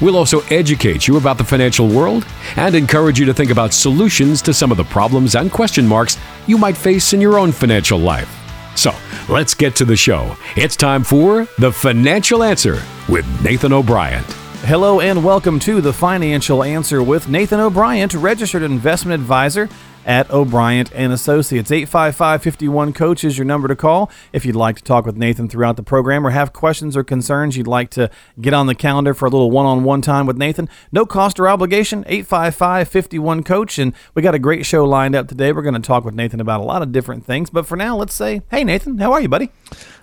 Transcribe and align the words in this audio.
We'll 0.00 0.16
also 0.16 0.40
educate 0.42 1.08
you 1.08 1.16
about 1.16 1.38
the 1.38 1.44
financial 1.44 1.88
world 1.88 2.24
and 2.56 2.74
encourage 2.74 3.18
you 3.18 3.26
to 3.26 3.34
think 3.34 3.50
about 3.50 3.72
solutions 3.72 4.40
to 4.42 4.54
some 4.54 4.70
of 4.70 4.76
the 4.76 4.84
problems 4.84 5.34
and 5.34 5.50
question 5.50 5.86
marks 5.86 6.16
you 6.46 6.56
might 6.56 6.76
face 6.76 7.12
in 7.12 7.20
your 7.20 7.36
own 7.36 7.50
financial 7.50 7.98
life. 7.98 8.32
So, 8.76 8.94
let's 9.28 9.54
get 9.54 9.74
to 9.76 9.84
the 9.84 9.96
show. 9.96 10.36
It's 10.54 10.76
time 10.76 11.02
for 11.02 11.48
The 11.58 11.72
Financial 11.72 12.44
Answer 12.44 12.80
with 13.08 13.26
Nathan 13.42 13.72
O'Brien. 13.72 14.22
Hello 14.62 15.00
and 15.00 15.24
welcome 15.24 15.58
to 15.60 15.80
The 15.80 15.92
Financial 15.92 16.62
Answer 16.62 17.02
with 17.02 17.28
Nathan 17.28 17.58
O'Brien, 17.58 18.08
registered 18.14 18.62
investment 18.62 19.20
advisor 19.20 19.68
at 20.08 20.28
O'Brien 20.30 20.86
and 20.94 21.12
Associates. 21.12 21.70
855-51 21.70 22.94
coach 22.94 23.22
is 23.22 23.36
your 23.36 23.44
number 23.44 23.68
to 23.68 23.76
call 23.76 24.10
if 24.32 24.46
you'd 24.46 24.56
like 24.56 24.76
to 24.76 24.82
talk 24.82 25.04
with 25.04 25.16
Nathan 25.16 25.48
throughout 25.48 25.76
the 25.76 25.82
program 25.82 26.26
or 26.26 26.30
have 26.30 26.54
questions 26.54 26.96
or 26.96 27.04
concerns 27.04 27.58
you'd 27.58 27.66
like 27.66 27.90
to 27.90 28.10
get 28.40 28.54
on 28.54 28.66
the 28.66 28.74
calendar 28.74 29.12
for 29.12 29.26
a 29.26 29.30
little 29.30 29.50
one-on-one 29.50 30.00
time 30.00 30.24
with 30.26 30.38
Nathan. 30.38 30.68
No 30.90 31.04
cost 31.04 31.38
or 31.38 31.46
obligation. 31.46 32.04
855-51 32.04 33.44
coach 33.44 33.78
and 33.78 33.92
we 34.14 34.22
got 34.22 34.34
a 34.34 34.38
great 34.38 34.64
show 34.64 34.84
lined 34.86 35.14
up 35.14 35.28
today. 35.28 35.52
We're 35.52 35.62
going 35.62 35.74
to 35.74 35.80
talk 35.80 36.04
with 36.04 36.14
Nathan 36.14 36.40
about 36.40 36.60
a 36.60 36.64
lot 36.64 36.80
of 36.80 36.90
different 36.90 37.26
things, 37.26 37.50
but 37.50 37.66
for 37.66 37.76
now, 37.76 37.94
let's 37.94 38.14
say, 38.14 38.40
"Hey 38.50 38.64
Nathan, 38.64 38.96
how 38.96 39.12
are 39.12 39.20
you, 39.20 39.28
buddy?" 39.28 39.50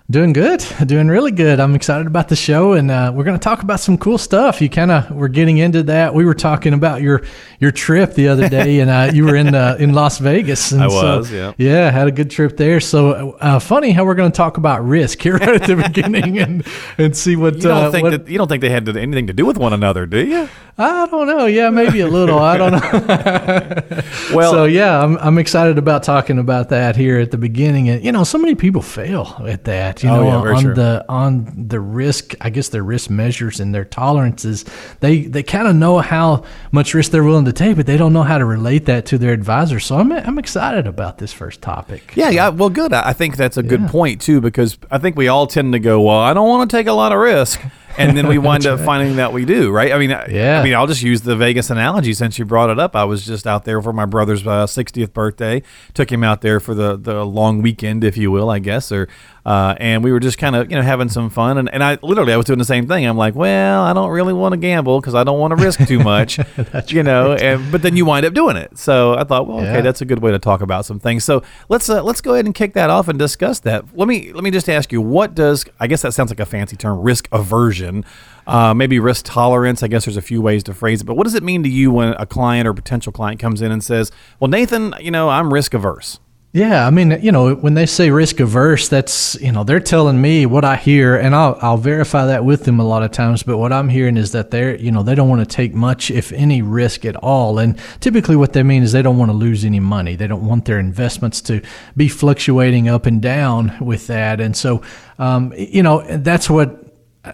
Doing 0.08 0.32
good, 0.32 0.64
doing 0.86 1.08
really 1.08 1.32
good. 1.32 1.58
I'm 1.58 1.74
excited 1.74 2.06
about 2.06 2.28
the 2.28 2.36
show, 2.36 2.74
and 2.74 2.92
uh, 2.92 3.10
we're 3.12 3.24
going 3.24 3.36
to 3.36 3.42
talk 3.42 3.64
about 3.64 3.80
some 3.80 3.98
cool 3.98 4.18
stuff. 4.18 4.62
You 4.62 4.68
kind 4.68 4.92
of 4.92 5.10
were 5.10 5.26
getting 5.26 5.58
into 5.58 5.82
that. 5.82 6.14
We 6.14 6.24
were 6.24 6.32
talking 6.32 6.74
about 6.74 7.02
your 7.02 7.22
your 7.58 7.72
trip 7.72 8.14
the 8.14 8.28
other 8.28 8.48
day, 8.48 8.78
and 8.78 8.88
uh, 8.88 9.10
you 9.12 9.24
were 9.24 9.34
in 9.34 9.52
uh, 9.52 9.76
in 9.80 9.94
Las 9.94 10.18
Vegas. 10.18 10.70
And 10.70 10.80
I 10.84 10.86
was, 10.86 11.32
yeah, 11.32 11.54
yeah, 11.58 11.90
had 11.90 12.06
a 12.06 12.12
good 12.12 12.30
trip 12.30 12.56
there. 12.56 12.78
So 12.78 13.32
uh, 13.40 13.58
funny 13.58 13.90
how 13.90 14.04
we're 14.04 14.14
going 14.14 14.30
to 14.30 14.36
talk 14.36 14.58
about 14.58 14.84
risk 14.86 15.20
here 15.20 15.38
right 15.38 15.60
at 15.60 15.66
the 15.66 15.74
beginning, 15.74 16.38
and 16.38 16.64
and 16.98 17.16
see 17.16 17.34
what 17.34 17.56
you 17.56 17.62
don't 17.62 17.86
uh, 17.86 17.90
think 17.90 18.04
what, 18.04 18.10
that 18.10 18.30
you 18.30 18.38
don't 18.38 18.46
think 18.46 18.60
they 18.60 18.70
had 18.70 18.88
anything 18.88 19.26
to 19.26 19.32
do 19.32 19.44
with 19.44 19.58
one 19.58 19.72
another, 19.72 20.06
do 20.06 20.24
you? 20.24 20.48
I 20.78 21.06
don't 21.06 21.26
know. 21.26 21.46
Yeah, 21.46 21.70
maybe 21.70 22.00
a 22.00 22.06
little. 22.06 22.38
I 22.38 22.56
don't 22.56 22.72
know. 22.72 24.02
Well- 24.34 24.52
so 24.52 24.64
yeah, 24.64 25.02
I'm 25.02 25.16
I'm 25.18 25.38
excited 25.38 25.78
about 25.78 26.02
talking 26.02 26.38
about 26.38 26.68
that 26.68 26.96
here 26.96 27.18
at 27.18 27.30
the 27.30 27.38
beginning. 27.38 27.88
And 27.88 28.04
you 28.04 28.12
know, 28.12 28.24
so 28.24 28.38
many 28.38 28.54
people 28.54 28.82
fail 28.82 29.36
at 29.46 29.64
that. 29.64 29.95
You 30.02 30.10
Oh, 30.10 30.16
know, 30.16 30.44
yeah, 30.46 30.54
on 30.56 30.62
true. 30.62 30.74
the 30.74 31.04
on 31.08 31.66
the 31.68 31.80
risk. 31.80 32.34
I 32.40 32.50
guess 32.50 32.68
their 32.68 32.82
risk 32.82 33.10
measures 33.10 33.60
and 33.60 33.74
their 33.74 33.84
tolerances. 33.84 34.64
They 35.00 35.22
they 35.22 35.42
kind 35.42 35.66
of 35.68 35.76
know 35.76 35.98
how 35.98 36.44
much 36.72 36.94
risk 36.94 37.10
they're 37.12 37.24
willing 37.24 37.44
to 37.46 37.52
take, 37.52 37.76
but 37.76 37.86
they 37.86 37.96
don't 37.96 38.12
know 38.12 38.22
how 38.22 38.38
to 38.38 38.44
relate 38.44 38.86
that 38.86 39.06
to 39.06 39.18
their 39.18 39.32
advisor. 39.32 39.80
So 39.80 39.96
I'm 39.98 40.12
I'm 40.12 40.38
excited 40.38 40.86
about 40.86 41.18
this 41.18 41.32
first 41.32 41.62
topic. 41.62 42.12
Yeah, 42.14 42.30
yeah. 42.30 42.48
Well, 42.48 42.70
good. 42.70 42.92
I 42.92 43.12
think 43.12 43.36
that's 43.36 43.56
a 43.56 43.62
good 43.62 43.80
Yeah. 43.82 43.88
point 43.88 44.20
too, 44.20 44.40
because 44.40 44.78
I 44.90 44.98
think 44.98 45.16
we 45.16 45.28
all 45.28 45.46
tend 45.46 45.72
to 45.72 45.78
go, 45.78 46.00
"Well, 46.00 46.18
I 46.18 46.34
don't 46.34 46.48
want 46.48 46.70
to 46.70 46.76
take 46.76 46.86
a 46.86 46.92
lot 46.92 47.12
of 47.12 47.18
risk," 47.18 47.60
and 47.98 48.16
then 48.16 48.26
we 48.28 48.38
wind 48.50 48.66
up 48.66 48.80
finding 48.80 49.16
that 49.16 49.32
we 49.32 49.44
do, 49.44 49.70
right? 49.70 49.92
I 49.92 49.98
mean, 49.98 50.10
Yeah. 50.10 50.60
I 50.60 50.64
mean, 50.64 50.74
I'll 50.74 50.86
just 50.86 51.02
use 51.02 51.22
the 51.22 51.36
Vegas 51.36 51.70
analogy 51.70 52.12
since 52.14 52.38
you 52.38 52.44
brought 52.44 52.70
it 52.70 52.78
up. 52.78 52.94
I 52.96 53.04
was 53.04 53.24
just 53.26 53.46
out 53.46 53.64
there 53.64 53.80
for 53.82 53.92
my 53.92 54.04
brother's 54.06 54.46
uh, 54.46 54.66
60th 54.66 55.12
birthday. 55.12 55.62
Took 55.94 56.10
him 56.12 56.22
out 56.24 56.40
there 56.42 56.60
for 56.60 56.74
the 56.74 56.96
the 56.96 57.24
long 57.24 57.62
weekend, 57.62 58.04
if 58.04 58.16
you 58.16 58.30
will, 58.30 58.50
I 58.50 58.58
guess, 58.58 58.90
or. 58.92 59.08
Uh, 59.46 59.76
and 59.78 60.02
we 60.02 60.10
were 60.10 60.18
just 60.18 60.38
kind 60.38 60.56
of, 60.56 60.68
you 60.72 60.76
know, 60.76 60.82
having 60.82 61.08
some 61.08 61.30
fun. 61.30 61.56
And, 61.56 61.72
and 61.72 61.84
I 61.84 61.98
literally, 62.02 62.32
I 62.32 62.36
was 62.36 62.46
doing 62.46 62.58
the 62.58 62.64
same 62.64 62.88
thing. 62.88 63.06
I'm 63.06 63.16
like, 63.16 63.36
well, 63.36 63.84
I 63.84 63.92
don't 63.92 64.10
really 64.10 64.32
want 64.32 64.54
to 64.54 64.56
gamble 64.56 65.00
because 65.00 65.14
I 65.14 65.22
don't 65.22 65.38
want 65.38 65.56
to 65.56 65.64
risk 65.64 65.86
too 65.86 66.00
much, 66.00 66.40
you 66.88 67.04
know. 67.04 67.34
And 67.34 67.70
but 67.70 67.80
then 67.82 67.96
you 67.96 68.04
wind 68.04 68.26
up 68.26 68.34
doing 68.34 68.56
it. 68.56 68.76
So 68.76 69.14
I 69.16 69.22
thought, 69.22 69.46
well, 69.46 69.58
okay, 69.58 69.74
Yeah. 69.74 69.80
that's 69.82 70.00
a 70.00 70.04
good 70.04 70.18
way 70.18 70.32
to 70.32 70.40
talk 70.40 70.62
about 70.62 70.84
some 70.84 70.98
things. 70.98 71.22
So 71.22 71.44
let's 71.68 71.88
uh, 71.88 72.02
let's 72.02 72.20
go 72.20 72.34
ahead 72.34 72.44
and 72.46 72.56
kick 72.56 72.72
that 72.72 72.90
off 72.90 73.06
and 73.06 73.20
discuss 73.20 73.60
that. 73.60 73.84
Let 73.96 74.08
me 74.08 74.32
let 74.32 74.42
me 74.42 74.50
just 74.50 74.68
ask 74.68 74.90
you, 74.90 75.00
what 75.00 75.36
does 75.36 75.64
I 75.78 75.86
guess 75.86 76.02
that 76.02 76.12
sounds 76.12 76.30
like 76.32 76.40
a 76.40 76.46
fancy 76.46 76.74
term, 76.76 77.00
risk 77.00 77.28
aversion, 77.30 78.04
uh, 78.48 78.74
maybe 78.74 78.98
risk 78.98 79.26
tolerance. 79.28 79.80
I 79.84 79.86
guess 79.86 80.06
there's 80.06 80.16
a 80.16 80.22
few 80.22 80.42
ways 80.42 80.64
to 80.64 80.74
phrase 80.74 81.02
it, 81.02 81.04
but 81.04 81.16
what 81.16 81.22
does 81.22 81.36
it 81.36 81.44
mean 81.44 81.62
to 81.62 81.68
you 81.68 81.92
when 81.92 82.14
a 82.18 82.26
client 82.26 82.66
or 82.66 82.74
potential 82.74 83.12
client 83.12 83.38
comes 83.38 83.62
in 83.62 83.70
and 83.70 83.84
says, 83.84 84.10
"Well, 84.40 84.48
Nathan, 84.50 84.92
you 85.00 85.12
know, 85.12 85.28
I'm 85.28 85.54
risk 85.54 85.72
averse." 85.72 86.18
Yeah, 86.56 86.86
I 86.86 86.90
mean, 86.90 87.18
you 87.20 87.32
know, 87.32 87.54
when 87.54 87.74
they 87.74 87.84
say 87.84 88.08
risk 88.08 88.40
averse, 88.40 88.88
that's 88.88 89.38
you 89.42 89.52
know 89.52 89.62
they're 89.62 89.78
telling 89.78 90.18
me 90.18 90.46
what 90.46 90.64
I 90.64 90.76
hear, 90.76 91.14
and 91.14 91.34
I'll 91.34 91.58
I'll 91.60 91.76
verify 91.76 92.24
that 92.28 92.46
with 92.46 92.64
them 92.64 92.80
a 92.80 92.82
lot 92.82 93.02
of 93.02 93.10
times. 93.10 93.42
But 93.42 93.58
what 93.58 93.74
I'm 93.74 93.90
hearing 93.90 94.16
is 94.16 94.32
that 94.32 94.50
they're 94.50 94.74
you 94.74 94.90
know 94.90 95.02
they 95.02 95.14
don't 95.14 95.28
want 95.28 95.46
to 95.46 95.54
take 95.54 95.74
much, 95.74 96.10
if 96.10 96.32
any, 96.32 96.62
risk 96.62 97.04
at 97.04 97.14
all. 97.16 97.58
And 97.58 97.78
typically, 98.00 98.36
what 98.36 98.54
they 98.54 98.62
mean 98.62 98.82
is 98.82 98.92
they 98.92 99.02
don't 99.02 99.18
want 99.18 99.30
to 99.30 99.36
lose 99.36 99.66
any 99.66 99.80
money. 99.80 100.16
They 100.16 100.26
don't 100.26 100.46
want 100.46 100.64
their 100.64 100.78
investments 100.78 101.42
to 101.42 101.60
be 101.94 102.08
fluctuating 102.08 102.88
up 102.88 103.04
and 103.04 103.20
down 103.20 103.76
with 103.78 104.06
that. 104.06 104.40
And 104.40 104.56
so, 104.56 104.80
um, 105.18 105.52
you 105.58 105.82
know, 105.82 106.06
that's 106.06 106.48
what 106.48 106.85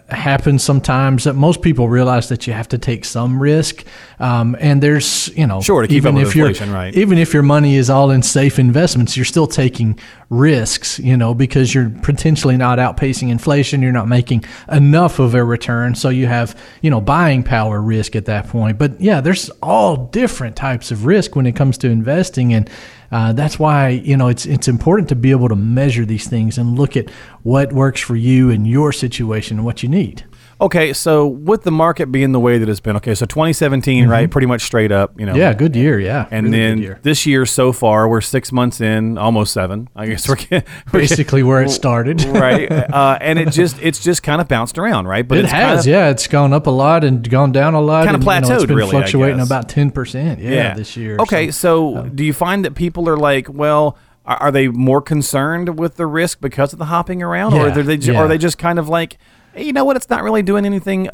happens 0.09 0.63
sometimes 0.63 1.23
that 1.25 1.33
most 1.33 1.61
people 1.61 1.87
realize 1.89 2.29
that 2.29 2.47
you 2.47 2.53
have 2.53 2.67
to 2.69 2.77
take 2.77 3.05
some 3.05 3.39
risk. 3.41 3.83
Um, 4.19 4.55
and 4.59 4.81
there's 4.81 5.29
you 5.35 5.47
know 5.47 5.61
Sure, 5.61 5.81
to 5.81 5.87
keep 5.87 5.97
even 5.97 6.15
up 6.15 6.23
if 6.23 6.35
you're- 6.35 6.49
inflation, 6.49 6.73
right. 6.73 6.93
even 6.95 7.17
if 7.17 7.33
your 7.33 7.43
money 7.43 7.75
is 7.75 7.89
all 7.89 8.11
in 8.11 8.21
safe 8.23 8.57
investments 8.59 9.15
you're 9.17 9.25
still 9.25 9.47
taking 9.47 9.99
risks 10.29 10.97
you 10.99 11.15
know 11.15 11.33
because 11.33 11.75
you're 11.75 11.89
potentially 12.01 12.57
not 12.57 12.79
outpacing 12.79 13.29
inflation. 13.29 13.81
You're 13.81 13.91
not 13.91 14.07
making 14.07 14.45
enough 14.71 15.19
of 15.19 15.35
a 15.35 15.43
return. 15.43 15.95
So 15.95 16.09
you 16.09 16.27
have 16.27 16.59
you 16.81 16.89
know 16.89 17.01
buying 17.01 17.43
power 17.43 17.81
risk 17.81 18.15
at 18.15 18.25
that 18.25 18.47
point. 18.47 18.77
But 18.77 18.99
yeah 19.01 19.21
there's 19.21 19.49
all 19.61 19.97
different 20.07 20.55
types 20.55 20.91
of 20.91 21.05
risk 21.05 21.35
when 21.35 21.45
it 21.45 21.55
comes 21.55 21.77
to 21.79 21.89
investing. 21.89 22.53
And 22.53 22.69
uh, 23.13 23.31
that's 23.31 23.59
why 23.59 23.89
you 23.89 24.17
know 24.17 24.27
it's 24.27 24.47
it's 24.47 24.67
important 24.67 25.07
to 25.09 25.15
be 25.15 25.29
able 25.29 25.47
to 25.47 25.55
measure 25.55 26.03
these 26.03 26.27
things 26.27 26.57
and 26.57 26.79
look 26.79 26.97
at 26.97 27.11
what 27.43 27.71
works 27.71 28.01
for 28.01 28.15
you 28.15 28.49
and 28.49 28.67
your 28.67 28.91
situation 28.91 29.57
and 29.57 29.65
what 29.65 29.83
you 29.83 29.89
need. 29.89 30.25
Okay, 30.63 30.93
so 30.93 31.27
with 31.27 31.63
the 31.63 31.71
market 31.71 32.09
being 32.09 32.31
the 32.31 32.39
way 32.39 32.57
that 32.57 32.69
it's 32.69 32.79
been, 32.79 32.95
okay, 32.95 33.15
so 33.15 33.25
2017, 33.25 34.07
right, 34.07 34.31
pretty 34.31 34.47
much 34.47 34.61
straight 34.61 34.93
up, 34.93 35.19
you 35.19 35.25
know. 35.25 35.33
Mm-hmm. 35.33 35.41
Yeah, 35.41 35.53
good 35.53 35.75
year. 35.75 35.99
Yeah, 35.99 36.25
And 36.31 36.45
really 36.45 36.57
then 36.57 36.77
year. 36.77 36.99
this 37.03 37.25
year 37.25 37.45
so 37.45 37.73
far, 37.73 38.07
we're 38.07 38.21
six 38.21 38.53
months 38.53 38.79
in, 38.79 39.17
almost 39.17 39.51
seven. 39.51 39.89
I 39.93 40.07
guess 40.07 40.27
we're, 40.29 40.37
we're 40.51 41.01
basically 41.01 41.43
where 41.43 41.61
it 41.61 41.69
started. 41.69 42.23
right? 42.25 42.71
Uh, 42.93 43.17
and 43.21 43.39
it 43.39 43.49
just 43.49 43.81
it's 43.81 43.99
just 43.99 44.21
kind 44.23 44.39
of 44.39 44.47
bounced 44.47 44.77
around, 44.77 45.07
right? 45.07 45.27
But 45.27 45.39
it 45.39 45.45
has, 45.45 45.51
kind 45.51 45.79
of, 45.79 45.85
yeah. 45.87 46.09
It's 46.09 46.27
gone 46.27 46.53
up 46.53 46.67
a 46.67 46.69
lot 46.69 47.03
and 47.03 47.27
gone 47.27 47.51
down 47.51 47.73
a 47.73 47.81
lot. 47.81 48.05
Kinda 48.05 48.15
and, 48.15 48.23
you 48.23 48.29
know, 48.29 48.55
it's 48.55 48.63
plateaued, 48.63 48.67
been 48.67 48.75
really, 48.75 48.91
fluctuating 48.91 49.39
about 49.39 49.67
ten 49.67 49.89
percent. 49.89 50.39
Yeah, 50.39 50.75
this 50.75 50.95
year. 50.95 51.17
Okay, 51.19 51.49
So, 51.49 51.95
so, 51.95 52.09
do 52.09 52.23
you 52.23 52.33
find 52.33 52.63
that 52.65 52.75
people 52.75 53.09
are 53.09 53.17
like, 53.17 53.47
well, 53.49 53.97
are, 54.25 54.37
are 54.37 54.51
they 54.51 54.67
more 54.67 55.01
concerned 55.01 55.79
with 55.79 55.95
the 55.95 56.05
risk 56.05 56.39
because 56.39 56.73
of 56.73 56.79
the 56.79 56.85
hopping 56.85 57.23
around, 57.23 57.53
or 57.53 57.69
are 57.69 57.83
they 57.83 57.95
yeah. 57.95 58.19
are 58.19 58.27
they 58.27 58.37
just 58.37 58.57
kind 58.57 58.77
of 58.77 58.87
like, 58.87 59.17
you 59.55 59.73
know 59.73 59.85
what? 59.85 59.95
It's 59.95 60.09
not 60.09 60.23
really 60.23 60.41
doing 60.41 60.65
anything 60.65 61.09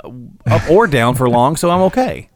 up 0.45 0.69
or 0.69 0.87
down 0.87 1.15
for 1.15 1.29
long, 1.29 1.55
so 1.55 1.69
I'm 1.69 1.81
okay. 1.81 2.28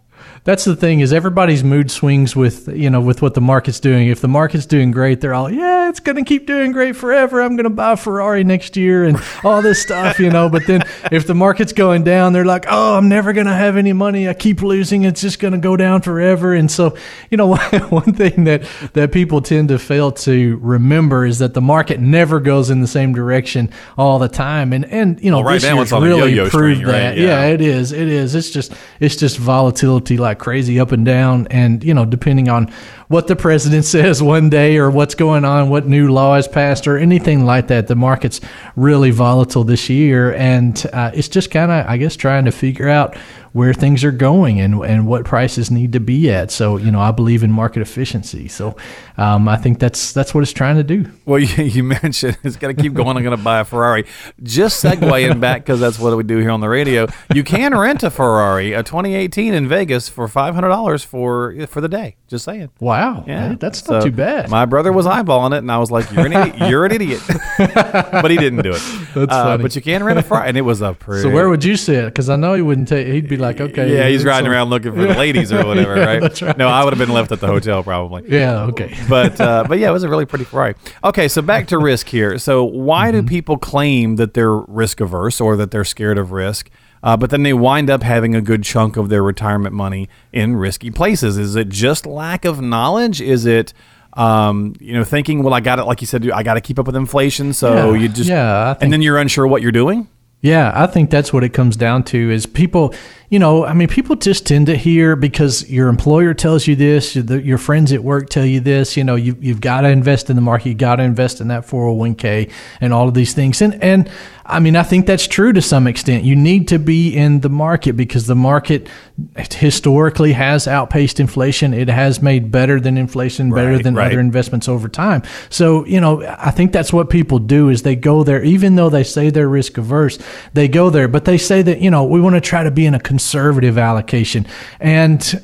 That's 0.46 0.66
the 0.66 0.76
thing 0.76 1.00
is 1.00 1.14
everybody's 1.14 1.64
mood 1.64 1.90
swings 1.90 2.36
with 2.36 2.68
you 2.68 2.90
know 2.90 3.00
with 3.00 3.22
what 3.22 3.34
the 3.34 3.42
market's 3.42 3.80
doing. 3.80 4.10
If 4.10 4.20
the 4.20 4.28
market's 4.28 4.66
doing 4.66 4.92
great, 4.92 5.22
they're 5.22 5.34
all 5.34 5.50
yeah, 5.50 5.88
it's 5.88 6.02
going 6.02 6.18
to 6.18 6.24
keep 6.24 6.46
doing 6.46 6.74
great 6.74 6.98
forever. 6.98 7.42
I'm 7.42 7.56
going 7.56 7.64
to 7.64 7.70
buy 7.70 7.94
a 7.94 7.98
Ferrari 7.98 8.44
next 8.44 8.76
year 8.76 9.06
and 9.06 9.18
all 9.46 9.62
this 9.62 9.82
stuff, 9.82 10.20
you 10.20 10.30
know. 10.30 10.50
But 10.50 10.68
then 10.68 10.84
if 11.14 11.28
the 11.28 11.34
market's 11.34 11.72
going 11.72 12.04
down, 12.04 12.34
they're 12.34 12.44
like, 12.44 12.66
oh, 12.68 12.98
I'm 12.98 13.08
never 13.08 13.32
going 13.32 13.46
to 13.46 13.54
have 13.54 13.78
any 13.78 13.94
money. 13.94 14.28
I 14.28 14.34
keep 14.34 14.62
losing. 14.62 15.04
It's 15.04 15.22
just 15.22 15.40
going 15.40 15.54
to 15.54 15.60
go 15.60 15.78
down 15.78 16.02
forever. 16.02 16.54
And 16.54 16.70
so 16.70 16.98
you 17.30 17.38
know 17.38 17.56
one 17.90 18.14
thing 18.14 18.44
that 18.44 18.64
that 18.94 19.14
people 19.14 19.42
tend 19.42 19.70
to 19.70 19.80
fail 19.80 20.12
to 20.12 20.58
remember 20.62 21.26
is 21.26 21.40
that 21.40 21.54
the 21.54 21.62
market 21.62 22.02
never 22.02 22.42
goes 22.42 22.70
in 22.70 22.82
the 22.82 22.88
same 22.88 23.14
direction 23.14 23.70
all 23.98 24.20
the 24.20 24.28
time. 24.28 24.74
And 24.74 24.84
and 24.86 25.24
you 25.24 25.32
know 25.32 25.38
Well, 25.38 25.46
right 25.46 25.54
this 25.54 25.64
now 25.64 25.76
year's 25.76 25.94
it's 25.94 26.02
really 26.02 26.36
proved 26.50 26.50
string, 26.80 26.82
right? 26.82 26.92
that. 26.92 27.18
Yeah. 27.18 27.46
yeah, 27.46 27.54
it 27.54 27.62
is. 27.62 27.94
It 27.94 28.10
is. 28.10 28.36
It's 28.36 28.50
just 28.50 28.74
it's 29.00 29.16
just 29.16 29.38
volatility 29.38 30.18
like 30.18 30.33
crazy 30.34 30.80
up 30.80 30.92
and 30.92 31.06
down 31.06 31.48
and 31.50 31.84
you 31.84 31.94
know 31.94 32.06
depending 32.06 32.50
on 32.50 32.72
what 33.08 33.28
the 33.28 33.36
president 33.36 33.86
says 33.96 34.22
one 34.22 34.50
day 34.50 34.78
or 34.78 34.90
what's 34.90 35.16
going 35.16 35.46
on, 35.46 35.70
what 35.70 35.88
new 35.88 36.12
law 36.12 36.36
is 36.36 36.48
passed 36.48 36.88
or 36.88 36.98
anything 36.98 37.46
like 37.46 37.68
that. 37.68 37.88
The 37.88 37.96
market's 37.96 38.42
really 38.76 39.12
volatile 39.12 39.64
this 39.64 39.90
year 39.90 40.34
and 40.34 40.86
uh, 40.94 41.12
it's 41.14 41.28
just 41.28 41.52
kind 41.52 41.72
of 41.72 41.86
I 41.88 41.98
guess 41.98 42.16
trying 42.16 42.46
to 42.46 42.52
figure 42.52 42.90
out 42.90 43.16
where 43.54 43.74
things 43.74 44.04
are 44.04 44.12
going 44.12 44.60
and 44.60 44.84
and 44.84 45.08
what 45.08 45.26
prices 45.26 45.72
need 45.72 45.94
to 45.94 46.00
be 46.00 46.30
at. 46.32 46.52
So 46.52 46.78
you 46.78 46.92
know, 46.92 47.00
I 47.00 47.12
believe 47.12 47.44
in 47.44 47.52
market 47.52 47.82
efficiency. 47.82 48.48
So 48.48 48.76
um, 49.18 49.48
I 49.48 49.58
think 49.58 49.80
that's 49.80 50.12
that's 50.12 50.34
what 50.34 50.42
it's 50.42 50.52
trying 50.54 50.76
to 50.78 50.84
do. 50.84 51.10
Well, 51.26 51.40
you, 51.40 51.64
you 51.64 51.84
mentioned 51.84 52.38
it's 52.44 52.56
going 52.58 52.76
to 52.76 52.82
keep 52.82 52.94
going. 52.94 53.16
I'm 53.16 53.24
going 53.24 53.38
to 53.38 53.44
buy 53.44 53.60
a 53.60 53.66
Ferrari. 53.66 54.06
Just 54.42 54.84
segueing 54.84 55.40
back 55.40 55.62
because 55.62 55.80
that's 55.80 56.00
what 56.00 56.16
we 56.18 56.24
do 56.24 56.38
here 56.40 56.50
on 56.52 56.60
the 56.62 56.70
radio. 56.70 57.08
You 57.34 57.44
can 57.44 57.78
rent 57.78 58.04
a 58.04 58.10
Ferrari, 58.10 58.74
a 58.74 58.84
2018 58.84 59.54
in 59.54 59.68
Vegas 59.68 60.10
for 60.10 60.28
$500 60.28 61.06
for 61.06 61.68
for 61.68 61.80
the 61.82 61.88
day. 61.88 62.16
Just 62.28 62.46
saying. 62.46 62.70
Wow, 62.80 63.24
Yeah, 63.28 63.54
that's 63.60 63.88
not 63.88 64.02
So, 64.02 64.10
too 64.10 64.16
bad. 64.16 64.50
My 64.50 64.66
brother 64.66 64.92
was 64.92 65.06
eyeballing 65.06 65.54
it, 65.54 65.60
and 65.60 65.72
I 65.72 65.78
was 65.78 65.92
like, 65.92 66.12
"You're 66.12 66.26
an 66.26 66.34
idiot. 66.34 66.70
You're 66.70 66.86
an 66.86 66.92
idiot," 66.92 67.22
but 67.58 68.32
he 68.32 68.38
didn't 68.38 68.64
do 68.64 68.72
it. 68.72 68.82
That's 69.14 69.32
Uh, 69.32 69.44
funny. 69.44 69.62
But 69.64 69.76
you 69.76 69.82
can 69.84 70.04
rent 70.04 70.18
a 70.18 70.24
Ferrari, 70.24 70.48
and 70.50 70.58
it 70.58 70.62
was 70.62 70.82
a 70.82 70.94
pretty. 70.94 71.22
so 71.22 71.30
where 71.30 71.48
would 71.50 71.64
you 71.64 71.76
sit? 71.76 72.06
Because 72.06 72.30
I 72.30 72.36
know 72.36 72.56
he 72.56 72.62
wouldn't 72.64 72.88
take. 72.88 73.06
He'd 73.08 73.28
be 73.30 73.38
like, 73.38 73.43
okay, 73.44 73.96
Yeah, 73.96 74.08
he's 74.08 74.24
riding 74.26 74.46
so- 74.48 74.52
around 74.52 74.70
looking 74.70 74.94
for 74.94 75.02
the 75.02 75.14
ladies 75.18 75.52
or 75.52 75.66
whatever, 75.66 75.96
Yeah, 75.98 76.06
right? 76.06 76.22
that's 76.26 76.42
right. 76.42 76.58
No, 76.58 76.68
I 76.68 76.84
would 76.84 76.94
have 76.94 77.00
been 77.00 77.14
left 77.14 77.32
at 77.32 77.40
the 77.40 77.48
hotel 77.48 77.84
probably. 77.84 78.24
Yeah, 78.28 78.64
okay. 78.66 78.96
but 79.10 79.40
uh, 79.42 79.66
but 79.68 79.80
yeah, 79.80 79.90
it 79.90 79.94
was 79.94 80.04
a 80.04 80.10
really 80.10 80.26
pretty 80.26 80.46
Ferrari. 80.46 80.76
Okay, 81.04 81.28
so 81.28 81.42
back 81.42 81.68
to 81.68 81.78
risk 81.78 82.08
here. 82.08 82.38
So 82.38 82.64
why 82.64 83.12
Mm-hmm. 83.12 83.22
do 83.22 83.28
people 83.28 83.58
claim 83.58 84.16
that 84.18 84.34
they're 84.34 84.56
risk 84.56 85.02
averse 85.02 85.40
or 85.42 85.56
that 85.58 85.72
they're 85.72 85.84
scared 85.86 86.18
of 86.18 86.32
risk, 86.32 86.70
uh, 87.04 87.18
but 87.18 87.30
then 87.30 87.44
they 87.44 87.54
wind 87.54 87.90
up 87.90 88.02
having 88.04 88.34
a 88.36 88.42
good 88.42 88.64
chunk 88.64 88.96
of 88.98 89.10
their 89.10 89.22
retirement 89.24 89.76
money 89.76 90.08
in 90.32 90.56
risky 90.56 90.90
places? 90.92 91.38
Is 91.38 91.56
it 91.56 91.70
just 91.70 92.06
lack 92.06 92.46
of 92.46 92.62
knowledge? 92.62 93.20
Is 93.22 93.46
it 93.46 93.74
um, 94.16 94.76
you 94.80 94.94
know 94.94 95.04
thinking, 95.04 95.42
well, 95.44 95.54
I 95.56 95.60
got 95.60 95.80
it, 95.80 95.84
like 95.86 96.00
you 96.02 96.08
said, 96.08 96.30
I 96.30 96.44
got 96.44 96.54
to 96.54 96.62
keep 96.62 96.78
up 96.78 96.86
with 96.86 96.96
inflation, 96.96 97.52
so 97.52 97.94
Yeah, 97.94 98.00
you 98.00 98.08
just 98.10 98.30
yeah, 98.30 98.76
and 98.80 98.94
then 98.94 99.02
you're 99.02 99.18
unsure 99.18 99.48
what 99.48 99.62
you're 99.64 99.72
doing. 99.72 100.08
Yeah, 100.44 100.74
I 100.76 100.88
think 100.88 101.10
that's 101.10 101.32
what 101.32 101.46
it 101.46 101.54
comes 101.54 101.78
down 101.78 102.04
to 102.04 102.30
is 102.30 102.46
people, 102.46 102.94
you 103.30 103.40
know, 103.40 103.64
I 103.66 103.72
mean, 103.72 103.88
people 103.88 104.18
just 104.18 104.46
tend 104.46 104.66
to 104.66 104.76
hear 104.76 105.16
because 105.16 105.70
your 105.70 105.88
employer 105.88 106.34
tells 106.34 106.68
you 106.68 106.76
this, 106.76 107.16
your, 107.16 107.58
friends 107.58 107.94
at 107.94 108.04
work 108.04 108.30
tell 108.30 108.46
you 108.46 108.60
this, 108.60 108.98
you 108.98 109.06
know, 109.06 109.16
you, 109.16 109.38
you've 109.40 109.62
got 109.62 109.82
to 109.82 109.88
invest 109.88 110.30
in 110.30 110.36
the 110.36 110.42
market, 110.42 110.68
you 110.68 110.76
got 110.76 110.98
to 110.98 111.04
invest 111.04 111.40
in 111.40 111.48
that 111.48 111.66
401k 111.66 112.52
and 112.82 112.92
all 112.92 113.08
of 113.08 113.14
these 113.14 113.34
things. 113.34 113.62
And, 113.62 113.82
and 113.82 114.12
I 114.46 114.60
mean, 114.60 114.76
I 114.76 114.84
think 114.84 115.06
that's 115.06 115.26
true 115.26 115.54
to 115.54 115.62
some 115.62 115.88
extent. 115.88 116.26
You 116.26 116.36
need 116.36 116.68
to 116.68 116.78
be 116.78 117.16
in 117.16 117.40
the 117.40 117.50
market 117.50 117.94
because 117.94 118.28
the 118.28 118.36
market 118.36 118.90
historically 119.36 120.34
has 120.34 120.68
outpaced 120.68 121.22
inflation. 121.22 121.74
It 121.74 121.88
has 121.88 122.22
made 122.22 122.52
better 122.52 122.80
than 122.80 122.98
inflation, 122.98 123.52
better 123.52 123.80
than 123.80 123.96
right. 123.96 124.08
other 124.08 124.20
investments 124.20 124.68
over 124.68 124.90
time. 124.90 125.24
So, 125.50 125.86
you 125.86 126.02
know, 126.02 126.24
I 126.26 126.52
think 126.52 126.74
that's 126.74 126.92
what 126.92 127.10
people 127.10 127.40
do 127.40 127.70
is 127.70 127.84
they 127.84 127.96
go 127.96 128.24
there, 128.24 128.44
even 128.44 128.76
though 128.76 128.90
they 128.90 129.06
say 129.06 129.30
they're 129.30 129.48
risk 129.48 129.78
averse, 129.78 130.20
they 130.54 130.68
go 130.68 130.90
there, 130.90 131.08
but 131.08 131.24
they 131.24 131.38
say 131.38 131.62
that, 131.62 131.80
you 131.80 131.90
know, 131.90 132.04
we 132.04 132.20
want 132.20 132.36
to 132.36 132.42
try 132.42 132.64
to 132.64 132.72
be 132.72 132.86
in 132.86 132.96
a 132.96 133.00
conservative 133.00 133.78
allocation. 133.78 134.46
And, 134.82 135.42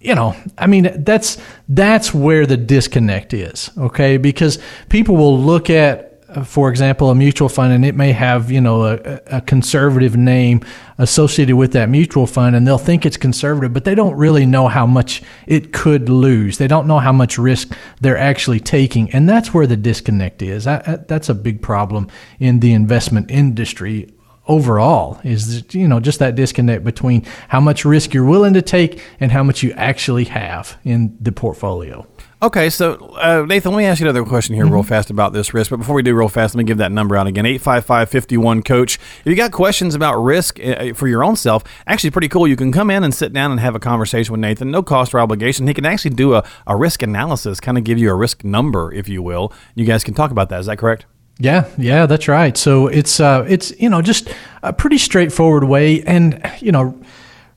you 0.00 0.14
know, 0.14 0.34
I 0.56 0.68
mean, 0.68 1.04
that's, 1.04 1.36
that's 1.68 2.14
where 2.14 2.46
the 2.46 2.56
disconnect 2.56 3.34
is. 3.34 3.70
Okay. 3.76 4.16
Because 4.16 4.58
people 4.88 5.16
will 5.16 5.38
look 5.38 5.68
at, 5.68 6.07
Uh, 6.28 6.44
for 6.44 6.68
example, 6.68 7.08
a 7.08 7.14
mutual 7.14 7.48
fund, 7.48 7.72
and 7.72 7.84
it 7.86 7.94
may 7.94 8.12
have 8.12 8.50
you 8.50 8.60
know 8.60 8.84
a, 8.84 9.20
a 9.26 9.40
conservative 9.40 10.16
name 10.16 10.60
associated 10.98 11.56
with 11.56 11.72
that 11.72 11.88
mutual 11.88 12.26
fund, 12.26 12.54
and 12.54 12.66
they'll 12.66 12.76
think 12.76 13.06
it's 13.06 13.16
conservative, 13.16 13.72
but 13.72 13.84
they 13.84 13.94
don't 13.94 14.14
really 14.14 14.44
know 14.44 14.68
how 14.68 14.86
much 14.86 15.22
it 15.46 15.72
could 15.72 16.10
lose. 16.10 16.58
They 16.58 16.66
don't 16.66 16.86
know 16.86 16.98
how 16.98 17.12
much 17.12 17.38
risk 17.38 17.72
they're 18.02 18.18
actually 18.18 18.60
taking, 18.60 19.10
and 19.12 19.26
that's 19.26 19.54
where 19.54 19.66
the 19.66 19.76
disconnect 19.76 20.42
is. 20.42 20.66
I, 20.66 20.82
I, 20.86 20.96
that's 20.96 21.30
a 21.30 21.34
big 21.34 21.62
problem 21.62 22.08
in 22.38 22.60
the 22.60 22.74
investment 22.74 23.30
industry 23.30 24.12
overall. 24.48 25.18
Is 25.24 25.74
you 25.74 25.88
know 25.88 25.98
just 25.98 26.18
that 26.18 26.34
disconnect 26.34 26.84
between 26.84 27.24
how 27.48 27.60
much 27.60 27.86
risk 27.86 28.12
you're 28.12 28.24
willing 28.24 28.52
to 28.52 28.62
take 28.62 29.02
and 29.18 29.32
how 29.32 29.42
much 29.42 29.62
you 29.62 29.72
actually 29.72 30.24
have 30.24 30.76
in 30.84 31.16
the 31.18 31.32
portfolio. 31.32 32.06
Okay, 32.40 32.70
so 32.70 32.94
uh, 33.16 33.44
Nathan, 33.48 33.72
let 33.72 33.78
me 33.78 33.84
ask 33.84 34.00
you 34.00 34.06
another 34.06 34.24
question 34.24 34.54
here, 34.54 34.64
real 34.64 34.84
fast 34.84 35.10
about 35.10 35.32
this 35.32 35.52
risk. 35.52 35.70
But 35.70 35.78
before 35.78 35.96
we 35.96 36.04
do, 36.04 36.14
real 36.14 36.28
fast, 36.28 36.54
let 36.54 36.58
me 36.58 36.64
give 36.64 36.78
that 36.78 36.92
number 36.92 37.16
out 37.16 37.26
again: 37.26 37.44
eight 37.44 37.60
five 37.60 37.84
five 37.84 38.08
fifty 38.08 38.36
one 38.36 38.62
coach. 38.62 38.94
If 38.94 39.26
you 39.26 39.34
got 39.34 39.50
questions 39.50 39.96
about 39.96 40.22
risk 40.22 40.60
uh, 40.60 40.94
for 40.94 41.08
your 41.08 41.24
own 41.24 41.34
self, 41.34 41.64
actually 41.88 42.10
pretty 42.10 42.28
cool. 42.28 42.46
You 42.46 42.54
can 42.54 42.70
come 42.70 42.90
in 42.90 43.02
and 43.02 43.12
sit 43.12 43.32
down 43.32 43.50
and 43.50 43.58
have 43.58 43.74
a 43.74 43.80
conversation 43.80 44.30
with 44.30 44.40
Nathan, 44.40 44.70
no 44.70 44.84
cost 44.84 45.12
or 45.14 45.18
obligation. 45.18 45.66
He 45.66 45.74
can 45.74 45.84
actually 45.84 46.12
do 46.12 46.34
a, 46.34 46.44
a 46.68 46.76
risk 46.76 47.02
analysis, 47.02 47.58
kind 47.58 47.76
of 47.76 47.82
give 47.82 47.98
you 47.98 48.08
a 48.08 48.14
risk 48.14 48.44
number, 48.44 48.92
if 48.92 49.08
you 49.08 49.20
will. 49.20 49.52
You 49.74 49.84
guys 49.84 50.04
can 50.04 50.14
talk 50.14 50.30
about 50.30 50.48
that. 50.50 50.60
Is 50.60 50.66
that 50.66 50.78
correct? 50.78 51.06
Yeah, 51.40 51.68
yeah, 51.76 52.06
that's 52.06 52.26
right. 52.26 52.56
So 52.56 52.88
it's 52.88 53.20
uh, 53.20 53.46
it's 53.48 53.72
you 53.80 53.88
know 53.88 54.02
just 54.02 54.28
a 54.62 54.72
pretty 54.72 54.98
straightforward 54.98 55.64
way, 55.64 56.02
and 56.02 56.40
you 56.60 56.72
know, 56.72 57.00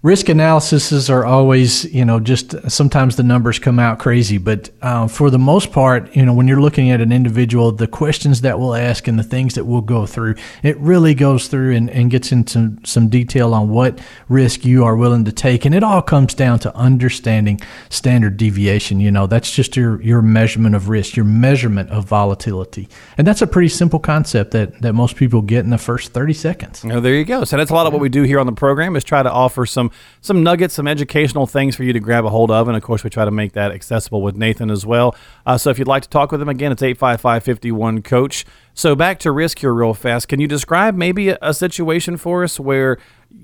risk 0.03 0.30
analyses 0.30 1.09
are 1.12 1.25
always 1.25 1.86
you 1.94 2.03
know 2.03 2.19
just 2.19 2.56
sometimes 2.69 3.15
the 3.15 3.24
numbers 3.24 3.59
come 3.59 3.80
out 3.80 4.00
crazy, 4.00 4.38
but 4.38 4.69
uh, 4.81 5.07
for 5.07 5.30
the 5.30 5.39
most 5.39 5.71
part, 5.71 6.15
you 6.15 6.25
know, 6.25 6.33
when 6.33 6.48
you're 6.48 6.62
looking 6.62 6.89
at 6.92 7.01
an 7.01 7.12
individual, 7.12 7.71
the 7.71 7.88
questions 7.88 8.42
that 8.42 8.59
we'll 8.59 8.75
ask 8.75 9.07
and 9.07 9.19
the 9.19 9.24
things 9.24 9.56
that 9.56 9.65
we'll 9.65 9.81
go 9.81 10.06
through, 10.06 10.36
it 10.63 10.77
really 10.80 11.13
goes 11.13 11.48
through 11.48 11.75
and, 11.75 11.89
and 11.89 12.09
gets 12.09 12.31
into 12.31 12.77
some 12.83 13.09
detail 13.09 13.53
on 13.53 13.69
what 13.69 14.00
risk 14.27 14.65
you 14.65 14.83
are 14.83 14.95
willing 14.95 15.25
to 15.25 15.31
take, 15.31 15.65
and 15.65 15.75
it 15.75 15.83
all 15.83 16.01
comes 16.01 16.33
down 16.33 16.59
to 16.59 16.75
understanding 16.75 17.59
standard 17.89 18.38
deviation. 18.38 19.00
You 19.00 19.12
know, 19.12 19.27
that's 19.27 19.51
just 19.51 19.75
your 19.75 20.01
your 20.01 20.21
measurement 20.21 20.75
of 20.75 20.89
risk, 20.89 21.15
your 21.15 21.25
measurement 21.25 21.89
of 21.92 22.06
volatility, 22.06 22.89
and 23.18 23.27
that's 23.27 23.42
a 23.42 23.48
pretty 23.48 23.69
simple 23.69 24.00
concept 24.00 24.51
that 24.51 24.81
that 24.81 24.94
most 24.94 25.15
people 25.15 25.42
get 25.42 25.63
in 25.63 25.69
the 25.69 25.77
first 25.77 26.12
thirty 26.12 26.33
seconds. 26.33 26.83
Oh, 26.86 27.00
there 27.00 27.13
you 27.13 27.25
go. 27.25 27.44
So 27.44 27.57
that's 27.57 27.71
a 27.71 27.74
lot 27.74 27.86
of 27.86 27.94
what 27.94 28.01
we 28.01 28.09
do 28.09 28.24
here 28.24 28.39
on 28.39 28.48
the 28.48 28.51
program 28.51 28.95
is 28.95 29.03
try 29.03 29.21
to 29.21 29.31
offer 29.31 29.65
some 29.65 29.91
some 30.22 30.44
nuggets, 30.44 30.74
some 30.74 30.88
educational 30.88 31.48
things 31.48 31.76
for 31.76 31.84
you 31.84 31.94
to 31.94 32.00
grab 32.00 32.26
a 32.26 32.30
hold 32.30 32.52
of, 32.52 32.68
and 32.68 32.78
of 32.78 32.84
course 32.84 33.04
we 33.04 33.10
try 33.10 33.26
to 33.26 33.32
make 33.32 33.54
that 33.54 33.72
accessible 33.72 34.22
with 34.22 34.36
Nathan 34.36 34.70
as 34.70 34.86
well. 34.86 35.16
Uh, 35.46 35.58
so 35.58 35.70
if 35.70 35.80
you'd 35.80 35.88
like 35.88 36.04
to 36.04 36.10
talk 36.10 36.32
with 36.32 36.42
him 36.42 36.50
again, 36.50 36.72
it's 36.72 36.82
855-51 36.82 38.04
coach. 38.04 38.46
So 38.74 38.96
back 38.96 39.20
to 39.20 39.32
risk 39.32 39.60
here 39.60 39.74
real 39.74 39.94
fast. 39.94 40.28
Can 40.28 40.40
you 40.40 40.48
describe 40.48 40.96
maybe 40.96 41.30
a, 41.30 41.38
a 41.42 41.54
situation 41.54 42.18
for 42.18 42.44
us 42.44 42.60
where 42.60 42.98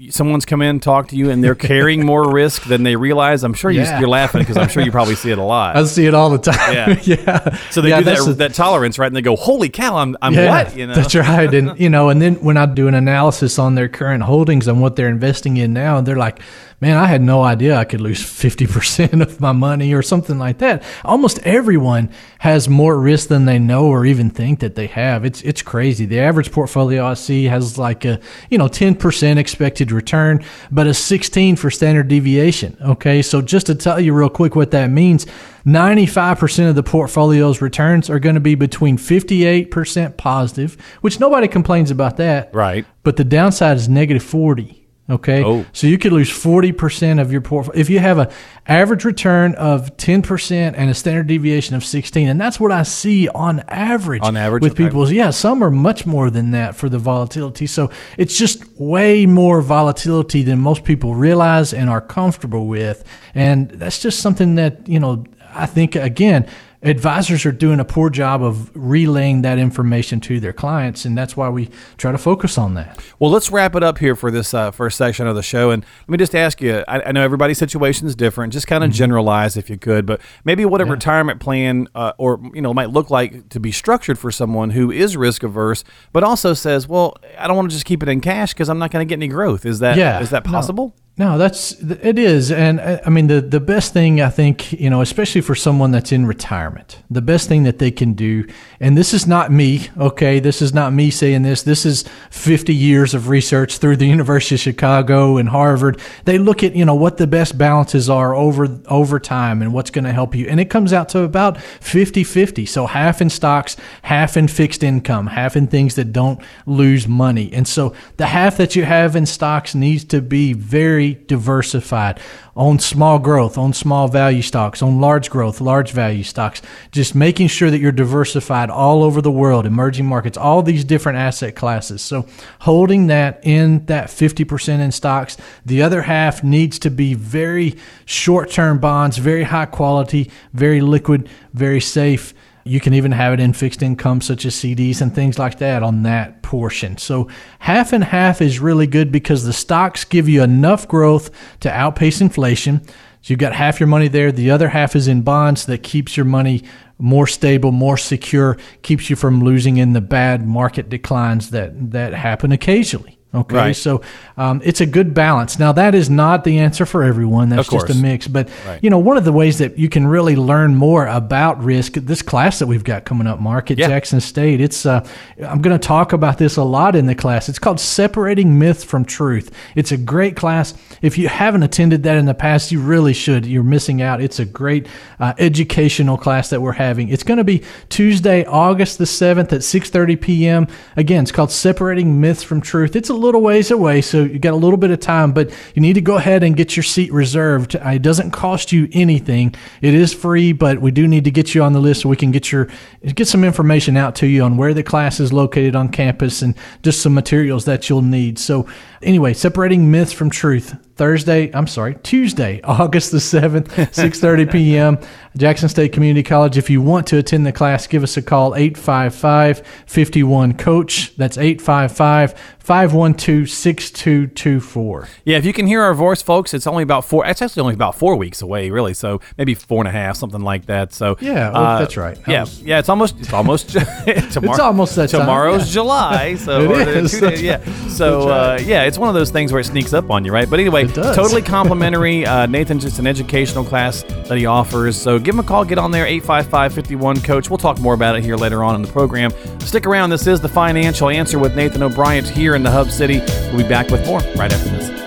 someone's 0.10 0.46
come 0.46 0.62
in 0.62 0.80
talk 0.80 1.08
to 1.10 1.16
you 1.16 1.30
and 1.30 1.44
they're 1.44 1.56
carrying 1.56 2.06
more 2.06 2.32
risk 2.34 2.64
than 2.64 2.84
they 2.84 2.96
realize? 2.96 3.44
I'm 3.44 3.54
sure 3.54 3.72
you, 3.72 3.82
Yeah. 3.82 4.00
you're 4.00 4.10
laughing 4.10 4.42
because 4.42 4.58
I'm 4.58 4.68
sure 4.70 4.84
you 4.84 4.92
probably 4.92 5.16
see 5.16 5.32
it 5.32 5.38
a 5.38 5.44
lot. 5.44 5.76
I 5.78 5.84
see 5.86 6.06
it 6.06 6.14
all 6.14 6.30
the 6.30 6.38
time. 6.38 6.74
Yeah. 6.74 7.00
yeah. 7.04 7.58
so 7.72 7.82
they 7.82 7.90
yeah, 7.90 8.00
do 8.00 8.04
that, 8.06 8.26
the- 8.26 8.34
that 8.34 8.54
tolerance, 8.54 9.00
right? 9.00 9.08
And 9.08 9.16
they 9.16 9.22
go, 9.22 9.36
"Holy 9.36 9.70
cow, 9.70 9.98
I'm 9.98 10.16
I'm 10.22 10.34
Yeah, 10.34 10.50
what?" 10.64 10.76
You 10.78 10.88
know. 10.88 10.94
That's 10.96 11.16
right. 11.16 11.54
And 11.54 11.80
you 11.80 11.90
know, 11.90 12.10
and 12.10 12.22
then 12.22 12.36
when 12.36 12.58
I 12.58 12.66
do 12.68 12.88
an 12.88 12.94
analysis 12.94 13.58
on 13.60 13.76
their 13.76 13.90
current 13.90 14.24
holdings 14.24 14.68
and 14.68 14.82
what 14.82 14.96
they're 14.96 15.10
investing 15.10 15.58
in 15.58 15.74
now, 15.74 16.02
they're 16.02 16.16
like, 16.16 16.40
Man, 16.80 16.96
I 16.96 17.08
had 17.08 17.24
no 17.24 17.42
idea 17.42 17.76
I 17.76 17.86
could 17.86 18.02
lose 18.02 18.24
fifty 18.24 18.68
percent 18.68 19.20
of 19.22 19.42
my 19.42 19.52
money 19.52 19.94
or 19.94 20.04
something 20.04 20.38
like 20.38 20.60
that. 20.60 20.84
Almost 21.04 21.40
everyone 21.40 22.12
has 22.40 22.70
more 22.70 23.00
risk 23.00 23.30
than 23.30 23.46
they 23.46 23.58
know 23.58 23.86
or 23.86 24.06
even 24.06 24.30
think 24.30 24.60
that 24.60 24.76
they 24.76 24.86
have. 24.86 25.26
It's 25.26 25.42
it's 25.42 25.64
crazy. 25.64 26.06
The 26.06 26.20
average 26.20 26.52
portfolio 26.52 27.04
I 27.04 27.16
see 27.16 27.46
has 27.46 27.80
like 27.80 28.06
a 28.06 28.20
you 28.52 28.60
know 28.60 28.68
ten 28.68 28.94
percent 28.94 29.40
expected 29.40 29.92
return, 29.92 30.44
but 30.70 30.86
a 30.86 30.94
sixteen 30.94 31.56
for 31.56 31.72
standard 31.72 32.10
deviation. 32.10 32.78
Okay, 32.80 33.24
so 33.24 33.42
just 33.42 33.66
to 33.66 33.76
tell 33.76 34.00
you 34.00 34.14
real 34.14 34.30
quick 34.30 34.56
what 34.56 34.72
that 34.72 34.92
means. 34.92 35.26
95% 35.66 36.70
of 36.70 36.76
the 36.76 36.84
portfolio's 36.84 37.62
returns 37.62 38.10
are 38.10 38.20
going 38.20 38.36
to 38.36 38.40
be 38.40 38.56
between 38.56 38.98
58% 38.98 40.16
positive, 40.16 40.78
which 41.02 41.20
nobody 41.20 41.50
complains 41.50 41.92
about 41.92 42.16
that. 42.18 42.54
Right. 42.54 42.86
But 43.04 43.18
the 43.18 43.26
downside 43.26 43.76
is 43.76 43.90
negative 43.90 44.24
40. 44.24 44.87
Okay. 45.10 45.42
Oh. 45.44 45.66
So 45.72 45.88
you 45.88 45.98
could 45.98 46.12
lose 46.12 46.30
40% 46.30 47.22
of 47.22 47.32
your 47.32 47.40
portfolio. 47.40 47.80
If 47.80 47.90
you 47.90 48.00
have 48.00 48.18
an 48.18 48.30
average 48.68 49.06
return 49.06 49.56
of 49.56 49.96
10% 49.96 50.74
and 50.76 50.90
a 50.90 50.94
standard 50.94 51.28
deviation 51.28 51.76
of 51.76 51.86
16, 51.86 52.28
and 52.28 52.40
that's 52.40 52.60
what 52.60 52.74
I 52.74 52.84
see 52.84 53.30
on 53.30 53.62
average. 53.70 54.22
On 54.22 54.36
average, 54.36 54.64
With 54.64 54.74
okay. 54.74 54.86
people. 54.86 55.10
Yeah. 55.10 55.30
Some 55.30 55.64
are 55.64 55.72
much 55.72 56.06
more 56.06 56.30
than 56.30 56.52
that 56.52 56.76
for 56.76 56.90
the 56.90 57.00
volatility. 57.00 57.68
So 57.68 57.90
it's 58.18 58.38
just 58.38 58.66
way 58.78 59.26
more 59.26 59.62
volatility 59.62 60.44
than 60.44 60.60
most 60.60 60.84
people 60.84 61.16
realize 61.16 61.74
and 61.74 61.90
are 61.90 62.02
comfortable 62.02 62.68
with. 62.68 63.06
And 63.34 63.70
that's 63.70 64.02
just 64.02 64.20
something 64.20 64.56
that, 64.56 64.90
you 64.90 65.00
know, 65.00 65.24
I 65.54 65.68
think, 65.68 65.96
again, 65.96 66.48
advisors 66.84 67.46
are 67.46 67.52
doing 67.52 67.80
a 67.80 67.86
poor 67.86 68.10
job 68.10 68.44
of 68.44 68.72
relaying 68.76 69.42
that 69.42 69.58
information 69.58 70.20
to 70.22 70.40
their 70.40 70.54
clients. 70.54 71.06
And 71.06 71.18
that's 71.18 71.36
why 71.36 71.50
we 71.50 71.70
try 71.98 72.12
to 72.12 72.18
focus 72.18 72.58
on 72.58 72.76
that. 72.76 73.00
Well, 73.20 73.32
let's 73.32 73.52
wrap 73.52 73.76
it 73.76 73.84
up 73.84 73.98
here 73.98 74.16
for 74.16 74.30
this 74.32 74.54
uh, 74.54 74.72
first 74.72 74.98
section 74.98 75.28
of 75.28 75.36
the 75.36 75.42
show. 75.44 75.72
And 75.72 75.84
let 75.84 76.10
me 76.10 76.18
just 76.18 76.36
ask 76.36 76.62
you 76.62 76.84
I, 76.88 77.02
I 77.02 77.12
know 77.12 77.24
everybody's 77.24 77.58
situation 77.58 78.08
is 78.08 78.16
different. 78.16 78.54
Just 78.54 78.68
kind 78.68 78.84
of 78.84 78.92
generalize 78.92 79.58
if 79.58 79.70
you 79.70 79.78
could, 79.78 80.06
but 80.06 80.22
maybe 80.46 80.66
what 80.66 80.82
a 80.82 80.86
retirement 80.86 81.40
plan 81.40 81.88
uh, 81.96 82.14
or, 82.18 82.40
you 82.54 82.62
know, 82.62 82.74
might 82.74 82.92
look 82.92 83.10
like 83.10 83.50
to 83.50 83.60
be 83.60 83.72
structured 83.72 84.20
for 84.20 84.32
someone 84.32 84.70
who 84.70 84.92
is 84.92 85.18
risk 85.18 85.44
averse, 85.44 85.84
but 86.14 86.24
also 86.24 86.54
says, 86.54 86.88
well, 86.88 87.18
I 87.38 87.48
don't 87.48 87.56
want 87.56 87.70
to 87.70 87.76
just 87.76 87.86
keep 87.86 88.04
it 88.04 88.10
in 88.10 88.22
cash 88.22 88.54
because 88.54 88.70
I'm 88.70 88.80
not 88.80 88.92
going 88.92 89.06
to 89.06 89.10
get 89.10 89.18
any 89.18 89.28
growth. 89.28 89.66
Is 89.66 89.80
that 89.80 89.94
is 89.94 89.98
Yeah. 89.98 90.20
is 90.22 90.30
that 90.30 90.44
possible? 90.44 90.94
No, 90.96 91.04
that's 91.40 91.72
it 91.82 92.20
is, 92.20 92.52
and 92.52 92.80
uh, 92.80 93.00
I 93.04 93.10
mean 93.10 93.26
the 93.26 93.42
the 93.42 93.60
best 93.60 93.92
thing 93.92 94.22
I 94.22 94.30
think 94.30 94.72
you 94.74 94.88
know, 94.92 95.02
especially 95.02 95.42
for 95.42 95.56
someone 95.56 95.90
that's 95.90 96.12
in 96.12 96.28
retirement, 96.28 97.02
the 97.10 97.24
best 97.24 97.50
thing 97.50 97.64
that 97.64 97.80
they 97.80 97.90
can 97.90 98.14
do, 98.14 98.46
and 98.80 98.96
this 98.96 99.16
is 99.16 99.26
not 99.26 99.52
me, 99.52 99.88
okay, 99.98 100.40
this 100.40 100.62
is 100.62 100.76
not 100.76 100.94
me 100.94 101.10
saying 101.10 101.42
this. 101.42 101.64
This 101.64 101.88
is 101.88 102.06
50 102.30 102.72
years 102.72 103.16
of 103.16 103.30
research 103.30 103.80
through 103.80 103.98
the 103.98 104.06
University 104.06 104.54
of 104.54 104.62
Chicago 104.62 105.38
and 105.38 105.50
Harvard. 105.50 106.00
They 106.26 106.38
look 106.38 106.64
at 106.64 106.76
you 106.76 106.86
know 106.86 106.94
what 106.94 107.18
the 107.18 107.26
best 107.26 107.58
balances 107.58 108.12
are 108.12 108.36
over 108.36 108.80
over 108.86 109.20
time 109.20 109.64
and 109.64 109.74
what's 109.74 109.90
going 109.90 110.06
to 110.06 110.14
help 110.14 110.36
you, 110.36 110.46
and 110.48 110.60
it 110.60 110.70
comes 110.70 110.94
out 110.94 111.10
to 111.10 111.24
about 111.24 111.58
50-50. 111.58 112.68
So 112.68 112.86
half 112.86 113.22
in 113.22 113.32
stocks, 113.32 113.76
half 114.04 114.38
in 114.38 114.48
fixed 114.48 114.84
income, 114.84 115.26
half 115.26 115.56
in 115.56 115.66
things 115.66 115.96
that 115.96 116.14
don't 116.14 116.40
lose 116.68 117.08
money, 117.08 117.52
and 117.54 117.68
so 117.68 117.96
the 118.18 118.28
half 118.28 118.56
that 118.58 118.76
you 118.76 118.86
have 118.86 119.16
in 119.16 119.26
stocks 119.26 119.74
needs 119.74 120.04
to 120.04 120.22
be 120.22 120.54
very 120.54 121.07
diversified 121.14 122.20
on 122.56 122.80
small 122.80 123.20
growth, 123.20 123.58
on 123.58 123.74
small 123.74 124.08
value 124.08 124.42
stocks, 124.42 124.82
on 124.82 125.00
large 125.00 125.30
growth, 125.30 125.62
large 125.62 125.92
value 125.92 126.24
stocks. 126.24 126.62
Just 126.92 127.16
making 127.16 127.48
sure 127.48 127.70
that 127.70 127.80
you're 127.80 127.92
diversified 127.92 128.70
all 128.70 129.04
over 129.04 129.22
the 129.22 129.32
world, 129.32 129.66
emerging 129.66 130.06
markets, 130.06 130.38
all 130.38 130.64
these 130.64 130.84
different 130.84 131.18
asset 131.18 131.56
classes. 131.56 132.02
So 132.02 132.28
holding 132.62 133.08
that 133.08 133.40
in 133.44 133.86
that 133.86 134.08
50% 134.08 134.80
in 134.80 134.92
stocks, 134.92 135.38
the 135.66 135.82
other 135.82 136.04
half 136.04 136.44
needs 136.44 136.80
to 136.80 136.90
be 136.90 137.14
very 137.14 137.76
short 138.06 138.50
term 138.50 138.80
bonds, 138.80 139.18
very 139.18 139.44
high 139.44 139.66
quality, 139.66 140.32
very 140.54 140.82
liquid, 140.82 141.30
very 141.54 141.82
safe 141.82 142.34
you 142.68 142.80
can 142.80 142.94
even 142.94 143.12
have 143.12 143.34
it 143.34 143.40
in 143.40 143.54
fixed 143.54 143.82
income, 143.82 144.22
such 144.22 144.46
as 144.46 144.56
CDs 144.56 145.02
and 145.02 145.14
things 145.14 145.40
like 145.40 145.60
that, 145.60 145.84
on 145.84 146.04
that 146.04 146.42
portion. 146.42 146.98
So, 146.98 147.30
half 147.60 147.94
and 147.94 148.04
half 148.04 148.42
is 148.42 148.60
really 148.60 148.88
good 148.88 149.12
because 149.12 149.44
the 149.44 149.54
stocks 149.54 150.04
give 150.04 150.30
you 150.30 150.44
enough 150.44 150.88
growth 150.88 151.30
to 151.62 151.72
outpace 151.72 152.22
inflation. 152.22 152.86
So, 152.86 152.94
you've 153.34 153.40
got 153.40 153.54
half 153.54 153.80
your 153.80 153.88
money 153.88 154.08
there. 154.08 154.32
The 154.32 154.52
other 154.52 154.70
half 154.70 154.96
is 154.96 155.08
in 155.08 155.22
bonds 155.22 155.66
that 155.66 155.84
keeps 155.84 156.16
your 156.16 156.26
money 156.26 156.64
more 157.00 157.28
stable, 157.28 157.72
more 157.72 157.98
secure, 157.98 158.58
keeps 158.82 159.10
you 159.10 159.16
from 159.16 159.44
losing 159.44 159.78
in 159.78 159.94
the 159.94 160.02
bad 160.02 160.48
market 160.48 160.90
declines 160.90 161.52
that, 161.52 161.92
that 161.92 162.14
happen 162.14 162.52
occasionally. 162.52 163.17
Okay, 163.36 163.56
right. 163.56 163.76
so 163.76 164.02
um, 164.38 164.62
it's 164.64 164.80
a 164.80 164.86
good 164.86 165.14
balance. 165.14 165.60
Now 165.60 165.74
that 165.74 165.94
is 165.94 166.10
not 166.10 166.46
the 166.46 166.60
answer 166.60 166.86
for 166.86 167.04
everyone. 167.04 167.50
That's 167.50 167.68
just 167.68 167.90
a 167.90 167.94
mix. 167.94 168.26
But 168.26 168.50
right. 168.66 168.82
you 168.82 168.90
know, 168.90 169.00
one 169.00 169.18
of 169.18 169.26
the 169.26 169.34
ways 169.34 169.58
that 169.58 169.78
you 169.78 169.90
can 169.90 170.08
really 170.08 170.38
learn 170.38 170.76
more 170.76 171.06
about 171.08 171.62
risk, 171.62 171.94
this 171.94 172.22
class 172.22 172.60
that 172.60 172.68
we've 172.68 172.86
got 172.86 173.04
coming 173.04 173.28
up, 173.28 173.42
Mark 173.42 173.70
at 173.70 173.78
yeah. 173.78 173.88
Jackson 173.88 174.22
State. 174.22 174.62
It's 174.62 174.86
uh, 174.86 175.06
I'm 175.44 175.62
going 175.62 175.78
to 175.78 175.88
talk 175.88 176.14
about 176.14 176.38
this 176.38 176.56
a 176.56 176.64
lot 176.64 176.96
in 176.96 177.06
the 177.06 177.16
class. 177.16 177.50
It's 177.50 177.60
called 177.60 177.82
Separating 177.82 178.58
Myth 178.58 178.86
from 178.86 179.04
Truth. 179.04 179.54
It's 179.76 179.92
a 179.92 179.98
great 179.98 180.38
class. 180.38 180.74
If 181.02 181.18
you 181.18 181.28
haven't 181.28 181.64
attended 181.64 182.04
that 182.04 182.16
in 182.16 182.26
the 182.26 182.34
past, 182.34 182.72
you 182.72 182.80
really 182.80 183.14
should. 183.14 183.46
You're 183.46 183.62
missing 183.62 184.02
out. 184.02 184.22
It's 184.22 184.40
a 184.40 184.46
great 184.46 184.88
uh, 185.20 185.34
educational 185.38 186.18
class 186.18 186.50
that 186.52 186.62
we're 186.62 186.72
having. 186.72 187.10
It's 187.10 187.24
going 187.24 187.40
to 187.40 187.44
be 187.44 187.64
Tuesday, 187.90 188.46
August 188.46 189.00
the 189.00 189.06
seventh 189.06 189.52
at 189.52 189.62
6:30 189.62 190.22
p.m. 190.22 190.68
Again, 190.96 191.24
it's 191.24 191.32
called 191.34 191.52
Separating 191.52 192.22
Myths 192.22 192.42
from 192.42 192.62
Truth. 192.62 192.96
It's 192.96 193.10
a 193.10 193.17
little 193.18 193.42
ways 193.42 193.72
away, 193.72 194.02
so 194.02 194.24
you 194.24 194.40
got 194.40 194.54
a 194.54 194.58
little 194.58 194.78
bit 194.78 194.92
of 194.92 195.00
time, 195.00 195.32
but 195.32 195.52
you 195.76 195.82
need 195.82 195.94
to 195.94 196.02
go 196.02 196.16
ahead 196.16 196.44
and 196.44 196.56
get 196.56 196.76
your 196.76 196.84
seat 196.84 197.12
reserved. 197.12 197.76
Uh, 197.76 197.90
it 197.90 198.02
doesn't 198.02 198.32
cost 198.32 198.72
you 198.72 198.88
anything. 198.92 199.54
It 199.82 199.94
is 199.94 200.14
free, 200.14 200.54
but 200.54 200.82
we 200.82 200.92
do 200.92 201.08
need 201.08 201.24
to 201.24 201.32
get 201.32 201.54
you 201.56 201.64
on 201.64 201.74
the 201.74 201.80
list 201.80 202.02
so 202.02 202.10
we 202.10 202.16
can 202.16 202.32
get 202.32 202.52
your 202.52 202.68
get 203.16 203.28
some 203.28 203.44
information 203.44 203.98
out 203.98 204.16
to 204.16 204.28
you 204.28 204.44
on 204.44 204.58
where 204.58 204.74
the 204.74 204.84
class 204.84 205.20
is 205.20 205.32
located 205.34 205.76
on 205.76 205.90
campus 205.90 206.42
and 206.42 206.56
just 206.84 207.02
some 207.02 207.14
materials 207.14 207.66
that 207.66 207.90
you'll 207.90 208.02
need. 208.02 208.40
So 208.40 208.68
anyway, 209.02 209.34
separating 209.34 209.92
myths 209.92 210.14
from 210.14 210.30
truth. 210.30 210.76
Thursday, 210.96 211.52
I'm 211.54 211.68
sorry, 211.68 211.96
Tuesday, 212.02 212.62
August 212.64 213.12
the 213.12 213.20
7th, 213.20 213.68
6:30 213.68 214.52
p.m. 214.52 214.98
Jackson 215.38 215.70
State 215.70 215.94
Community 215.94 216.24
College. 216.24 216.58
If 216.58 216.70
you 216.70 216.82
want 216.82 217.08
to 217.08 217.18
attend 217.18 217.46
the 217.46 217.52
class, 217.52 217.88
give 217.88 218.04
us 218.04 218.18
a 218.18 218.22
call 218.22 218.52
855-51 218.52 220.58
coach. 220.58 221.16
That's 221.16 221.38
855 221.38 222.36
512 222.68 223.50
6224. 223.50 225.08
Yeah, 225.24 225.38
if 225.38 225.46
you 225.46 225.54
can 225.54 225.68
hear 225.68 225.82
our 225.84 225.94
voice, 225.94 226.22
folks, 226.22 226.54
it's 226.54 226.68
only 226.68 226.84
about 226.84 227.06
four, 227.06 227.26
it's 227.26 227.42
actually 227.42 227.62
only 227.62 227.76
about 227.76 227.96
four 227.96 228.18
weeks 228.18 228.42
away, 228.42 228.72
really. 228.72 228.94
So 228.94 229.22
maybe 229.38 229.54
four 229.54 229.80
and 229.80 229.88
a 229.88 229.92
half, 229.92 230.18
something 230.18 230.42
like 230.42 230.66
that. 230.66 230.92
So, 230.92 231.16
yeah, 231.22 231.50
well, 231.52 231.64
uh, 231.64 231.80
that's 231.80 231.96
right. 231.96 232.20
Yeah, 232.28 232.42
was, 232.42 232.62
yeah, 232.62 232.80
it's 232.80 232.90
almost, 232.90 233.18
it's 233.20 233.32
almost, 233.32 233.70
tomorrow, 233.70 234.18
it's 234.18 234.60
almost 234.60 234.98
that 234.98 235.10
Tomorrow's 235.10 235.68
yeah. 235.68 235.74
July. 235.74 236.36
So. 236.36 236.68
Days, 236.78 237.42
yeah. 237.42 237.64
So, 237.88 238.28
uh, 238.28 238.60
yeah, 238.62 238.84
it's 238.88 238.98
one 238.98 239.10
of 239.10 239.16
those 239.16 239.30
things 239.30 239.52
where 239.52 239.62
it 239.62 239.66
sneaks 239.66 239.94
up 239.94 240.10
on 240.10 240.26
you, 240.26 240.32
right? 240.32 240.50
But 240.50 240.60
anyway, 240.60 240.88
totally 240.88 241.42
complimentary. 241.58 242.26
uh, 242.26 242.46
Nathan's 242.46 242.84
just 242.84 243.00
an 243.00 243.08
educational 243.08 243.64
class 243.64 244.04
that 244.04 244.38
he 244.38 244.46
offers. 244.46 245.00
So 245.00 245.20
give 245.20 245.36
him 245.36 245.40
a 245.40 245.44
call, 245.44 245.66
get 245.66 245.78
on 245.78 245.92
there, 245.92 246.06
855 246.06 246.74
51 246.74 247.22
Coach. 247.22 247.50
We'll 247.50 247.58
talk 247.58 247.80
more 247.80 247.94
about 247.94 248.16
it 248.16 248.24
here 248.24 248.36
later 248.36 248.64
on 248.64 248.76
in 248.76 248.82
the 248.82 248.92
program. 248.92 249.32
Stick 249.60 249.86
around. 249.86 250.10
This 250.10 250.28
is 250.28 250.42
the 250.42 250.50
financial 250.50 251.10
answer 251.10 251.38
with 251.40 251.56
Nathan 251.56 251.84
O'Brien 251.84 252.24
here 252.26 252.56
in 252.56 252.64
the 252.64 252.72
Hub 252.72 252.90
City. 252.90 253.20
We'll 253.52 253.64
be 253.64 253.68
back 253.70 253.90
with 253.90 254.06
more 254.06 254.20
right 254.36 254.52
after 254.52 254.70
this. 254.70 255.07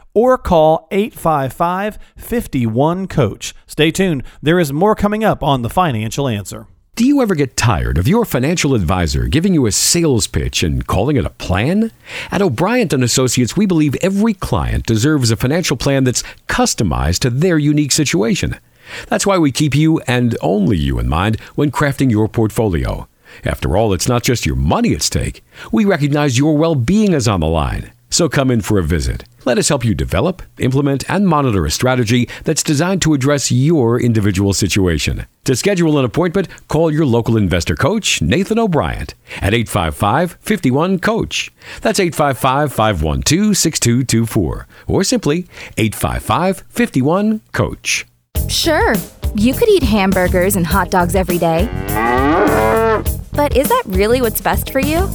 or 0.13 0.37
call 0.37 0.87
855 0.91 1.97
51 2.17 3.07
Coach. 3.07 3.53
Stay 3.67 3.91
tuned, 3.91 4.23
there 4.41 4.59
is 4.59 4.73
more 4.73 4.95
coming 4.95 5.23
up 5.23 5.43
on 5.43 5.61
The 5.61 5.69
Financial 5.69 6.27
Answer. 6.27 6.67
Do 6.95 7.05
you 7.05 7.21
ever 7.21 7.35
get 7.35 7.55
tired 7.55 7.97
of 7.97 8.07
your 8.07 8.25
financial 8.25 8.75
advisor 8.75 9.25
giving 9.27 9.53
you 9.53 9.65
a 9.65 9.71
sales 9.71 10.27
pitch 10.27 10.61
and 10.61 10.85
calling 10.85 11.15
it 11.15 11.25
a 11.25 11.29
plan? 11.29 11.91
At 12.29 12.41
O'Brien 12.41 12.89
and 12.91 13.03
Associates, 13.03 13.55
we 13.55 13.65
believe 13.65 13.95
every 14.01 14.33
client 14.33 14.85
deserves 14.85 15.31
a 15.31 15.37
financial 15.37 15.77
plan 15.77 16.03
that's 16.03 16.23
customized 16.47 17.19
to 17.19 17.29
their 17.29 17.57
unique 17.57 17.93
situation. 17.93 18.57
That's 19.07 19.25
why 19.25 19.37
we 19.37 19.51
keep 19.53 19.73
you 19.73 19.99
and 20.01 20.37
only 20.41 20.77
you 20.77 20.99
in 20.99 21.07
mind 21.07 21.39
when 21.55 21.71
crafting 21.71 22.11
your 22.11 22.27
portfolio. 22.27 23.07
After 23.45 23.77
all, 23.77 23.93
it's 23.93 24.09
not 24.09 24.23
just 24.23 24.45
your 24.45 24.57
money 24.57 24.93
at 24.93 25.01
stake. 25.01 25.43
We 25.71 25.85
recognize 25.85 26.37
your 26.37 26.57
well-being 26.57 27.13
is 27.13 27.27
on 27.27 27.39
the 27.39 27.47
line. 27.47 27.93
So 28.21 28.29
come 28.29 28.51
in 28.51 28.61
for 28.61 28.77
a 28.77 28.83
visit. 28.83 29.23
Let 29.45 29.57
us 29.57 29.69
help 29.69 29.83
you 29.83 29.95
develop, 29.95 30.43
implement, 30.59 31.09
and 31.09 31.25
monitor 31.27 31.65
a 31.65 31.71
strategy 31.71 32.29
that's 32.43 32.61
designed 32.61 33.01
to 33.01 33.15
address 33.15 33.51
your 33.51 33.99
individual 33.99 34.53
situation. 34.53 35.25
To 35.45 35.55
schedule 35.55 35.97
an 35.97 36.05
appointment, 36.05 36.47
call 36.67 36.93
your 36.93 37.03
local 37.03 37.35
investor 37.35 37.75
coach, 37.75 38.21
Nathan 38.21 38.59
O'Brien, 38.59 39.07
at 39.37 39.55
855 39.55 40.37
51 40.39 40.99
Coach. 40.99 41.51
That's 41.81 41.99
855 41.99 42.71
512 42.71 43.57
6224, 43.57 44.67
or 44.85 45.03
simply 45.03 45.47
855 45.77 46.63
51 46.69 47.41
Coach. 47.53 48.05
Sure, 48.49 48.93
you 49.33 49.55
could 49.55 49.67
eat 49.67 49.81
hamburgers 49.81 50.55
and 50.55 50.67
hot 50.67 50.91
dogs 50.91 51.15
every 51.15 51.39
day. 51.39 51.67
But 53.33 53.57
is 53.57 53.67
that 53.69 53.81
really 53.87 54.21
what's 54.21 54.41
best 54.41 54.69
for 54.69 54.79
you? 54.79 55.07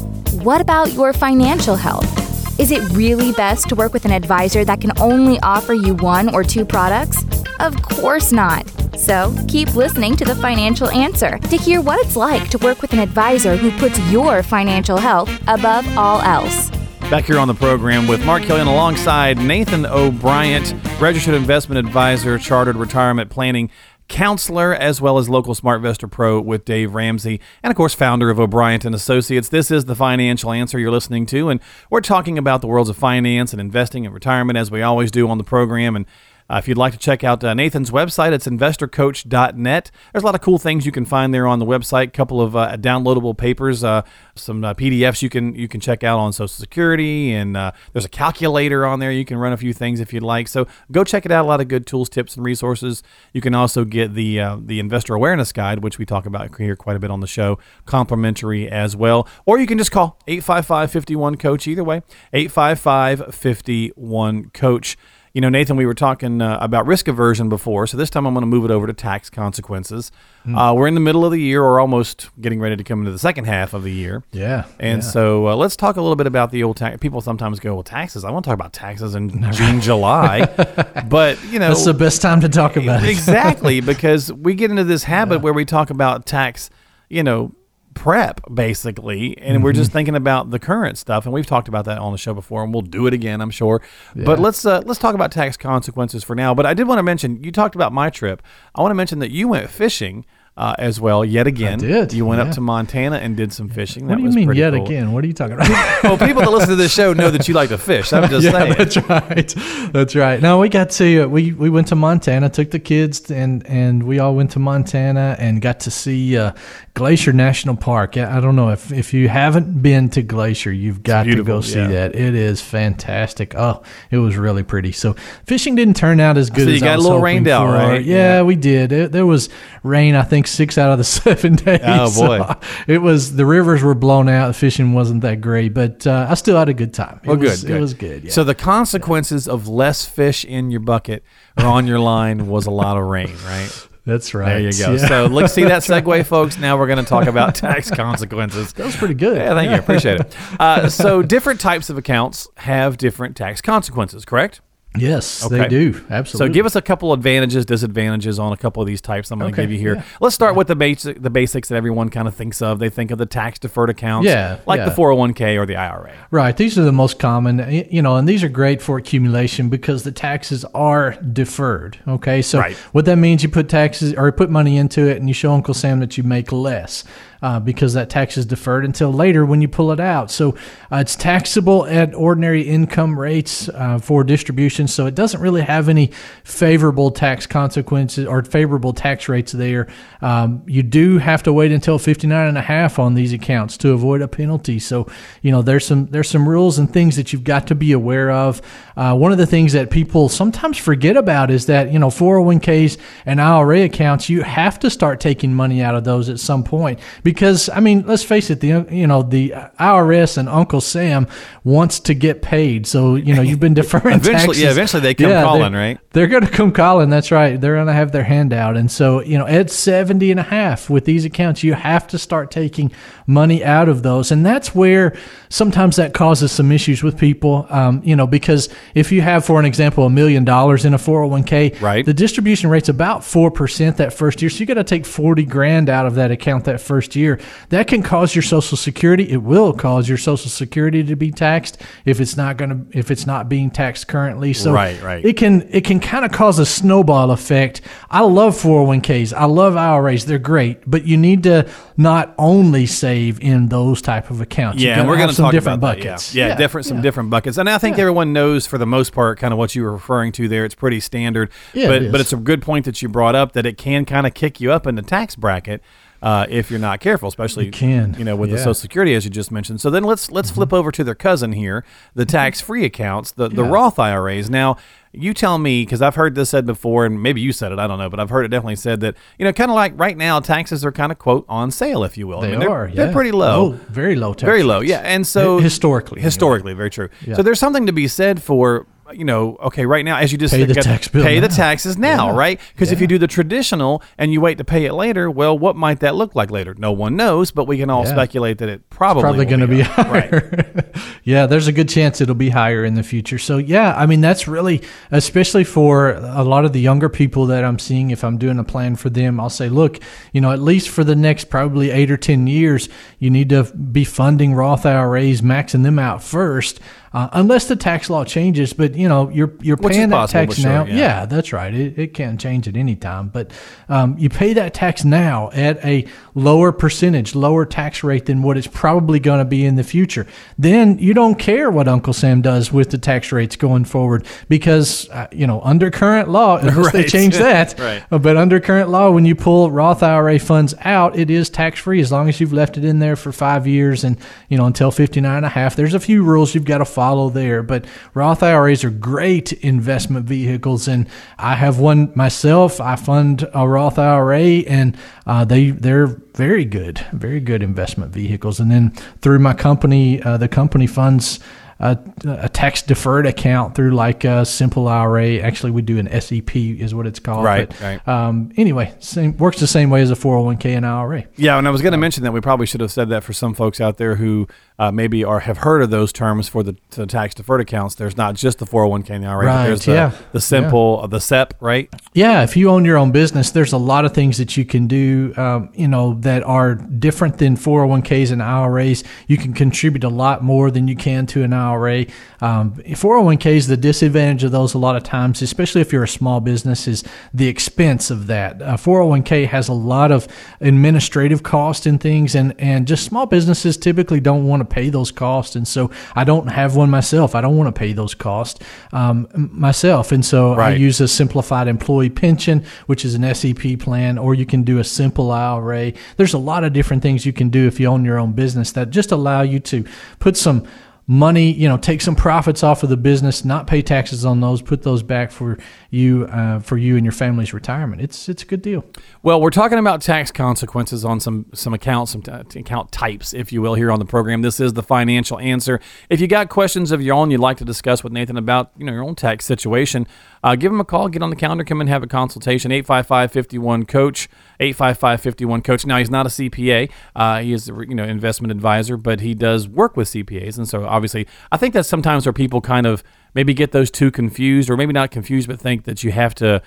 What 0.42 0.60
about 0.60 0.92
your 0.94 1.12
financial 1.12 1.76
health? 1.76 2.25
Is 2.58 2.70
it 2.70 2.80
really 2.92 3.32
best 3.32 3.68
to 3.68 3.74
work 3.74 3.92
with 3.92 4.06
an 4.06 4.12
advisor 4.12 4.64
that 4.64 4.80
can 4.80 4.90
only 4.98 5.38
offer 5.40 5.74
you 5.74 5.94
one 5.96 6.34
or 6.34 6.42
two 6.42 6.64
products? 6.64 7.22
Of 7.60 7.82
course 7.82 8.32
not. 8.32 8.66
So 8.98 9.34
keep 9.46 9.74
listening 9.74 10.16
to 10.16 10.24
The 10.24 10.34
Financial 10.36 10.88
Answer 10.88 11.36
to 11.36 11.56
hear 11.58 11.82
what 11.82 12.04
it's 12.04 12.16
like 12.16 12.48
to 12.48 12.58
work 12.58 12.80
with 12.80 12.94
an 12.94 12.98
advisor 12.98 13.56
who 13.56 13.70
puts 13.72 13.98
your 14.10 14.42
financial 14.42 14.96
health 14.96 15.28
above 15.48 15.86
all 15.98 16.22
else. 16.22 16.70
Back 17.10 17.26
here 17.26 17.38
on 17.38 17.46
the 17.46 17.54
program 17.54 18.08
with 18.08 18.24
Mark 18.24 18.44
Killian 18.44 18.68
alongside 18.68 19.36
Nathan 19.36 19.84
O'Brien, 19.84 20.64
registered 20.98 21.34
investment 21.34 21.78
advisor, 21.78 22.38
chartered 22.38 22.76
retirement 22.76 23.28
planning 23.28 23.70
counselor 24.08 24.74
as 24.74 25.00
well 25.00 25.18
as 25.18 25.28
local 25.28 25.54
Smart 25.54 25.82
SmartVestor 25.82 26.10
Pro 26.10 26.40
with 26.40 26.64
Dave 26.64 26.94
Ramsey, 26.94 27.40
and 27.62 27.70
of 27.70 27.76
course, 27.76 27.94
founder 27.94 28.30
of 28.30 28.38
O'Brien 28.38 28.80
and 28.84 28.94
Associates. 28.94 29.48
This 29.48 29.70
is 29.70 29.84
the 29.84 29.94
financial 29.94 30.52
answer 30.52 30.78
you're 30.78 30.90
listening 30.90 31.26
to, 31.26 31.48
and 31.48 31.60
we're 31.90 32.00
talking 32.00 32.38
about 32.38 32.60
the 32.60 32.66
worlds 32.66 32.90
of 32.90 32.96
finance 32.96 33.52
and 33.52 33.60
investing 33.60 34.04
and 34.04 34.14
retirement 34.14 34.56
as 34.56 34.70
we 34.70 34.82
always 34.82 35.10
do 35.10 35.28
on 35.28 35.38
the 35.38 35.44
program. 35.44 35.96
And 35.96 36.06
Uh, 36.48 36.56
if 36.56 36.68
you'd 36.68 36.78
like 36.78 36.92
to 36.92 36.98
check 36.98 37.24
out 37.24 37.42
uh, 37.42 37.54
Nathan's 37.54 37.90
website, 37.90 38.32
it's 38.32 38.46
investorcoach.net. 38.46 39.90
There's 40.12 40.22
a 40.22 40.26
lot 40.26 40.34
of 40.34 40.40
cool 40.40 40.58
things 40.58 40.86
you 40.86 40.92
can 40.92 41.04
find 41.04 41.34
there 41.34 41.46
on 41.46 41.58
the 41.58 41.66
website. 41.66 42.08
A 42.08 42.10
couple 42.10 42.40
of 42.40 42.54
uh, 42.54 42.76
downloadable 42.76 43.36
papers, 43.36 43.82
uh, 43.82 44.02
some 44.36 44.64
uh, 44.64 44.72
PDFs 44.74 45.22
you 45.22 45.28
can 45.28 45.54
you 45.54 45.66
can 45.66 45.80
check 45.80 46.04
out 46.04 46.18
on 46.18 46.32
Social 46.32 46.48
Security, 46.48 47.32
and 47.32 47.56
uh, 47.56 47.72
there's 47.92 48.04
a 48.04 48.08
calculator 48.08 48.86
on 48.86 49.00
there. 49.00 49.10
You 49.10 49.24
can 49.24 49.38
run 49.38 49.52
a 49.52 49.56
few 49.56 49.72
things 49.72 49.98
if 49.98 50.12
you'd 50.12 50.22
like. 50.22 50.46
So 50.46 50.68
go 50.92 51.02
check 51.02 51.26
it 51.26 51.32
out. 51.32 51.44
A 51.44 51.48
lot 51.48 51.60
of 51.60 51.66
good 51.66 51.86
tools, 51.86 52.08
tips, 52.08 52.36
and 52.36 52.44
resources. 52.44 53.02
You 53.32 53.40
can 53.40 53.54
also 53.54 53.84
get 53.84 54.14
the 54.14 54.36
the 54.64 54.78
investor 54.78 55.14
awareness 55.14 55.52
guide, 55.52 55.82
which 55.82 55.98
we 55.98 56.06
talk 56.06 56.26
about 56.26 56.56
here 56.56 56.76
quite 56.76 56.96
a 56.96 57.00
bit 57.00 57.10
on 57.10 57.20
the 57.20 57.26
show, 57.26 57.58
complimentary 57.86 58.70
as 58.70 58.94
well. 58.94 59.28
Or 59.46 59.58
you 59.58 59.66
can 59.66 59.78
just 59.78 59.90
call 59.90 60.18
855 60.28 60.92
51 60.92 61.36
Coach. 61.36 61.66
Either 61.66 61.82
way, 61.82 62.02
855 62.32 63.34
51 63.34 64.50
Coach. 64.50 64.96
You 65.36 65.42
know, 65.42 65.50
Nathan, 65.50 65.76
we 65.76 65.84
were 65.84 65.92
talking 65.92 66.40
uh, 66.40 66.56
about 66.62 66.86
risk 66.86 67.08
aversion 67.08 67.50
before, 67.50 67.86
so 67.86 67.98
this 67.98 68.08
time 68.08 68.24
I'm 68.24 68.32
going 68.32 68.40
to 68.40 68.46
move 68.46 68.64
it 68.64 68.70
over 68.70 68.86
to 68.86 68.94
tax 68.94 69.28
consequences. 69.28 70.10
Mm. 70.46 70.56
Uh, 70.56 70.72
we're 70.72 70.86
in 70.86 70.94
the 70.94 71.00
middle 71.00 71.26
of 71.26 71.30
the 71.30 71.38
year, 71.38 71.62
or 71.62 71.78
almost 71.78 72.30
getting 72.40 72.58
ready 72.58 72.74
to 72.74 72.82
come 72.82 73.00
into 73.00 73.10
the 73.10 73.18
second 73.18 73.44
half 73.44 73.74
of 73.74 73.82
the 73.82 73.92
year. 73.92 74.24
Yeah. 74.32 74.64
And 74.80 75.02
yeah. 75.02 75.08
so 75.10 75.48
uh, 75.48 75.54
let's 75.54 75.76
talk 75.76 75.96
a 75.96 76.00
little 76.00 76.16
bit 76.16 76.26
about 76.26 76.52
the 76.52 76.62
old 76.62 76.78
tax. 76.78 76.96
People 77.00 77.20
sometimes 77.20 77.60
go, 77.60 77.74
well, 77.74 77.82
taxes. 77.82 78.24
I 78.24 78.30
want 78.30 78.46
to 78.46 78.48
talk 78.48 78.54
about 78.54 78.72
taxes 78.72 79.14
in 79.14 79.28
June, 79.52 79.82
July. 79.82 80.46
but, 81.10 81.44
you 81.52 81.58
know. 81.58 81.68
That's 81.68 81.84
the 81.84 81.92
best 81.92 82.22
time 82.22 82.40
to 82.40 82.48
talk 82.48 82.76
about 82.78 83.04
it. 83.04 83.10
exactly, 83.10 83.82
because 83.82 84.32
we 84.32 84.54
get 84.54 84.70
into 84.70 84.84
this 84.84 85.04
habit 85.04 85.34
yeah. 85.34 85.40
where 85.42 85.52
we 85.52 85.66
talk 85.66 85.90
about 85.90 86.24
tax, 86.24 86.70
you 87.10 87.22
know, 87.22 87.52
prep 87.96 88.42
basically 88.52 89.36
and 89.38 89.56
mm-hmm. 89.56 89.64
we're 89.64 89.72
just 89.72 89.90
thinking 89.90 90.14
about 90.14 90.50
the 90.50 90.58
current 90.58 90.98
stuff 90.98 91.24
and 91.24 91.32
we've 91.32 91.46
talked 91.46 91.66
about 91.66 91.86
that 91.86 91.96
on 91.96 92.12
the 92.12 92.18
show 92.18 92.34
before 92.34 92.62
and 92.62 92.72
we'll 92.72 92.82
do 92.82 93.06
it 93.06 93.14
again 93.14 93.40
i'm 93.40 93.50
sure 93.50 93.80
yeah. 94.14 94.22
but 94.22 94.38
let's 94.38 94.66
uh, 94.66 94.82
let's 94.84 95.00
talk 95.00 95.14
about 95.14 95.32
tax 95.32 95.56
consequences 95.56 96.22
for 96.22 96.36
now 96.36 96.54
but 96.54 96.66
i 96.66 96.74
did 96.74 96.86
want 96.86 96.98
to 96.98 97.02
mention 97.02 97.42
you 97.42 97.50
talked 97.50 97.74
about 97.74 97.94
my 97.94 98.10
trip 98.10 98.42
i 98.74 98.82
want 98.82 98.90
to 98.90 98.94
mention 98.94 99.18
that 99.18 99.30
you 99.30 99.48
went 99.48 99.70
fishing 99.70 100.26
uh, 100.56 100.74
as 100.78 101.00
well. 101.00 101.24
Yet 101.24 101.46
again, 101.46 101.74
I 101.84 101.86
did. 101.86 102.12
You 102.12 102.24
went 102.24 102.40
yeah. 102.40 102.48
up 102.48 102.54
to 102.54 102.60
Montana 102.60 103.16
and 103.16 103.36
did 103.36 103.52
some 103.52 103.68
fishing. 103.68 104.06
What 104.06 104.16
that 104.16 104.16
do 104.16 104.22
you 104.22 104.30
mean 104.30 104.52
yet 104.54 104.72
cool. 104.72 104.86
again? 104.86 105.12
What 105.12 105.22
are 105.22 105.26
you 105.26 105.34
talking 105.34 105.54
about? 105.56 106.02
well, 106.02 106.18
people 106.18 106.42
that 106.42 106.50
listen 106.50 106.70
to 106.70 106.76
this 106.76 106.94
show 106.94 107.12
know 107.12 107.30
that 107.30 107.46
you 107.46 107.54
like 107.54 107.68
to 107.68 107.78
fish. 107.78 108.12
I'm 108.12 108.28
just 108.30 108.44
yeah, 108.44 108.52
saying. 108.52 108.74
That's 108.78 108.96
right. 108.96 109.54
That's 109.92 110.16
right. 110.16 110.40
No, 110.40 110.58
we 110.58 110.68
got 110.68 110.90
to 110.90 111.24
uh, 111.24 111.26
we 111.26 111.52
we 111.52 111.68
went 111.68 111.88
to 111.88 111.94
Montana, 111.94 112.48
took 112.48 112.70
the 112.70 112.78
kids, 112.78 113.30
and 113.30 113.66
and 113.66 114.04
we 114.04 114.18
all 114.18 114.34
went 114.34 114.52
to 114.52 114.58
Montana 114.58 115.36
and 115.38 115.60
got 115.60 115.80
to 115.80 115.90
see 115.90 116.38
uh, 116.38 116.52
Glacier 116.94 117.34
National 117.34 117.76
Park. 117.76 118.16
I 118.16 118.40
don't 118.40 118.56
know 118.56 118.70
if 118.70 118.90
if 118.92 119.12
you 119.12 119.28
haven't 119.28 119.82
been 119.82 120.08
to 120.10 120.22
Glacier, 120.22 120.72
you've 120.72 121.02
got 121.02 121.24
to 121.24 121.44
go 121.44 121.60
see 121.60 121.78
yeah. 121.78 121.88
that. 121.88 122.16
It 122.16 122.34
is 122.34 122.62
fantastic. 122.62 123.54
Oh, 123.54 123.82
it 124.10 124.16
was 124.16 124.36
really 124.36 124.62
pretty. 124.62 124.92
So 124.92 125.12
fishing 125.44 125.74
didn't 125.74 125.96
turn 125.96 126.18
out 126.18 126.38
as 126.38 126.48
good 126.48 126.64
so 126.64 126.70
as 126.70 126.74
you 126.76 126.80
got 126.80 126.92
I 126.92 126.94
a 126.94 126.98
little 126.98 127.20
rained 127.20 127.48
out, 127.48 127.66
right? 127.66 128.02
Yeah, 128.02 128.16
yeah, 128.36 128.42
we 128.42 128.56
did. 128.56 128.92
It, 128.92 129.12
there 129.12 129.26
was 129.26 129.50
rain. 129.82 130.14
I 130.14 130.22
think 130.22 130.45
six 130.46 130.78
out 130.78 130.90
of 130.90 130.98
the 130.98 131.04
seven 131.04 131.56
days. 131.56 131.80
Oh 131.82 132.06
boy, 132.26 132.38
so 132.38 132.60
it 132.86 132.98
was 132.98 133.36
the 133.36 133.46
rivers 133.46 133.82
were 133.82 133.94
blown 133.94 134.28
out. 134.28 134.48
The 134.48 134.54
fishing 134.54 134.92
wasn't 134.92 135.22
that 135.22 135.40
great, 135.40 135.74
but 135.74 136.06
uh, 136.06 136.26
I 136.28 136.34
still 136.34 136.58
had 136.58 136.68
a 136.68 136.74
good 136.74 136.94
time. 136.94 137.20
It 137.22 137.28
well, 137.28 137.36
was, 137.36 137.62
good, 137.62 137.68
good. 137.68 137.76
It 137.76 137.80
was 137.80 137.94
good. 137.94 138.24
Yeah. 138.24 138.30
So 138.30 138.44
the 138.44 138.54
consequences 138.54 139.46
yeah. 139.46 139.52
of 139.52 139.68
less 139.68 140.06
fish 140.06 140.44
in 140.44 140.70
your 140.70 140.80
bucket 140.80 141.22
or 141.58 141.66
on 141.66 141.86
your 141.86 141.98
line 141.98 142.46
was 142.46 142.66
a 142.66 142.70
lot 142.70 142.96
of 142.96 143.04
rain, 143.04 143.34
right? 143.44 143.88
That's 144.06 144.34
right. 144.34 144.60
There 144.60 144.60
you 144.60 144.72
go. 144.72 144.92
Yeah. 144.92 145.08
So 145.08 145.26
let's 145.26 145.52
see 145.52 145.64
that 145.64 145.82
segue, 145.82 146.26
folks. 146.26 146.58
Now 146.58 146.78
we're 146.78 146.86
going 146.86 147.04
to 147.04 147.08
talk 147.08 147.26
about 147.26 147.56
tax 147.56 147.90
consequences. 147.90 148.72
That 148.74 148.86
was 148.86 148.94
pretty 148.94 149.14
good. 149.14 149.36
Yeah, 149.36 149.54
thank 149.54 149.72
you. 149.72 149.78
Appreciate 149.78 150.20
it. 150.20 150.36
Uh, 150.60 150.88
so 150.88 151.22
different 151.22 151.60
types 151.60 151.90
of 151.90 151.98
accounts 151.98 152.46
have 152.58 152.98
different 152.98 153.36
tax 153.36 153.60
consequences, 153.60 154.24
correct? 154.24 154.60
Yes, 154.98 155.44
okay. 155.44 155.58
they 155.58 155.68
do. 155.68 156.04
Absolutely. 156.10 156.48
So 156.48 156.52
give 156.52 156.66
us 156.66 156.76
a 156.76 156.82
couple 156.82 157.12
advantages, 157.12 157.64
disadvantages 157.64 158.38
on 158.38 158.52
a 158.52 158.56
couple 158.56 158.82
of 158.82 158.86
these 158.86 159.00
types 159.00 159.30
I'm 159.30 159.38
going 159.38 159.52
to 159.52 159.54
okay. 159.54 159.64
give 159.64 159.72
you 159.72 159.78
here. 159.78 159.96
Yeah. 159.96 160.04
Let's 160.20 160.34
start 160.34 160.54
with 160.54 160.68
the 160.68 160.76
basic 160.76 161.22
the 161.22 161.30
basics 161.30 161.68
that 161.68 161.76
everyone 161.76 162.08
kind 162.08 162.28
of 162.28 162.34
thinks 162.34 162.62
of. 162.62 162.78
They 162.78 162.90
think 162.90 163.10
of 163.10 163.18
the 163.18 163.26
tax 163.26 163.58
deferred 163.58 163.90
accounts, 163.90 164.26
yeah, 164.26 164.58
like 164.66 164.78
yeah. 164.78 164.88
the 164.88 164.94
401k 164.94 165.58
or 165.58 165.66
the 165.66 165.76
IRA. 165.76 166.14
Right. 166.30 166.56
These 166.56 166.78
are 166.78 166.84
the 166.84 166.92
most 166.92 167.18
common, 167.18 167.86
you 167.90 168.02
know, 168.02 168.16
and 168.16 168.28
these 168.28 168.42
are 168.42 168.48
great 168.48 168.82
for 168.82 168.98
accumulation 168.98 169.68
because 169.68 170.02
the 170.04 170.12
taxes 170.12 170.64
are 170.74 171.12
deferred. 171.12 171.98
Okay. 172.06 172.42
So 172.42 172.58
right. 172.58 172.76
what 172.92 173.04
that 173.04 173.16
means, 173.16 173.42
you 173.42 173.48
put 173.48 173.68
taxes 173.68 174.14
or 174.14 174.30
put 174.32 174.50
money 174.50 174.76
into 174.76 175.06
it 175.08 175.18
and 175.18 175.28
you 175.28 175.34
show 175.34 175.52
Uncle 175.52 175.74
Sam 175.74 176.00
that 176.00 176.16
you 176.16 176.24
make 176.24 176.52
less 176.52 177.04
uh, 177.42 177.60
because 177.60 177.94
that 177.94 178.10
tax 178.10 178.36
is 178.36 178.46
deferred 178.46 178.84
until 178.84 179.12
later 179.12 179.44
when 179.44 179.60
you 179.60 179.68
pull 179.68 179.92
it 179.92 180.00
out. 180.00 180.30
So 180.30 180.56
uh, 180.90 180.96
it's 180.96 181.16
taxable 181.16 181.86
at 181.86 182.14
ordinary 182.14 182.62
income 182.62 183.18
rates 183.18 183.68
uh, 183.68 183.98
for 183.98 184.24
distribution. 184.24 184.88
So 184.88 185.06
it 185.06 185.14
doesn't 185.14 185.40
really 185.40 185.62
have 185.62 185.88
any 185.88 186.12
favorable 186.44 187.10
tax 187.10 187.46
consequences 187.46 188.26
or 188.26 188.42
favorable 188.42 188.92
tax 188.92 189.28
rates 189.28 189.52
there. 189.52 189.88
Um, 190.20 190.62
you 190.66 190.82
do 190.82 191.18
have 191.18 191.42
to 191.44 191.52
wait 191.52 191.72
until 191.72 191.98
59 191.98 192.48
and 192.48 192.58
a 192.58 192.62
half 192.62 192.98
on 192.98 193.14
these 193.14 193.32
accounts 193.32 193.76
to 193.78 193.92
avoid 193.92 194.22
a 194.22 194.28
penalty. 194.28 194.78
So, 194.78 195.06
you 195.42 195.50
know, 195.50 195.62
there's 195.62 195.86
some, 195.86 196.06
there's 196.06 196.30
some 196.30 196.48
rules 196.48 196.78
and 196.78 196.92
things 196.92 197.16
that 197.16 197.32
you've 197.32 197.44
got 197.44 197.66
to 197.68 197.74
be 197.74 197.92
aware 197.92 198.30
of. 198.30 198.62
Uh, 198.96 199.14
one 199.14 199.32
of 199.32 199.38
the 199.38 199.46
things 199.46 199.72
that 199.74 199.90
people 199.90 200.28
sometimes 200.28 200.78
forget 200.78 201.16
about 201.16 201.50
is 201.50 201.66
that, 201.66 201.92
you 201.92 201.98
know, 201.98 202.08
401ks 202.08 202.98
and 203.26 203.40
IRA 203.40 203.82
accounts, 203.82 204.28
you 204.28 204.42
have 204.42 204.78
to 204.80 204.90
start 204.90 205.20
taking 205.20 205.54
money 205.54 205.82
out 205.82 205.94
of 205.94 206.04
those 206.04 206.28
at 206.28 206.40
some 206.40 206.64
point 206.64 206.98
because 207.26 207.68
I 207.68 207.80
mean, 207.80 208.06
let's 208.06 208.22
face 208.22 208.50
it, 208.50 208.60
the 208.60 208.86
you 208.88 209.08
know 209.08 209.24
the 209.24 209.50
IRS 209.80 210.38
and 210.38 210.48
Uncle 210.48 210.80
Sam 210.80 211.26
wants 211.64 211.98
to 211.98 212.14
get 212.14 212.40
paid. 212.40 212.86
So 212.86 213.16
you 213.16 213.34
know 213.34 213.42
you've 213.42 213.58
been 213.58 213.74
deferring 213.82 214.18
eventually, 214.18 214.54
taxes. 214.54 214.62
Yeah, 214.62 214.70
eventually 214.70 215.00
they 215.00 215.14
come 215.14 215.30
yeah, 215.30 215.42
calling, 215.42 215.72
they're, 215.72 215.80
right? 215.80 215.98
They're 216.12 216.28
going 216.28 216.44
to 216.44 216.50
come 216.50 216.70
calling. 216.70 217.10
That's 217.10 217.32
right. 217.32 217.60
They're 217.60 217.74
going 217.74 217.88
to 217.88 217.92
have 217.92 218.12
their 218.12 218.22
hand 218.22 218.52
out, 218.52 218.76
and 218.76 218.88
so 218.88 219.22
you 219.22 219.38
know 219.38 219.46
at 219.48 219.70
70 219.70 220.30
and 220.30 220.38
a 220.38 220.44
half 220.44 220.88
with 220.88 221.04
these 221.04 221.24
accounts, 221.24 221.64
you 221.64 221.74
have 221.74 222.06
to 222.06 222.18
start 222.18 222.52
taking 222.52 222.92
money 223.26 223.64
out 223.64 223.88
of 223.88 224.04
those, 224.04 224.30
and 224.30 224.46
that's 224.46 224.72
where 224.72 225.16
sometimes 225.48 225.96
that 225.96 226.14
causes 226.14 226.52
some 226.52 226.70
issues 226.70 227.02
with 227.02 227.18
people. 227.18 227.66
Um, 227.70 228.02
you 228.04 228.14
know, 228.14 228.28
because 228.28 228.68
if 228.94 229.10
you 229.10 229.20
have, 229.22 229.44
for 229.44 229.58
an 229.58 229.66
example, 229.66 230.06
a 230.06 230.10
million 230.10 230.44
dollars 230.44 230.84
in 230.84 230.94
a 230.94 230.98
401k, 230.98 231.82
right, 231.82 232.06
the 232.06 232.14
distribution 232.14 232.70
rate's 232.70 232.88
about 232.88 233.24
four 233.24 233.50
percent 233.50 233.96
that 233.96 234.12
first 234.12 234.40
year, 234.42 234.48
so 234.48 234.60
you 234.60 234.66
got 234.66 234.74
to 234.74 234.84
take 234.84 235.04
40 235.04 235.44
grand 235.44 235.88
out 235.88 236.06
of 236.06 236.14
that 236.14 236.30
account 236.30 236.66
that 236.66 236.80
first 236.80 237.15
year. 237.16 237.40
That 237.70 237.86
can 237.86 238.02
cause 238.02 238.34
your 238.34 238.42
Social 238.42 238.76
Security. 238.76 239.30
It 239.30 239.42
will 239.42 239.72
cause 239.72 240.08
your 240.08 240.18
Social 240.18 240.50
Security 240.50 241.02
to 241.04 241.16
be 241.16 241.30
taxed 241.30 241.82
if 242.04 242.20
it's 242.20 242.36
not 242.36 242.56
going 242.56 242.70
to 242.70 242.98
if 242.98 243.10
it's 243.10 243.26
not 243.26 243.48
being 243.48 243.70
taxed 243.70 244.08
currently. 244.08 244.52
So 244.52 244.72
right, 244.72 245.00
right. 245.02 245.24
it 245.24 245.36
can 245.36 245.68
it 245.70 245.84
can 245.84 246.00
kind 246.00 246.24
of 246.24 246.32
cause 246.32 246.58
a 246.58 246.66
snowball 246.66 247.30
effect. 247.30 247.80
I 248.10 248.20
love 248.20 248.54
401ks. 248.54 249.32
I 249.32 249.46
love 249.46 249.76
IRAs. 249.76 250.26
They're 250.26 250.38
great, 250.38 250.88
but 250.88 251.04
you 251.06 251.16
need 251.16 251.42
to 251.44 251.68
not 251.96 252.34
only 252.38 252.86
save 252.86 253.40
in 253.40 253.68
those 253.68 254.02
type 254.02 254.30
of 254.30 254.40
accounts. 254.40 254.82
Yeah, 254.82 255.00
and 255.00 255.08
we're 255.08 255.16
going 255.16 255.30
to 255.30 255.34
talk 255.34 255.52
different 255.52 255.78
about 255.78 255.96
buckets. 255.96 256.32
That, 256.32 256.38
yeah. 256.38 256.44
yeah, 256.46 256.52
yeah, 256.52 256.58
different 256.58 256.86
some 256.86 256.98
yeah. 256.98 257.02
different 257.02 257.30
buckets. 257.30 257.58
And 257.58 257.68
I 257.68 257.78
think 257.78 257.98
everyone 257.98 258.32
knows 258.32 258.66
for 258.66 258.78
the 258.78 258.86
most 258.86 259.12
part 259.12 259.38
kind 259.38 259.52
of 259.52 259.58
what 259.58 259.74
you 259.74 259.82
were 259.82 259.92
referring 259.92 260.32
to 260.32 260.48
there. 260.48 260.64
It's 260.64 260.74
pretty 260.74 261.00
standard. 261.00 261.50
Yeah, 261.72 261.88
but 261.88 262.02
it 262.02 262.12
but 262.12 262.20
it's 262.20 262.32
a 262.32 262.36
good 262.36 262.62
point 262.62 262.84
that 262.84 263.02
you 263.02 263.08
brought 263.08 263.34
up 263.34 263.52
that 263.52 263.66
it 263.66 263.78
can 263.78 264.04
kind 264.04 264.26
of 264.26 264.34
kick 264.34 264.60
you 264.60 264.72
up 264.72 264.86
in 264.86 264.94
the 264.94 265.02
tax 265.02 265.36
bracket 265.36 265.82
uh, 266.22 266.46
if 266.48 266.70
you're 266.70 266.80
not 266.80 267.00
careful, 267.00 267.28
especially 267.28 267.66
you 267.66 267.70
can, 267.70 268.14
you 268.18 268.24
know, 268.24 268.36
with 268.36 268.50
yeah. 268.50 268.56
the 268.56 268.62
Social 268.62 268.74
Security 268.74 269.14
as 269.14 269.24
you 269.24 269.30
just 269.30 269.50
mentioned. 269.50 269.80
So 269.80 269.90
then 269.90 270.04
let's 270.04 270.30
let's 270.30 270.48
mm-hmm. 270.48 270.56
flip 270.56 270.72
over 270.72 270.90
to 270.92 271.04
their 271.04 271.14
cousin 271.14 271.52
here, 271.52 271.84
the 272.14 272.22
Mm-hmm. 272.24 272.30
tax-free 272.36 272.84
accounts, 272.84 273.32
the 273.32 273.48
the 273.48 273.62
Yeah. 273.64 273.70
Roth 273.70 273.98
IRAs. 273.98 274.50
Now, 274.50 274.76
you 275.12 275.32
tell 275.32 275.56
me 275.58 275.82
because 275.82 276.02
I've 276.02 276.14
heard 276.16 276.34
this 276.34 276.50
said 276.50 276.66
before, 276.66 277.06
and 277.06 277.22
maybe 277.22 277.40
you 277.40 277.52
said 277.52 277.72
it, 277.72 277.78
I 277.78 277.86
don't 277.86 277.98
know, 277.98 278.10
but 278.10 278.20
I've 278.20 278.28
heard 278.30 278.44
it 278.44 278.48
definitely 278.48 278.76
said 278.76 279.00
that 279.00 279.14
you 279.38 279.44
know, 279.44 279.52
kind 279.52 279.70
of 279.70 279.74
like 279.74 279.98
right 279.98 280.16
now, 280.16 280.40
taxes 280.40 280.84
are 280.84 280.92
kind 280.92 281.10
of 281.12 281.18
quote 281.18 281.46
on 281.48 281.70
sale, 281.70 282.04
if 282.04 282.18
you 282.18 282.26
will. 282.26 282.40
I 282.40 282.46
They 282.46 282.50
mean, 282.52 282.60
they're, 282.60 282.70
are. 282.70 282.88
They're 282.88 283.12
pretty 283.12 283.32
low. 283.32 283.66
Oh, 283.66 283.70
very 283.88 284.14
low. 284.16 284.34
Tax 284.34 284.42
Very 284.44 284.62
low, 284.62 284.80
rates. 284.80 284.90
yeah, 284.90 284.98
and 285.00 285.26
so 285.26 285.56
Hi- 285.58 285.62
historically, 285.64 286.20
historically, 286.20 286.74
very 286.74 286.90
true. 286.90 287.08
Yeah. 287.26 287.34
So 287.36 287.42
there's 287.42 287.58
something 287.60 287.86
to 287.86 287.92
be 287.92 288.08
said 288.08 288.42
for 288.42 288.86
you 289.12 289.24
know, 289.24 289.56
okay, 289.62 289.86
right 289.86 290.04
now, 290.04 290.16
as 290.16 290.32
you 290.32 290.38
just 290.38 290.52
Pay 290.54 290.64
the 290.64 290.74
got- 290.74 290.84
tax 290.84 291.08
bill 291.08 291.22
pay 291.24 291.38
the 291.40 291.48
taxes 291.48 291.96
now, 291.96 292.30
Yeah. 292.32 292.36
right? 292.36 292.60
Because 292.74 292.92
if 292.92 293.00
you 293.00 293.06
do 293.06 293.18
the 293.18 293.26
traditional 293.26 294.02
and 294.18 294.32
you 294.32 294.40
wait 294.40 294.58
to 294.58 294.64
pay 294.64 294.84
it 294.84 294.92
later, 294.94 295.30
well, 295.30 295.56
what 295.58 295.76
might 295.76 296.00
that 296.00 296.14
look 296.14 296.34
like 296.34 296.50
later? 296.50 296.74
No 296.76 296.92
one 296.92 297.14
knows, 297.16 297.50
but 297.50 297.66
we 297.66 297.78
can 297.78 297.88
all 297.90 298.04
Yeah. 298.04 298.10
speculate 298.10 298.58
that 298.58 298.68
it 298.68 298.88
probably 298.90 299.22
probably 299.22 299.44
going 299.46 299.60
to 299.60 299.68
be 299.68 299.82
right. 299.82 299.86
higher. 299.86 300.84
yeah, 301.24 301.46
there's 301.46 301.68
a 301.68 301.72
good 301.72 301.88
chance 301.88 302.20
it'll 302.20 302.34
be 302.34 302.50
higher 302.50 302.84
in 302.84 302.94
the 302.94 303.02
future. 303.02 303.38
So 303.38 303.58
yeah, 303.58 303.94
I 303.96 304.06
mean 304.06 304.20
that's 304.20 304.48
really 304.48 304.82
especially 305.10 305.64
for 305.64 306.10
a 306.14 306.42
lot 306.44 306.64
of 306.64 306.72
the 306.72 306.80
younger 306.80 307.08
people 307.08 307.46
that 307.46 307.64
I'm 307.64 307.78
seeing. 307.78 308.10
If 308.10 308.24
I'm 308.24 308.38
doing 308.38 308.58
a 308.58 308.64
plan 308.64 308.96
for 308.96 309.10
them, 309.10 309.38
I'll 309.38 309.50
say, 309.50 309.68
look, 309.68 310.00
you 310.32 310.40
know, 310.40 310.50
at 310.52 310.60
least 310.60 310.88
for 310.88 311.04
the 311.04 311.16
next 311.16 311.44
probably 311.50 311.90
eight 311.90 312.10
or 312.10 312.16
ten 312.16 312.46
years, 312.46 312.88
you 313.18 313.30
need 313.30 313.48
to 313.50 313.64
be 313.64 314.04
funding 314.04 314.54
Roth 314.54 314.84
IRAs, 314.84 315.42
maxing 315.42 315.82
them 315.82 315.98
out 315.98 316.22
first. 316.22 316.80
Uh, 317.16 317.28
unless 317.32 317.66
the 317.66 317.76
tax 317.76 318.10
law 318.10 318.24
changes. 318.24 318.74
But 318.74 318.94
you 318.94 319.08
know, 319.08 319.30
you're 319.30 319.52
you're 319.62 319.76
Which 319.78 319.94
paying 319.94 320.10
that 320.10 320.28
tax 320.28 320.56
but 320.56 320.60
sure, 320.62 320.70
now. 320.70 320.84
yeah. 320.84 320.96
yeah, 320.96 321.26
that's 321.26 321.50
right. 321.52 321.72
It, 321.72 321.98
it 321.98 322.14
can 322.14 322.36
change 322.36 322.68
at 322.68 322.76
any 322.76 322.94
time, 322.94 323.28
but 323.28 323.52
um, 323.88 324.16
you 324.18 324.28
pay 324.28 324.52
that 324.52 324.74
tax 324.74 325.02
now 325.04 325.48
at 325.54 325.82
a 325.84 326.06
lower 326.34 326.72
percentage, 326.72 327.34
lower 327.34 327.64
tax 327.64 328.04
rate 328.04 328.26
than 328.26 328.42
what 328.42 328.58
it's 328.58 328.66
probably 328.66 329.18
going 329.18 329.38
to 329.38 329.44
be 329.46 329.64
in 329.64 329.76
the 329.76 329.82
future. 329.84 330.26
Then 330.58 330.98
you 330.98 331.14
don't 331.14 331.36
care 331.36 331.70
what 331.70 331.88
Uncle 331.88 332.12
Sam 332.12 332.42
does 332.42 332.70
with 332.70 332.90
the 332.90 332.98
tax 332.98 333.32
rates 333.32 333.56
going 333.56 333.86
forward 333.86 334.26
because 334.50 335.08
uh, 335.08 335.26
you 335.32 335.46
know 335.46 335.62
under 335.62 335.90
current 335.90 336.28
law, 336.28 336.58
unless 336.62 336.92
they 336.92 337.00
Right. 337.00 337.08
change 337.08 337.38
that. 337.38 337.74
Right. 337.86 338.02
uh, 338.10 338.18
But 338.18 338.36
under 338.36 338.60
current 338.60 338.90
law, 338.90 339.10
when 339.10 339.24
you 339.24 339.34
pull 339.34 339.70
Roth 339.70 340.02
IRA 340.02 340.38
funds 340.38 340.74
out, 340.80 341.16
it 341.18 341.30
is 341.30 341.48
tax 341.48 341.80
free 341.80 342.00
as 342.00 342.12
long 342.12 342.28
as 342.28 342.40
you've 342.40 342.52
left 342.52 342.76
it 342.76 342.84
in 342.84 342.98
there 342.98 343.16
for 343.16 343.32
five 343.32 343.66
years 343.66 344.04
and 344.04 344.18
you 344.50 344.58
know 344.58 344.66
until 344.66 344.90
59 344.90 345.34
and 345.36 345.46
a 345.46 345.48
half. 345.48 345.76
There's 345.76 345.94
a 345.94 346.00
few 346.00 346.22
rules 346.22 346.54
you've 346.54 346.64
got 346.66 346.78
to 346.78 346.84
follow 346.84 347.05
there, 347.30 347.62
but 347.62 347.84
Roth 348.14 348.42
IRAs 348.42 348.84
are 348.84 348.90
great 348.90 349.52
investment 349.52 350.26
vehicles, 350.26 350.88
and 350.88 351.08
I 351.38 351.54
have 351.54 351.78
one 351.78 352.12
myself. 352.14 352.80
I 352.80 352.96
fund 352.96 353.48
a 353.54 353.68
Roth 353.68 353.98
IRA, 353.98 354.38
and 354.66 354.96
uh, 355.26 355.44
they 355.44 355.70
they're 355.70 356.06
very 356.06 356.64
good, 356.64 357.04
very 357.12 357.40
good 357.40 357.62
investment 357.62 358.12
vehicles. 358.12 358.60
And 358.60 358.70
then 358.70 358.90
through 359.20 359.38
my 359.38 359.54
company, 359.54 360.22
uh, 360.22 360.36
the 360.36 360.48
company 360.48 360.86
funds 360.86 361.40
a, 361.78 361.98
a 362.24 362.48
tax 362.48 362.82
deferred 362.82 363.26
account 363.26 363.74
through 363.74 363.90
like 363.90 364.24
a 364.24 364.46
simple 364.46 364.88
IRA. 364.88 365.38
Actually, 365.38 365.72
we 365.72 365.82
do 365.82 365.98
an 365.98 366.08
SEP 366.20 366.56
is 366.56 366.94
what 366.94 367.06
it's 367.06 367.18
called. 367.18 367.44
Right, 367.44 367.68
But, 367.68 367.80
right. 367.80 368.08
Um, 368.08 368.52
anyway, 368.56 368.94
same 369.00 369.36
works 369.36 369.60
the 369.60 369.66
same 369.66 369.90
way 369.90 370.00
as 370.00 370.10
a 370.10 370.14
401k 370.14 370.76
and 370.76 370.86
IRA. 370.86 371.24
Yeah, 371.36 371.58
and 371.58 371.68
I 371.68 371.70
was 371.70 371.82
going 371.82 371.92
to 371.92 371.98
mention 371.98 372.24
that 372.24 372.32
we 372.32 372.40
probably 372.40 372.66
should 372.66 372.80
have 372.80 372.92
said 372.92 373.10
that 373.10 373.24
for 373.24 373.32
some 373.32 373.52
folks 373.52 373.80
out 373.80 373.98
there 373.98 374.14
who 374.14 374.48
uh, 374.78 374.92
maybe 374.92 375.24
are 375.24 375.40
have 375.40 375.58
heard 375.58 375.82
of 375.82 375.90
those 375.90 376.12
terms 376.12 376.48
for 376.48 376.62
the, 376.62 376.76
the 376.90 377.06
tax 377.06 377.34
deferred 377.34 377.60
accounts. 377.60 377.94
There's 377.94 378.16
not 378.16 378.34
just 378.34 378.58
the 378.58 378.66
401k 378.66 379.10
and 379.10 379.24
the 379.24 379.28
IRA, 379.28 379.46
Right, 379.46 379.66
there's 379.66 379.84
the, 379.84 379.92
yeah, 379.92 380.12
the 380.32 380.40
simple, 380.40 381.00
uh, 381.02 381.06
the 381.06 381.20
SEP, 381.20 381.54
right? 381.60 381.88
Yeah, 382.12 382.42
if 382.42 382.56
you 382.56 382.68
own 382.68 382.84
your 382.84 382.98
own 382.98 383.10
business, 383.10 383.50
there's 383.50 383.72
a 383.72 383.78
lot 383.78 384.04
of 384.04 384.12
things 384.12 384.36
that 384.36 384.56
you 384.56 384.66
can 384.66 384.86
do, 384.86 385.32
um, 385.38 385.70
you 385.74 385.88
know, 385.88 386.14
that 386.20 386.42
are 386.42 386.74
different 386.74 387.38
than 387.38 387.56
401ks 387.56 388.32
and 388.32 388.42
IRAs. 388.42 389.02
You 389.26 389.38
can 389.38 389.54
contribute 389.54 390.04
a 390.04 390.10
lot 390.10 390.44
more 390.44 390.70
than 390.70 390.88
you 390.88 390.96
can 390.96 391.26
to 391.28 391.42
an 391.42 391.54
IRA. 391.54 392.06
Um, 392.42 392.72
401ks, 392.74 393.68
the 393.68 393.78
disadvantage 393.78 394.44
of 394.44 394.52
those 394.52 394.74
a 394.74 394.78
lot 394.78 394.94
of 394.96 395.02
times, 395.02 395.40
especially 395.40 395.80
if 395.80 395.92
you're 395.92 396.04
a 396.04 396.08
small 396.08 396.40
business, 396.40 396.86
is 396.86 397.02
the 397.32 397.48
expense 397.48 398.10
of 398.10 398.26
that. 398.26 398.60
Uh, 398.60 398.76
401k 398.76 399.46
has 399.46 399.68
a 399.68 399.72
lot 399.72 400.12
of 400.12 400.28
administrative 400.60 401.42
costs 401.42 401.86
and 401.86 401.98
things, 401.98 402.34
and, 402.34 402.54
and 402.58 402.86
just 402.86 403.04
small 403.04 403.24
businesses 403.24 403.78
typically 403.78 404.20
don't 404.20 404.46
want 404.46 404.60
to 404.60 404.65
pay 404.66 404.88
those 404.88 405.10
costs. 405.10 405.56
And 405.56 405.66
so 405.66 405.90
I 406.14 406.24
don't 406.24 406.48
have 406.48 406.76
one 406.76 406.90
myself. 406.90 407.34
I 407.34 407.40
don't 407.40 407.56
want 407.56 407.74
to 407.74 407.78
pay 407.78 407.92
those 407.92 408.14
costs 408.14 408.60
um, 408.92 409.28
myself. 409.34 410.12
And 410.12 410.24
so 410.24 410.54
I 410.54 410.74
use 410.74 411.00
a 411.00 411.08
simplified 411.08 411.68
employee 411.68 412.10
pension, 412.10 412.64
which 412.86 413.04
is 413.04 413.14
an 413.14 413.34
SEP 413.34 413.78
plan, 413.78 414.18
or 414.18 414.34
you 414.34 414.46
can 414.46 414.62
do 414.62 414.78
a 414.78 414.84
simple 414.84 415.30
IRA. 415.30 415.92
There's 416.16 416.34
a 416.34 416.38
lot 416.38 416.64
of 416.64 416.72
different 416.72 417.02
things 417.02 417.26
you 417.26 417.32
can 417.32 417.48
do 417.48 417.66
if 417.66 417.80
you 417.80 417.86
own 417.86 418.04
your 418.04 418.18
own 418.18 418.32
business 418.32 418.72
that 418.72 418.90
just 418.90 419.12
allow 419.12 419.42
you 419.42 419.60
to 419.60 419.84
put 420.18 420.36
some 420.36 420.66
money, 421.06 421.52
you 421.52 421.68
know, 421.68 421.76
take 421.76 422.00
some 422.00 422.16
profits 422.16 422.62
off 422.62 422.82
of 422.82 422.88
the 422.88 422.96
business, 422.96 423.44
not 423.44 423.66
pay 423.66 423.80
taxes 423.80 424.24
on 424.24 424.40
those, 424.40 424.60
put 424.60 424.82
those 424.82 425.02
back 425.02 425.30
for 425.30 425.56
you, 425.96 426.26
uh, 426.26 426.60
for 426.60 426.76
you 426.76 426.96
and 426.96 427.04
your 427.04 427.12
family's 427.12 427.52
retirement. 427.52 428.02
It's 428.02 428.28
it's 428.28 428.42
a 428.42 428.46
good 428.46 428.62
deal. 428.62 428.84
Well, 429.22 429.40
we're 429.40 429.50
talking 429.50 429.78
about 429.78 430.02
tax 430.02 430.30
consequences 430.30 431.04
on 431.04 431.20
some 431.20 431.46
some 431.54 431.74
accounts, 431.74 432.12
some 432.12 432.22
t- 432.22 432.60
account 432.60 432.92
types, 432.92 433.32
if 433.32 433.52
you 433.52 433.62
will, 433.62 433.74
here 433.74 433.90
on 433.90 433.98
the 433.98 434.04
program. 434.04 434.42
This 434.42 434.60
is 434.60 434.74
the 434.74 434.82
financial 434.82 435.38
answer. 435.38 435.80
If 436.10 436.20
you 436.20 436.26
got 436.26 436.48
questions 436.48 436.92
of 436.92 437.00
your 437.02 437.16
own 437.16 437.30
you'd 437.30 437.40
like 437.40 437.56
to 437.58 437.64
discuss 437.64 438.04
with 438.04 438.12
Nathan 438.12 438.36
about 438.36 438.72
you 438.76 438.84
know 438.84 438.92
your 438.92 439.02
own 439.02 439.14
tax 439.14 439.44
situation, 439.44 440.06
uh, 440.44 440.54
give 440.54 440.70
him 440.70 440.80
a 440.80 440.84
call, 440.84 441.08
get 441.08 441.22
on 441.22 441.30
the 441.30 441.36
calendar, 441.36 441.64
come 441.64 441.80
and 441.80 441.88
have 441.88 442.02
a 442.02 442.06
consultation. 442.06 442.70
855-51 442.70 443.88
coach, 443.88 444.28
855-51 444.60 445.64
coach. 445.64 445.86
Now 445.86 445.98
he's 445.98 446.10
not 446.10 446.26
a 446.26 446.28
CPA. 446.28 446.90
Uh, 447.14 447.40
he 447.40 447.52
is 447.52 447.68
you 447.68 447.94
know 447.94 448.04
investment 448.04 448.52
advisor, 448.52 448.96
but 448.96 449.20
he 449.20 449.34
does 449.34 449.66
work 449.66 449.96
with 449.96 450.08
CPAs, 450.08 450.58
and 450.58 450.68
so 450.68 450.84
obviously 450.84 451.26
I 451.50 451.56
think 451.56 451.74
that 451.74 451.84
sometimes 451.84 452.26
where 452.26 452.32
people 452.32 452.60
kind 452.60 452.86
of 452.86 453.02
maybe 453.36 453.52
get 453.52 453.70
those 453.70 453.90
two 453.90 454.10
confused, 454.10 454.70
or 454.70 454.76
maybe 454.78 454.94
not 454.94 455.10
confused, 455.10 455.46
but 455.46 455.60
think 455.60 455.84
that 455.84 456.02
you 456.02 456.10
have 456.10 456.34
to 456.34 456.62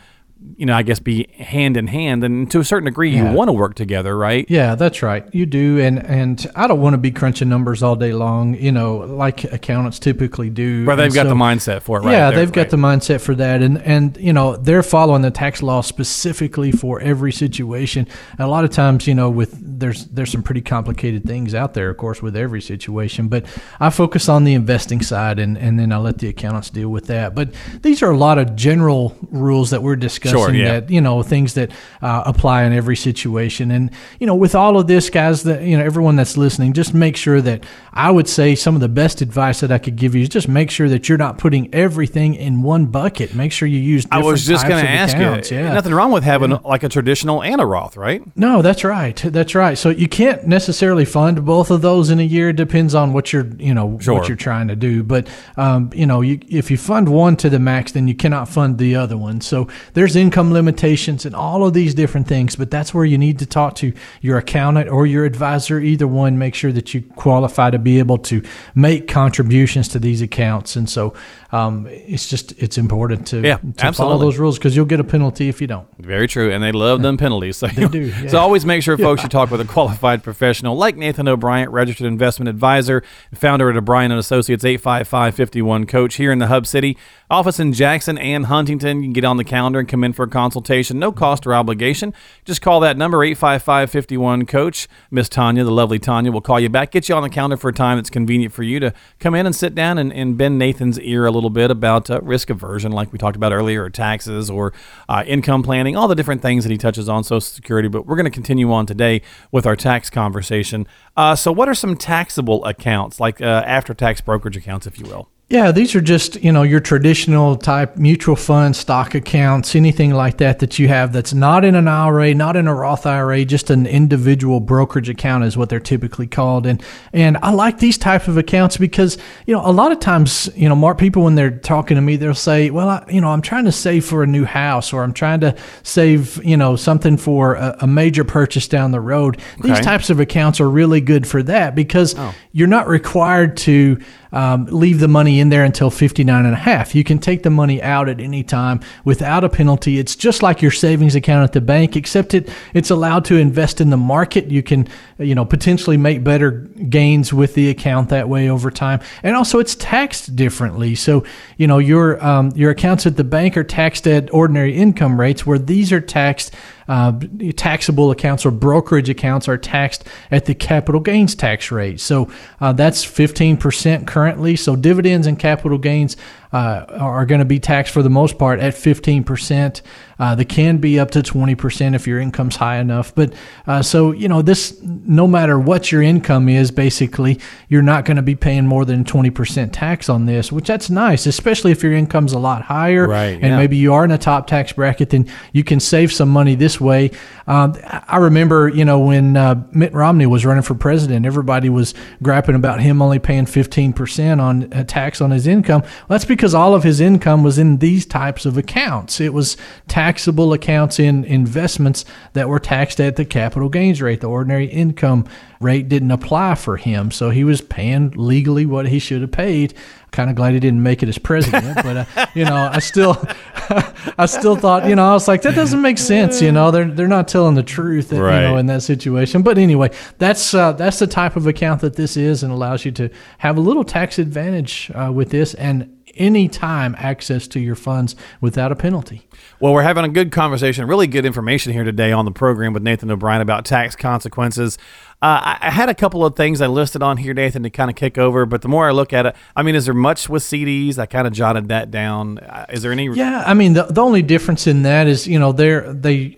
you 0.56 0.65
know, 0.65 0.75
I 0.75 0.84
guess 0.84 0.99
be 0.99 1.28
hand 1.38 1.78
in 1.78 1.88
hand, 1.88 2.23
and 2.23 2.49
to 2.52 2.60
a 2.60 2.63
certain 2.63 2.86
degree, 2.86 3.15
you 3.15 3.23
want 3.25 3.49
to 3.49 3.54
work 3.54 3.75
together, 3.75 4.17
right? 4.17 4.45
Yeah, 4.49 4.75
that's 4.75 5.02
right. 5.02 5.25
You 5.34 5.45
do, 5.45 5.80
and 5.80 6.06
and 6.06 6.45
I 6.56 6.67
don't 6.67 6.82
want 6.82 6.93
to 6.93 6.97
be 6.97 7.12
crunching 7.12 7.49
numbers 7.49 7.84
all 7.84 7.95
day 7.95 8.13
long. 8.13 8.56
You 8.56 8.71
know, 8.71 8.97
like 8.97 9.45
accountants 9.45 9.99
typically 9.99 10.49
do. 10.49 10.86
But 10.86 10.95
they've 10.95 11.06
And 11.06 11.13
got 11.15 11.28
the 11.28 11.34
mindset 11.34 11.82
for 11.82 11.99
it, 11.99 12.04
right? 12.04 12.12
Yeah, 12.12 12.30
there, 12.30 12.39
they've 12.39 12.52
got 12.52 12.69
the 12.69 12.78
mindset 12.78 13.21
for 13.21 13.36
that, 13.36 13.62
and 13.62 13.82
and 13.82 14.17
you 14.17 14.32
know 14.32 14.56
they're 14.56 14.84
following 14.84 15.21
the 15.21 15.32
tax 15.32 15.62
law 15.62 15.82
specifically 15.82 16.71
for 16.71 17.02
every 17.02 17.32
situation. 17.32 18.08
And 18.32 18.39
a 18.39 18.47
lot 18.47 18.63
of 18.63 18.71
times, 18.71 19.08
you 19.08 19.15
know, 19.15 19.30
with 19.30 19.58
there's 19.62 20.06
there's 20.06 20.32
some 20.32 20.43
pretty 20.43 20.62
complicated 20.62 21.25
things 21.25 21.54
out 21.54 21.73
there, 21.73 21.89
of 21.89 21.97
course, 21.97 22.21
with 22.21 22.36
every 22.36 22.62
situation. 22.62 23.28
But 23.28 23.45
I 23.80 23.89
focus 23.89 24.30
on 24.30 24.45
the 24.45 24.54
investing 24.54 25.02
side, 25.02 25.39
and 25.39 25.58
and 25.58 25.78
then 25.80 25.91
I 25.91 25.97
let 25.97 26.19
the 26.19 26.28
accountants 26.30 26.69
deal 26.69 26.89
with 26.89 27.08
that. 27.08 27.36
But 27.36 27.54
these 27.82 28.02
are 28.02 28.12
a 28.12 28.17
lot 28.17 28.38
of 28.38 28.56
general 28.56 29.17
rules 29.32 29.69
that 29.71 29.84
we're 29.84 29.95
discussing 29.95 30.28
yeah. 30.59 30.79
that 30.79 30.89
you 30.89 31.01
know 31.01 31.23
things 31.23 31.53
that 31.55 31.71
uh, 32.01 32.23
apply 32.25 32.63
in 32.63 32.73
every 32.73 32.95
situation. 32.95 33.71
And 33.71 33.91
you 34.19 34.27
know, 34.27 34.35
with 34.35 34.55
all 34.55 34.77
of 34.77 34.87
this, 34.87 35.09
guys, 35.09 35.43
that 35.43 35.63
you 35.63 35.77
know 35.77 35.83
everyone 35.83 36.15
that's 36.15 36.37
listening, 36.37 36.73
just 36.73 36.93
make 36.93 37.15
sure 37.17 37.41
that 37.41 37.63
I 37.93 38.11
would 38.11 38.27
say 38.27 38.55
some 38.55 38.75
of 38.75 38.81
the 38.81 38.89
best 38.89 39.21
advice 39.21 39.59
that 39.61 39.71
I 39.71 39.77
could 39.77 39.95
give 39.95 40.15
you 40.15 40.21
is 40.21 40.29
just 40.29 40.47
make 40.47 40.71
sure 40.71 40.89
that 40.89 41.09
you're 41.09 41.17
not 41.17 41.37
putting 41.37 41.73
everything 41.73 42.35
in 42.35 42.61
one 42.61 42.85
bucket. 42.87 43.33
Make 43.33 43.51
sure 43.51 43.67
you 43.67 43.79
use. 43.79 44.05
I 44.11 44.19
was 44.23 44.45
just 44.45 44.67
going 44.67 44.83
to 44.83 44.89
ask 44.89 45.15
accounts. 45.15 45.51
you. 45.51 45.57
Yeah. 45.57 45.73
Nothing 45.73 45.93
wrong 45.93 46.11
with 46.11 46.23
having 46.23 46.51
like 46.63 46.83
a 46.83 46.89
traditional 46.89 47.43
and 47.43 47.59
a 47.61 47.65
Roth, 47.65 47.97
right? 47.97 48.21
No, 48.37 48.61
that's 48.61 48.83
right. 48.83 49.15
That's 49.15 49.55
right. 49.55 49.77
So 49.77 49.89
you 49.89 50.07
can't 50.07 50.45
necessarily 50.47 51.05
fund 51.05 51.45
both 51.45 51.71
of 51.71 51.81
those 51.81 52.09
in 52.09 52.19
a 52.19 52.23
year. 52.23 52.49
It 52.49 52.55
depends 52.55 52.95
on 52.95 53.13
what 53.13 53.33
you're, 53.33 53.47
you 53.57 53.73
know, 53.73 53.97
Sure. 53.99 54.13
what 54.13 54.27
you're 54.27 54.37
trying 54.37 54.67
to 54.69 54.75
do. 54.75 55.03
But 55.03 55.27
um, 55.57 55.89
you 55.93 56.05
know, 56.05 56.21
you, 56.21 56.39
if 56.47 56.71
you 56.71 56.77
fund 56.77 57.09
one 57.09 57.35
to 57.37 57.49
the 57.49 57.59
max, 57.59 57.91
then 57.91 58.07
you 58.07 58.15
cannot 58.15 58.47
fund 58.49 58.77
the 58.77 58.95
other 58.95 59.17
one. 59.17 59.41
So 59.41 59.67
there's 59.93 60.15
income 60.19 60.53
limitations 60.53 61.25
and 61.25 61.36
all 61.36 61.65
of 61.65 61.73
these 61.73 61.95
different 61.95 62.27
things. 62.27 62.55
But 62.55 62.69
that's 62.69 62.93
where 62.93 63.05
you 63.05 63.17
need 63.17 63.39
to 63.39 63.47
talk 63.47 63.75
to 63.75 63.93
your 64.21 64.38
accountant 64.38 64.89
or 64.89 65.08
your 65.08 65.25
advisor. 65.25 65.79
Either 65.79 66.08
one, 66.08 66.38
make 66.38 66.53
sure 66.53 66.71
that 66.71 66.93
you 66.93 67.01
qualify 67.15 67.71
to 67.71 67.79
be 67.79 67.97
able 67.97 68.19
to 68.19 68.43
make 68.75 69.08
contributions 69.08 69.88
to 69.89 69.99
these 69.99 70.21
accounts. 70.21 70.75
And 70.75 70.88
so 70.88 71.15
um, 71.51 71.88
it's 71.88 72.29
just 72.29 72.51
it's 72.60 72.77
important 72.77 73.25
to, 73.27 73.41
Yeah, 73.41 73.58
to 73.77 73.93
follow 73.93 74.17
those 74.19 74.38
rules 74.38 74.60
because 74.60 74.75
you'll 74.75 74.86
get 74.86 74.99
a 74.99 75.03
penalty 75.03 75.49
if 75.49 75.62
you 75.62 75.67
don't. 75.67 75.88
Very 75.97 76.27
true, 76.27 76.51
and 76.51 76.63
they 76.63 76.71
love 76.71 77.01
them 77.01 77.17
penalties. 77.17 77.58
So, 77.58 77.67
they 77.67 77.88
do, 77.88 78.01
yeah. 78.01 78.27
so 78.27 78.38
always 78.38 78.65
make 78.65 78.84
sure, 78.84 78.97
folks, 78.97 79.23
you 79.23 79.29
talk 79.29 79.49
with 79.49 79.62
a 79.62 79.65
qualified 79.65 80.23
professional 80.23 80.75
like 80.75 80.95
Nathan 80.95 81.27
O'Brien, 81.27 81.69
registered 81.69 82.05
investment 82.05 82.49
advisor, 82.49 83.03
founder 83.34 83.69
at 83.69 83.75
O'Brien 83.75 84.12
and 84.12 84.19
Associates, 84.19 84.63
855-51 84.63 85.88
coach 85.88 86.15
here 86.15 86.32
in 86.32 86.39
the 86.39 86.47
Hub 86.47 86.67
City. 86.67 86.97
Office 87.31 87.59
in 87.59 87.73
Jackson 87.73 88.17
and 88.17 88.47
Huntingdon. 88.47 89.03
You 89.03 89.03
can 89.03 89.13
get 89.13 89.23
on 89.23 89.37
the 89.37 89.43
calendar 89.43 89.77
and 89.77 89.87
come 89.87 90.03
in 90.03 90.13
for 90.13 90.23
a 90.23 90.27
consultation. 90.27 90.97
No 90.97 91.11
cost 91.11 91.45
or 91.45 91.53
obligation. 91.53 92.11
Just 92.43 92.63
call 92.63 92.79
that 92.79 92.97
number, 92.97 93.19
855-51 93.19 94.47
coach. 94.47 94.87
Miss 95.11 95.29
Tanya, 95.29 95.63
the 95.63 95.71
lovely 95.71 95.99
Tanya, 95.99 96.31
will 96.31 96.41
call 96.41 96.59
you 96.59 96.69
back. 96.69 96.89
Get 96.89 97.07
you 97.07 97.13
on 97.13 97.21
the 97.21 97.29
calendar 97.29 97.55
for 97.55 97.69
a 97.69 97.73
time 97.73 97.99
that's 97.99 98.09
convenient 98.09 98.51
for 98.51 98.63
you 98.63 98.79
to 98.79 98.93
come 99.19 99.35
in 99.35 99.45
and 99.45 99.55
sit 99.55 99.75
down 99.75 99.99
and, 99.99 100.11
and 100.11 100.39
bend 100.39 100.57
Nathan's 100.57 100.99
ear 101.01 101.27
a 101.27 101.31
little 101.31 101.51
bit 101.51 101.69
about 101.69 102.09
uh, 102.09 102.19
risk 102.21 102.49
aversion, 102.49 102.91
like 102.91 103.13
we 103.13 103.19
talked 103.19 103.35
about 103.35 103.53
earlier, 103.53 103.83
or 103.83 103.91
taxes, 103.91 104.49
or 104.49 104.73
uh, 105.07 105.23
income 105.27 105.61
planning, 105.61 105.95
all 105.95 106.07
the 106.07 106.15
different 106.15 106.41
things 106.41 106.63
that 106.63 106.71
he 106.71 106.79
touches 106.79 107.07
on, 107.07 107.23
Social 107.23 107.41
Security. 107.41 107.87
But 107.89 108.07
we're 108.07 108.15
going 108.15 108.25
to 108.25 108.31
continue 108.31 108.71
on 108.71 108.87
today 108.87 109.21
with 109.51 109.67
our 109.67 109.75
tax 109.75 110.09
conversation. 110.09 110.87
Uh, 111.15 111.35
so, 111.35 111.51
what 111.51 111.69
are 111.69 111.75
some 111.75 111.95
taxable 111.95 112.65
accounts, 112.65 113.19
like 113.19 113.39
uh, 113.39 113.63
after 113.67 113.93
tax 113.93 114.19
brokerage 114.19 114.57
accounts, 114.57 114.87
if 114.87 114.97
you 114.97 115.05
will? 115.05 115.29
Yeah, 115.49 115.71
these 115.71 115.95
are 115.95 116.01
just, 116.01 116.35
you 116.43 116.51
know, 116.51 116.62
your 116.62 116.79
traditional 116.79 117.55
type 117.55 117.97
mutual 117.97 118.35
fund, 118.35 118.75
stock 118.75 119.15
accounts, 119.15 119.75
anything 119.75 120.13
like 120.13 120.38
that 120.38 120.59
that 120.59 120.77
you 120.77 120.88
have 120.89 121.12
that's 121.12 121.33
not 121.33 121.65
in 121.65 121.73
an 121.73 121.88
IRA, 121.88 122.35
not 122.35 122.55
in 122.55 122.67
a 122.67 122.75
Roth 122.75 123.07
IRA, 123.07 123.43
just 123.45 123.71
an 123.71 123.88
individual 123.88 124.59
brokerage 124.59 125.09
account 125.09 125.43
is 125.43 125.57
what 125.57 125.69
they're 125.69 125.79
typically 125.79 126.27
called. 126.27 126.67
And 126.67 126.83
and 127.13 127.35
I 127.38 127.49
like 127.49 127.79
these 127.79 127.97
type 127.97 128.27
of 128.27 128.38
accounts 128.38 128.77
because, 128.77 129.17
you 129.47 129.55
know, 129.55 129.65
a 129.65 129.73
lot 129.73 129.91
of 129.91 129.99
times, 129.99 130.51
you 130.55 130.69
know, 130.69 130.75
more 130.75 130.93
people 130.93 131.23
when 131.23 131.33
they're 131.33 131.49
talking 131.49 131.95
to 131.95 132.01
me, 132.01 132.15
they'll 132.15 132.35
say, 132.35 132.69
"Well, 132.69 132.88
I, 132.88 133.03
you 133.09 133.19
know, 133.19 133.29
I'm 133.29 133.41
trying 133.41 133.65
to 133.65 133.71
save 133.71 134.05
for 134.05 134.21
a 134.21 134.27
new 134.27 134.45
house 134.45 134.93
or 134.93 135.01
I'm 135.01 135.13
trying 135.13 135.39
to 135.39 135.55
save, 135.81 136.39
you 136.45 136.57
know, 136.57 136.75
something 136.75 137.17
for 137.17 137.55
a, 137.55 137.75
a 137.79 137.88
major 137.88 138.23
purchase 138.23 138.67
down 138.67 138.91
the 138.91 139.01
road." 139.01 139.41
These 139.62 139.79
types 139.79 140.12
of 140.12 140.19
accounts 140.19 140.62
are 140.62 140.69
really 140.69 141.01
good 141.01 141.25
for 141.25 141.41
that 141.41 141.73
because 141.73 142.13
oh. 142.19 142.35
you're 142.51 142.67
not 142.67 142.88
required 142.88 143.57
to 143.57 143.99
um, 144.31 144.65
leave 144.65 144.99
the 144.99 145.07
money 145.07 145.39
in 145.39 145.49
there 145.49 145.63
until 145.63 145.89
59 145.89 146.45
and 146.45 146.53
a 146.53 146.57
half. 146.57 146.93
You 146.93 147.03
can 147.03 147.19
take 147.19 147.43
the 147.43 147.49
money 147.49 147.81
out 147.81 148.09
at 148.09 148.19
any 148.19 148.43
time 148.43 148.81
without 149.03 149.43
a 149.43 149.49
penalty. 149.49 149.99
It's 149.99 150.15
just 150.15 150.43
like 150.43 150.61
your 150.61 150.71
savings 150.71 151.15
account 151.15 151.43
at 151.43 151.53
the 151.53 151.61
bank, 151.61 151.95
except 151.95 152.33
it 152.33 152.49
it's 152.73 152.89
allowed 152.89 153.25
to 153.25 153.37
invest 153.37 153.81
in 153.81 153.89
the 153.89 153.97
market. 153.97 154.51
You 154.51 154.63
can 154.63 154.87
you 155.17 155.35
know 155.35 155.45
potentially 155.45 155.97
make 155.97 156.23
better 156.23 156.51
gains 156.51 157.33
with 157.33 157.55
the 157.55 157.69
account 157.69 158.09
that 158.09 158.29
way 158.29 158.49
over 158.49 158.69
time, 158.71 158.99
and 159.23 159.35
also 159.35 159.59
it's 159.59 159.75
taxed 159.75 160.35
differently. 160.35 160.95
So 160.95 161.23
you 161.57 161.67
know 161.67 161.79
your 161.79 162.23
um, 162.23 162.51
your 162.55 162.71
accounts 162.71 163.05
at 163.05 163.17
the 163.17 163.23
bank 163.23 163.57
are 163.57 163.63
taxed 163.63 164.07
at 164.07 164.33
ordinary 164.33 164.75
income 164.75 165.19
rates, 165.19 165.45
where 165.45 165.59
these 165.59 165.91
are 165.91 166.01
taxed 166.01 166.53
uh, 166.89 167.13
taxable 167.56 168.10
accounts 168.10 168.45
or 168.45 168.52
brokerage 168.52 169.10
accounts 169.10 169.47
are 169.47 169.58
taxed 169.58 170.04
at 170.32 170.45
the 170.45 170.56
capital 170.56 170.99
gains 170.99 171.36
tax 171.36 171.71
rate. 171.71 171.99
So 171.99 172.32
uh, 172.60 172.73
that's 172.73 173.06
15% 173.06 174.08
currently. 174.08 174.56
So 174.56 174.75
dividends 174.75 175.28
and 175.28 175.38
capital 175.38 175.78
gains 175.78 176.17
uh, 176.51 176.85
are 176.89 177.25
going 177.25 177.39
to 177.39 177.45
be 177.45 177.59
taxed 177.59 177.93
for 177.93 178.01
the 178.01 178.09
most 178.09 178.38
part 178.38 178.59
at 178.59 178.73
15%. 178.73 179.81
Uh, 180.17 180.35
they 180.35 180.45
can 180.45 180.79
be 180.79 180.99
up 180.99 181.12
to 181.12 181.21
20% 181.21 181.95
if 181.95 182.05
your 182.05 182.19
income's 182.19 182.57
high 182.57 182.77
enough. 182.77 183.15
But 183.15 183.33
uh, 183.67 183.81
so, 183.81 184.12
you 184.12 184.27
know, 184.27 184.41
this, 184.41 184.81
no 184.81 185.27
matter 185.27 185.57
what 185.57 185.91
your 185.91 186.01
income 186.01 186.49
is, 186.49 186.71
basically, 186.71 187.39
you're 187.69 187.81
not 187.81 188.03
going 188.03 188.17
to 188.17 188.23
be 188.23 188.35
paying 188.35 188.65
more 188.65 188.83
than 188.83 189.05
20% 189.05 189.69
tax 189.71 190.09
on 190.09 190.25
this, 190.25 190.51
which 190.51 190.67
that's 190.67 190.89
nice, 190.89 191.25
especially 191.25 191.71
if 191.71 191.83
your 191.83 191.93
income's 191.93 192.33
a 192.33 192.39
lot 192.39 192.63
higher. 192.63 193.07
Right, 193.07 193.35
and 193.35 193.43
yeah. 193.43 193.57
maybe 193.57 193.77
you 193.77 193.93
are 193.93 194.03
in 194.03 194.12
a 194.12 194.17
top 194.17 194.47
tax 194.47 194.73
bracket, 194.73 195.12
then 195.12 195.27
you 195.53 195.63
can 195.63 195.79
save 195.79 196.12
some 196.12 196.29
money 196.29 196.55
this 196.55 196.81
way. 196.81 197.12
Um, 197.47 197.75
I 197.83 198.17
remember, 198.17 198.67
you 198.69 198.85
know, 198.85 198.99
when 198.99 199.38
uh, 199.38 199.63
Mitt 199.71 199.93
Romney 199.93 200.25
was 200.25 200.45
running 200.45 200.63
for 200.63 200.75
president, 200.75 201.25
everybody 201.25 201.69
was 201.69 201.93
griping 202.21 202.55
about 202.55 202.81
him 202.81 203.01
only 203.01 203.19
paying 203.19 203.45
15% 203.45 204.39
on 204.39 204.71
a 204.71 204.83
tax 204.83 205.21
on 205.21 205.31
his 205.31 205.47
income. 205.47 205.81
Well, 205.81 206.09
that's 206.09 206.25
because 206.25 206.38
all 206.56 206.73
of 206.75 206.84
his 206.84 206.99
income 206.99 207.43
was 207.43 207.58
in 207.60 207.78
these 207.78 208.06
types 208.06 208.45
of 208.45 208.58
accounts. 208.58 209.19
It 209.19 209.34
was 209.34 209.58
taxable 209.88 210.54
accounts 210.54 210.99
in 210.99 211.23
investments 211.25 212.06
that 212.34 212.47
were 212.49 212.60
taxed 212.60 212.99
at 212.99 213.15
the 213.15 213.25
capital 213.25 213.69
gains 213.69 214.02
rate. 214.02 214.21
The 214.21 214.28
ordinary 214.28 214.65
income 214.67 215.25
rate 215.60 215.89
didn't 215.89 216.12
apply 216.12 216.56
for 216.56 216.78
him, 216.78 217.12
so 217.12 217.30
he 217.32 217.43
was 217.43 217.60
paying 217.62 218.12
legally 218.15 218.65
what 218.65 218.88
he 218.88 218.99
should 218.99 219.21
have 219.21 219.32
paid. 219.32 219.73
Kind 220.12 220.30
of 220.32 220.36
glad 220.36 220.54
he 220.54 220.60
didn't 220.60 220.82
make 220.82 221.04
it 221.04 221.10
as 221.10 221.17
president, 221.19 221.75
but 221.84 221.97
uh, 221.97 222.25
you 222.34 222.43
know, 222.45 222.69
I 222.73 222.80
still, 222.80 223.23
I 224.17 224.25
still 224.25 224.56
thought, 224.56 224.88
you 224.88 224.95
know, 224.95 225.08
I 225.08 225.13
was 225.13 225.28
like, 225.28 225.43
that 225.43 225.54
doesn't 225.54 225.82
make 225.82 225.99
sense. 225.99 226.41
You 226.41 226.52
know, 226.52 226.71
they're 226.71 226.89
they're 226.89 227.08
not 227.08 227.28
telling 227.28 227.54
the 227.56 227.62
truth, 227.63 228.12
you 228.12 228.19
Right. 228.23 228.41
know, 228.41 228.58
in 228.58 228.65
that 228.67 228.82
situation. 228.82 229.43
But 229.43 229.58
anyway, 229.60 229.91
that's 230.17 230.54
uh, 230.54 230.71
that's 230.73 230.97
the 230.99 231.06
type 231.08 231.36
of 231.36 231.45
account 231.45 231.82
that 231.82 231.95
this 231.95 232.17
is, 232.17 232.41
and 232.41 232.52
allows 232.52 232.86
you 232.86 232.91
to 232.93 233.10
have 233.39 233.58
a 233.58 233.62
little 233.62 233.84
tax 233.84 234.17
advantage 234.17 234.89
uh, 234.95 235.12
with 235.13 235.30
this, 235.30 235.54
and 235.54 235.95
anytime 236.15 236.95
access 236.98 237.48
to 237.48 237.60
your 237.60 237.76
funds 237.76 238.15
without 238.41 238.72
a 238.72 238.76
penalty. 238.76 239.28
Well, 239.60 239.74
we're 239.74 239.84
having 239.84 240.06
a 240.06 240.10
good 240.10 240.32
conversation, 240.32 240.88
really 240.88 241.08
good 241.08 241.26
information 241.26 241.74
here 241.74 241.84
today 241.84 242.12
on 242.12 242.26
the 242.26 242.32
program 242.32 242.74
with 242.74 242.84
Nathan 242.84 243.12
O'Brien 243.12 243.41
about 243.41 243.65
tax 243.65 243.95
consequences. 243.95 244.78
Uh, 245.22 245.58
I, 245.60 245.69
had 245.69 245.89
a 245.89 245.93
couple 245.93 246.26
of 246.26 246.38
things 246.38 246.62
I 246.62 246.67
listed 246.67 247.04
on 247.04 247.17
here, 247.17 247.34
Nathan, 247.34 247.63
to 247.63 247.69
kind 247.69 247.89
of 247.89 247.98
kick 247.98 248.17
over, 248.17 248.45
but 248.45 248.62
the 248.62 248.69
more 248.69 248.88
I 248.88 248.91
look 248.91 249.12
at 249.12 249.26
it, 249.26 249.36
I 249.54 249.63
mean, 249.63 249.76
is 249.76 249.84
there 249.84 249.93
much 249.93 250.30
with 250.30 250.43
CDs? 250.43 250.98
I 250.98 251.08
kind 251.08 251.28
of 251.28 251.34
jotted 251.34 251.67
that 251.67 251.91
down. 251.91 252.38
Uh, 252.38 252.65
Is 252.69 252.84
there 252.84 252.93
any? 252.93 253.08
Yeah, 253.08 253.43
I 253.45 253.54
mean 253.54 253.74
the 253.74 253.84
the 253.84 254.02
only 254.02 254.22
difference 254.22 254.65
in 254.65 254.84
that 254.84 255.08
is 255.08 255.28
you 255.28 255.38
know 255.38 255.52
they're 255.52 255.91
they. 255.93 256.38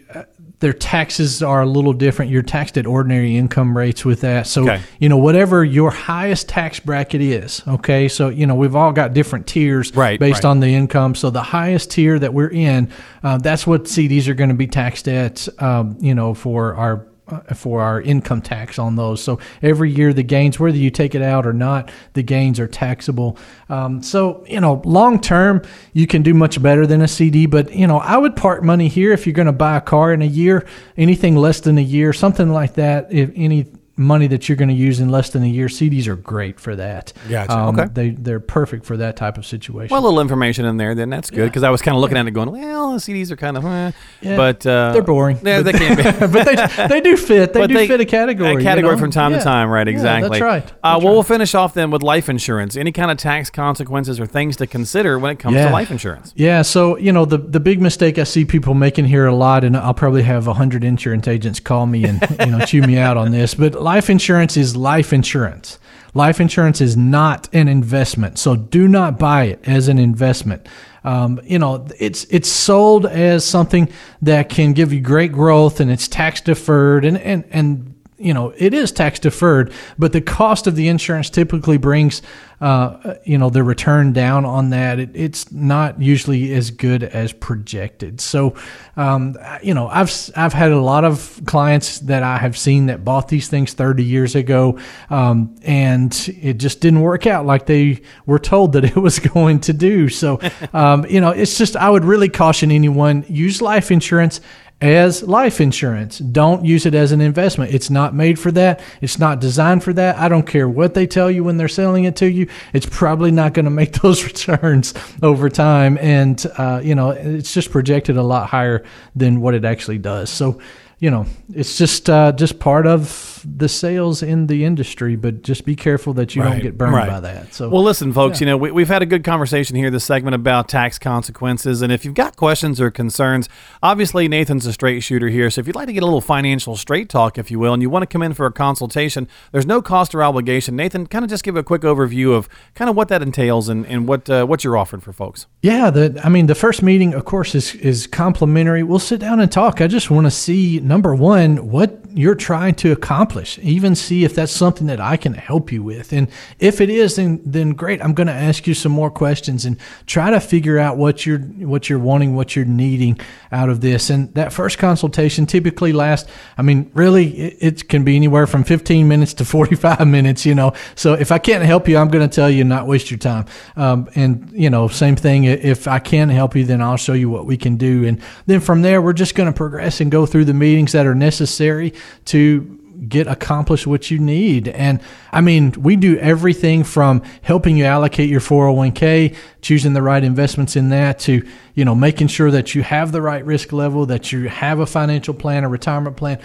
Their 0.61 0.73
taxes 0.73 1.43
are 1.43 1.61
a 1.61 1.65
little 1.65 1.91
different. 1.91 2.31
You're 2.31 2.41
taxed 2.43 2.77
at 2.77 2.85
ordinary 2.87 3.35
income 3.35 3.75
rates 3.75 4.05
with 4.05 4.21
that. 4.21 4.47
So, 4.47 4.63
Okay. 4.63 4.79
you 4.99 5.09
know, 5.09 5.17
whatever 5.17 5.65
your 5.65 5.91
highest 5.91 6.47
tax 6.49 6.79
bracket 6.79 7.19
is, 7.21 7.61
okay? 7.67 8.07
So, 8.07 8.29
you 8.29 8.47
know, 8.47 8.55
we've 8.55 8.75
all 8.75 8.91
got 8.93 9.13
different 9.13 9.47
tiers 9.47 9.93
Right, 9.95 10.19
based 10.19 10.43
right. 10.43 10.49
on 10.51 10.59
the 10.59 10.73
income. 10.73 11.15
So, 11.15 11.29
the 11.29 11.41
highest 11.43 11.91
tier 11.91 12.17
that 12.19 12.33
we're 12.33 12.47
in, 12.51 12.89
uh, 13.23 13.37
that's 13.39 13.67
what 13.67 13.85
CDs 13.85 14.27
are 14.27 14.33
going 14.35 14.49
to 14.51 14.55
be 14.55 14.67
taxed 14.67 15.07
at, 15.07 15.47
um, 15.61 15.97
you 15.99 16.15
know, 16.15 16.33
for 16.33 16.75
our 16.75 17.05
for 17.53 17.81
our 17.81 18.01
income 18.01 18.41
tax 18.41 18.79
on 18.79 18.95
those. 18.95 19.23
So 19.23 19.39
every 19.61 19.91
year 19.91 20.13
the 20.13 20.23
gains, 20.23 20.59
whether 20.59 20.77
you 20.77 20.89
take 20.89 21.15
it 21.15 21.21
out 21.21 21.45
or 21.45 21.53
not, 21.53 21.91
the 22.13 22.23
gains 22.23 22.59
are 22.59 22.67
taxable. 22.67 23.37
Um, 23.69 24.01
so 24.01 24.45
you 24.47 24.59
know, 24.59 24.81
long 24.85 25.19
term 25.19 25.61
you 25.93 26.07
can 26.07 26.21
do 26.21 26.33
much 26.33 26.61
better 26.61 26.85
than 26.85 27.01
a 27.01 27.07
CD. 27.07 27.45
But 27.45 27.73
you 27.73 27.87
know, 27.87 27.97
I 27.97 28.17
would 28.17 28.35
park 28.35 28.63
money 28.63 28.87
here 28.87 29.11
if 29.11 29.25
you're 29.25 29.33
going 29.33 29.47
to 29.47 29.51
buy 29.51 29.77
a 29.77 29.81
car 29.81 30.13
in 30.13 30.21
a 30.21 30.25
year. 30.25 30.65
Anything 30.97 31.35
less 31.35 31.59
than 31.59 31.77
a 31.77 31.81
year, 31.81 32.13
something 32.13 32.49
like 32.49 32.75
that. 32.75 33.11
If 33.11 33.31
any 33.35 33.71
money 33.97 34.27
that 34.27 34.47
you're 34.49 34.55
going 34.55 34.69
to 34.69 34.75
use 34.75 34.99
in 34.99 35.09
less 35.09 35.29
than 35.29 35.43
a 35.43 35.47
year, 35.47 35.67
CDs 35.67 36.07
are 36.07 36.15
great 36.15 36.59
for 36.59 36.75
that. 36.75 37.13
Gotcha. 37.29 37.51
Um, 37.57 37.71
Okay. 37.79 37.87
They 37.93 38.09
they're 38.11 38.39
perfect 38.39 38.85
for 38.85 38.97
that 38.97 39.15
type 39.15 39.37
of 39.37 39.45
situation. 39.45 39.93
Well, 39.93 40.01
a 40.01 40.05
little 40.05 40.19
information 40.19 40.65
in 40.65 40.77
there, 40.77 40.93
then 40.95 41.09
that's 41.09 41.29
good 41.29 41.45
because 41.49 41.63
I 41.63 41.69
was 41.69 41.81
kind 41.81 41.95
of 41.95 42.01
looking 42.01 42.17
at 42.17 42.27
it 42.27 42.31
going, 42.31 42.51
well, 42.51 42.91
the 42.93 42.97
CDs 42.97 43.31
are 43.31 43.35
kind 43.37 43.55
of, 43.57 43.65
eh. 43.65 43.91
Yeah, 44.21 44.35
but 44.37 44.65
uh, 44.65 44.91
they're 44.93 45.01
boring. 45.03 45.39
Yeah, 45.43 45.61
they 45.61 45.71
can 45.73 45.95
be. 45.97 46.03
but 46.27 46.45
they, 46.45 46.87
they 46.87 47.01
do 47.01 47.15
fit. 47.17 47.53
They 47.53 47.59
But 47.61 47.67
do 47.67 47.73
they- 47.75 47.87
fit 47.87 48.01
a 48.01 48.05
category. 48.05 48.51
A 48.51 48.57
you 48.57 48.61
category 48.63 48.95
know? 48.95 48.99
from 49.01 49.11
time 49.11 49.31
Yeah. 49.31 49.37
to 49.39 49.43
time, 49.43 49.69
right? 49.69 49.87
Yeah, 49.87 49.93
Exactly. 49.93 50.29
that's 50.39 50.41
right. 50.41 50.63
Uh, 50.63 50.73
well, 50.81 50.99
right. 50.99 51.03
we'll 51.03 51.23
finish 51.23 51.55
off 51.55 51.73
then 51.73 51.91
with 51.91 52.03
life 52.03 52.27
insurance. 52.29 52.75
Any 52.75 52.91
kind 52.91 53.11
of 53.11 53.17
tax 53.17 53.49
consequences 53.49 54.19
or 54.19 54.25
things 54.25 54.57
to 54.57 54.67
consider 54.67 55.17
when 55.19 55.31
it 55.31 55.39
comes 55.39 55.57
to 55.57 55.69
life 55.69 55.91
insurance? 55.91 56.33
Yeah, 56.35 56.61
so 56.63 56.97
you 56.97 57.11
know 57.11 57.25
the 57.25 57.37
the 57.37 57.59
big 57.59 57.81
mistake 57.81 58.17
I 58.17 58.23
see 58.23 58.45
people 58.45 58.73
making 58.73 59.05
here 59.05 59.25
a 59.27 59.35
lot, 59.35 59.63
and 59.63 59.75
I'll 59.77 59.93
probably 59.93 60.23
have 60.23 60.47
a 60.47 60.53
hundred 60.53 60.83
insurance 60.83 61.27
agents 61.27 61.59
call 61.59 61.85
me 61.85 62.05
and 62.05 62.21
you 62.39 62.47
know 62.47 62.65
chew 62.65 62.81
me 62.81 62.97
out 62.97 63.17
on 63.17 63.31
this. 63.31 63.53
But 63.53 63.80
life 63.81 64.09
insurance 64.09 64.57
is 64.57 64.75
life 64.75 65.13
insurance. 65.13 65.79
Life 66.13 66.41
insurance 66.41 66.81
is 66.81 66.97
not 66.97 67.47
an 67.53 67.67
investment, 67.67 68.37
so 68.37 68.55
do 68.55 68.87
not 68.87 69.17
buy 69.17 69.45
it 69.45 69.61
as 69.65 69.87
an 69.87 69.97
investment. 69.97 70.67
Um, 71.03 71.39
you 71.43 71.57
know, 71.57 71.87
it's 71.99 72.25
it's 72.25 72.49
sold 72.49 73.05
as 73.05 73.45
something 73.45 73.89
that 74.21 74.49
can 74.49 74.73
give 74.73 74.91
you 74.91 74.99
great 74.99 75.31
growth, 75.31 75.79
and 75.79 75.89
it's 75.89 76.07
tax 76.07 76.41
deferred, 76.41 77.05
and 77.05 77.17
and 77.17 77.45
and 77.49 77.95
you 78.17 78.33
know 78.33 78.53
it 78.57 78.73
is 78.73 78.91
tax 78.91 79.19
deferred, 79.19 79.71
but 79.97 80.11
the 80.11 80.21
cost 80.21 80.67
of 80.67 80.75
the 80.75 80.89
insurance 80.89 81.29
typically 81.29 81.77
brings 81.77 82.21
uh, 82.61 83.15
you 83.25 83.37
know 83.37 83.49
the 83.49 83.63
return 83.63 84.13
down 84.13 84.45
on 84.45 84.69
that. 84.69 84.99
It, 84.99 85.09
it's 85.15 85.51
not 85.51 85.99
usually 85.99 86.53
as 86.53 86.69
good 86.69 87.03
as 87.03 87.33
projected. 87.33 88.21
So 88.21 88.55
um, 88.95 89.35
you 89.63 89.73
know 89.73 89.87
I've 89.87 90.11
I've 90.35 90.53
had 90.53 90.71
a 90.71 90.79
lot 90.79 91.03
of 91.03 91.41
clients 91.45 91.99
that 92.01 92.21
I 92.21 92.37
have 92.37 92.55
seen 92.57 92.85
that 92.85 93.03
bought 93.03 93.27
these 93.27 93.47
things 93.47 93.73
30 93.73 94.03
years 94.03 94.35
ago, 94.35 94.77
um, 95.09 95.55
and 95.63 96.13
it 96.41 96.53
just 96.53 96.81
didn't 96.81 97.01
work 97.01 97.25
out 97.25 97.45
like 97.45 97.65
they 97.65 98.01
were 98.27 98.39
told 98.39 98.73
that 98.73 98.85
it 98.85 98.95
was 98.95 99.17
going 99.33 99.59
to 99.61 99.73
do. 99.73 100.07
So 100.07 100.39
um, 100.73 101.05
you 101.09 101.19
know 101.19 101.31
it's 101.31 101.57
just 101.57 101.75
I 101.75 101.89
would 101.89 102.05
really 102.05 102.29
caution 102.29 102.71
anyone 102.71 103.25
use 103.27 103.61
life 103.61 103.89
insurance 103.89 104.39
as 104.81 105.21
life 105.21 105.61
insurance. 105.61 106.17
Don't 106.17 106.65
use 106.65 106.85
it 106.85 106.95
as 106.95 107.11
an 107.11 107.21
investment. 107.21 107.73
It's 107.73 107.89
not 107.89 108.15
made 108.15 108.39
for 108.39 108.51
that. 108.53 108.81
It's 108.99 109.19
not 109.19 109.39
designed 109.39 109.83
for 109.83 109.93
that. 109.93 110.17
I 110.17 110.27
don't 110.27 110.47
care 110.47 110.67
what 110.67 110.95
they 110.95 111.05
tell 111.05 111.29
you 111.29 111.43
when 111.43 111.57
they're 111.57 111.67
selling 111.67 112.05
it 112.05 112.15
to 112.17 112.29
you. 112.29 112.47
It's 112.73 112.85
probably 112.85 113.31
not 113.31 113.53
going 113.53 113.65
to 113.71 113.71
make 113.71 113.93
those 114.01 114.23
returns 114.23 114.93
over 115.21 115.49
time. 115.49 115.97
And, 115.99 116.43
uh, 116.57 116.81
you 116.83 116.95
know, 116.95 117.11
it's 117.11 117.53
just 117.53 117.71
projected 117.71 118.17
a 118.17 118.23
lot 118.23 118.49
higher 118.49 118.83
than 119.15 119.41
what 119.41 119.53
it 119.53 119.65
actually 119.65 119.99
does. 119.99 120.29
So, 120.29 120.59
you 120.99 121.09
know, 121.09 121.25
it's 121.53 121.77
just 121.77 122.09
uh, 122.09 122.31
just 122.31 122.59
part 122.59 122.85
of 122.85 123.30
the 123.45 123.69
sales 123.69 124.21
in 124.23 124.47
the 124.47 124.65
industry, 124.65 125.15
but 125.15 125.41
just 125.41 125.65
be 125.65 125.75
careful 125.75 126.13
that 126.13 126.35
you 126.35 126.43
don't 126.43 126.61
get 126.61 126.77
burned 126.77 126.93
right. 126.93 127.09
by 127.09 127.19
that. 127.19 127.53
So, 127.53 127.69
Well, 127.69 127.83
listen, 127.83 128.13
folks, 128.13 128.39
you 128.39 128.45
know, 128.45 128.57
we, 128.57 128.71
we've 128.71 128.87
had 128.87 129.01
a 129.01 129.05
good 129.05 129.23
conversation 129.23 129.75
here 129.75 129.89
this 129.89 130.05
segment 130.05 130.35
about 130.35 130.67
tax 130.67 130.99
consequences. 130.99 131.81
And 131.81 131.91
if 131.91 132.05
you've 132.05 132.13
got 132.13 132.35
questions 132.35 132.79
or 132.79 132.91
concerns, 132.91 133.49
obviously 133.81 134.27
Nathan's 134.27 134.65
a 134.65 134.73
straight 134.73 135.01
shooter 135.01 135.29
here. 135.29 135.49
So 135.49 135.61
if 135.61 135.67
you'd 135.67 135.75
like 135.75 135.87
to 135.87 135.93
get 135.93 136.03
a 136.03 136.05
little 136.05 136.21
financial 136.21 136.75
straight 136.75 137.09
talk, 137.09 137.37
if 137.37 137.51
you 137.51 137.59
will, 137.59 137.73
and 137.73 137.81
you 137.81 137.89
want 137.89 138.03
to 138.03 138.07
come 138.07 138.21
in 138.21 138.33
for 138.33 138.45
a 138.45 138.51
consultation, 138.51 139.27
there's 139.51 139.65
no 139.65 139.81
cost 139.81 140.13
or 140.15 140.23
obligation. 140.23 140.75
Nathan, 140.75 141.07
kind 141.07 141.23
of 141.23 141.29
just 141.29 141.43
give 141.43 141.55
a 141.55 141.63
quick 141.63 141.81
overview 141.81 142.33
of 142.33 142.49
kind 142.75 142.89
of 142.89 142.95
what 142.95 143.07
that 143.09 143.21
entails 143.21 143.69
and, 143.69 143.85
and 143.85 144.07
what, 144.07 144.29
uh, 144.29 144.45
what 144.45 144.63
you're 144.63 144.77
offering 144.77 145.01
for 145.01 145.13
folks. 145.13 145.47
Yeah, 145.61 145.89
the 145.89 146.19
I 146.23 146.29
mean 146.29 146.47
the 146.47 146.55
first 146.55 146.81
meeting, 146.81 147.13
of 147.13 147.25
course, 147.25 147.53
is 147.55 147.75
is 147.75 148.07
complimentary. 148.07 148.83
We'll 148.83 148.99
sit 148.99 149.19
down 149.19 149.39
and 149.39 149.51
talk. 149.51 149.81
I 149.81 149.87
just 149.87 150.09
want 150.09 150.25
to 150.25 150.31
see 150.31 150.79
number 150.79 151.13
one 151.13 151.69
what 151.69 151.99
you're 152.13 152.35
trying 152.35 152.75
to 152.75 152.91
accomplish. 152.91 153.30
Even 153.59 153.95
see 153.95 154.23
if 154.23 154.35
that's 154.35 154.51
something 154.51 154.87
that 154.87 154.99
I 154.99 155.17
can 155.17 155.33
help 155.33 155.71
you 155.71 155.83
with, 155.83 156.13
and 156.13 156.27
if 156.59 156.81
it 156.81 156.89
is, 156.89 157.15
then 157.15 157.41
then 157.45 157.71
great. 157.71 158.01
I'm 158.01 158.13
going 158.13 158.27
to 158.27 158.33
ask 158.33 158.67
you 158.67 158.73
some 158.73 158.91
more 158.91 159.09
questions 159.09 159.65
and 159.65 159.77
try 160.05 160.31
to 160.31 160.39
figure 160.39 160.77
out 160.77 160.97
what 160.97 161.25
you're 161.25 161.39
what 161.39 161.89
you're 161.89 161.99
wanting, 161.99 162.35
what 162.35 162.55
you're 162.55 162.65
needing 162.65 163.19
out 163.51 163.69
of 163.69 163.81
this. 163.81 164.09
And 164.09 164.33
that 164.33 164.53
first 164.53 164.77
consultation 164.77 165.45
typically 165.45 165.93
lasts. 165.93 166.29
I 166.57 166.61
mean, 166.61 166.91
really, 166.93 167.27
it, 167.37 167.57
it 167.59 167.89
can 167.89 168.03
be 168.03 168.15
anywhere 168.15 168.47
from 168.47 168.63
15 168.63 169.07
minutes 169.07 169.33
to 169.35 169.45
45 169.51 170.07
minutes. 170.07 170.45
You 170.45 170.55
know, 170.55 170.73
so 170.95 171.13
if 171.13 171.31
I 171.31 171.37
can't 171.37 171.63
help 171.63 171.87
you, 171.87 171.97
I'm 171.97 172.09
going 172.09 172.27
to 172.27 172.33
tell 172.33 172.49
you 172.49 172.63
not 172.63 172.87
waste 172.87 173.11
your 173.11 173.17
time. 173.17 173.45
Um, 173.75 174.09
and 174.15 174.51
you 174.53 174.69
know, 174.69 174.87
same 174.87 175.15
thing. 175.15 175.45
If 175.45 175.87
I 175.87 175.99
can 175.99 176.29
help 176.29 176.55
you, 176.55 176.65
then 176.65 176.81
I'll 176.81 176.97
show 176.97 177.13
you 177.13 177.29
what 177.29 177.45
we 177.45 177.57
can 177.57 177.77
do. 177.77 178.05
And 178.05 178.21
then 178.45 178.59
from 178.59 178.81
there, 178.81 179.01
we're 179.01 179.13
just 179.13 179.35
going 179.35 179.51
to 179.51 179.55
progress 179.55 180.01
and 180.01 180.11
go 180.11 180.25
through 180.25 180.45
the 180.45 180.53
meetings 180.53 180.91
that 180.91 181.05
are 181.05 181.15
necessary 181.15 181.93
to 182.25 182.80
get 183.07 183.27
accomplished 183.27 183.87
what 183.87 184.11
you 184.11 184.19
need. 184.19 184.67
And 184.67 185.01
I 185.31 185.41
mean, 185.41 185.71
we 185.71 185.95
do 185.95 186.17
everything 186.17 186.83
from 186.83 187.23
helping 187.41 187.77
you 187.77 187.85
allocate 187.85 188.29
your 188.29 188.41
401k, 188.41 189.35
choosing 189.61 189.93
the 189.93 190.01
right 190.01 190.23
investments 190.23 190.75
in 190.75 190.89
that 190.89 191.19
to, 191.19 191.45
you 191.73 191.85
know, 191.85 191.95
making 191.95 192.27
sure 192.27 192.51
that 192.51 192.75
you 192.75 192.83
have 192.83 193.11
the 193.11 193.21
right 193.21 193.43
risk 193.43 193.73
level, 193.73 194.05
that 194.07 194.31
you 194.31 194.49
have 194.49 194.79
a 194.79 194.85
financial 194.85 195.33
plan, 195.33 195.63
a 195.63 195.69
retirement 195.69 196.17
plan 196.17 196.39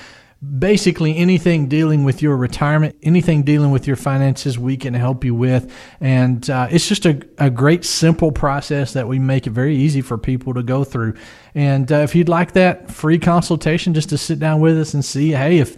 basically 0.59 1.16
anything 1.16 1.66
dealing 1.66 2.05
with 2.05 2.21
your 2.21 2.37
retirement, 2.37 2.95
anything 3.03 3.42
dealing 3.42 3.71
with 3.71 3.87
your 3.87 3.97
finances, 3.97 4.59
we 4.59 4.77
can 4.77 4.92
help 4.92 5.25
you 5.25 5.35
with. 5.35 5.73
And 6.01 6.49
uh, 6.51 6.69
it's 6.71 6.88
just 6.88 7.07
a, 7.07 7.21
a 7.38 7.49
great, 7.49 7.85
simple 7.85 8.31
process 8.31 8.92
that 8.92 9.09
we 9.09 9.19
make 9.19 9.47
it 9.47 9.51
very 9.51 9.77
easy 9.77 10.03
for 10.03 10.19
people 10.19 10.55
to 10.55 10.62
go 10.62 10.85
through. 10.85 11.14
And 11.57 11.90
uh, 11.90 11.97
if 12.01 12.14
you'd 12.14 12.29
like 12.29 12.53
that 12.53 12.90
free 12.90 13.19
consultation 13.19 13.95
just 13.95 14.11
to 14.11 14.19
sit 14.19 14.38
down 14.38 14.61
with 14.61 14.77
us 14.79 14.92
and 14.92 15.03
see, 15.03 15.31
hey, 15.31 15.57
if, 15.57 15.75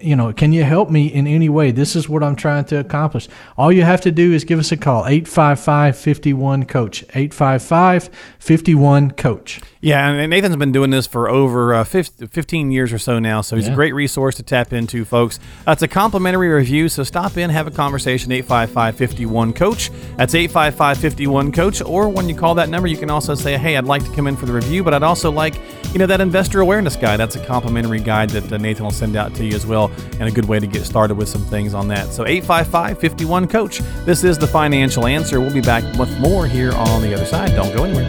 you 0.00 0.16
know, 0.16 0.32
can 0.32 0.54
you 0.54 0.64
help 0.64 0.88
me 0.88 1.06
in 1.06 1.26
any 1.26 1.50
way? 1.50 1.70
This 1.70 1.94
is 1.94 2.08
what 2.08 2.22
I'm 2.22 2.34
trying 2.34 2.64
to 2.64 2.78
accomplish. 2.78 3.28
All 3.58 3.70
you 3.70 3.82
have 3.82 4.00
to 4.00 4.10
do 4.10 4.32
is 4.32 4.44
give 4.44 4.58
us 4.58 4.72
a 4.72 4.76
call, 4.78 5.04
855 5.04 5.98
51 5.98 6.64
Coach, 6.64 7.02
855 7.14 8.08
51 8.38 9.10
Coach. 9.10 9.60
Yeah, 9.80 10.08
and 10.08 10.30
Nathan's 10.30 10.56
been 10.56 10.72
doing 10.72 10.90
this 10.90 11.06
for 11.06 11.28
over 11.28 11.72
uh, 11.74 11.84
15 11.84 12.70
years 12.72 12.92
or 12.92 12.98
so 12.98 13.20
now, 13.20 13.42
so 13.42 13.54
he's 13.54 13.66
yeah. 13.66 13.72
a 13.72 13.76
great 13.76 13.92
resource 13.92 14.34
to 14.36 14.42
tap 14.42 14.72
into, 14.72 15.04
folks. 15.04 15.38
That's 15.66 15.82
a 15.82 15.88
complimentary 15.88 16.48
review, 16.48 16.88
so 16.88 17.04
stop 17.04 17.36
in, 17.36 17.50
have 17.50 17.68
a 17.68 17.70
conversation, 17.70 18.32
855 18.32 18.96
51 18.96 19.52
Coach. 19.52 19.90
That's 20.16 20.34
855 20.34 20.98
51 20.98 21.52
Coach, 21.52 21.82
or 21.82 22.08
when 22.08 22.28
you 22.28 22.34
call 22.34 22.54
that 22.56 22.70
number, 22.70 22.88
you 22.88 22.96
can 22.96 23.10
also 23.10 23.36
say, 23.36 23.56
hey, 23.56 23.76
I'd 23.76 23.84
like 23.84 24.02
to 24.04 24.10
come 24.16 24.26
in 24.26 24.36
for 24.36 24.46
the 24.46 24.52
review, 24.52 24.82
but 24.82 24.94
I'd 24.94 25.04
also 25.04 25.17
like, 25.24 25.54
you 25.92 25.98
know, 25.98 26.06
that 26.06 26.20
investor 26.20 26.60
awareness 26.60 26.96
guide. 26.96 27.18
That's 27.18 27.36
a 27.36 27.44
complimentary 27.44 28.00
guide 28.00 28.30
that 28.30 28.52
uh, 28.52 28.56
Nathan 28.56 28.84
will 28.84 28.92
send 28.92 29.16
out 29.16 29.34
to 29.36 29.44
you 29.44 29.54
as 29.54 29.66
well, 29.66 29.90
and 30.18 30.22
a 30.22 30.30
good 30.30 30.46
way 30.46 30.58
to 30.58 30.66
get 30.66 30.84
started 30.84 31.16
with 31.16 31.28
some 31.28 31.42
things 31.42 31.74
on 31.74 31.88
that. 31.88 32.12
So 32.12 32.26
855 32.26 32.98
51 32.98 33.48
Coach. 33.48 33.80
This 34.04 34.24
is 34.24 34.38
the 34.38 34.46
financial 34.46 35.06
answer. 35.06 35.40
We'll 35.40 35.52
be 35.52 35.60
back 35.60 35.82
with 35.98 36.18
more 36.20 36.46
here 36.46 36.72
on 36.72 37.02
the 37.02 37.14
other 37.14 37.26
side. 37.26 37.50
Don't 37.50 37.74
go 37.74 37.84
anywhere. 37.84 38.06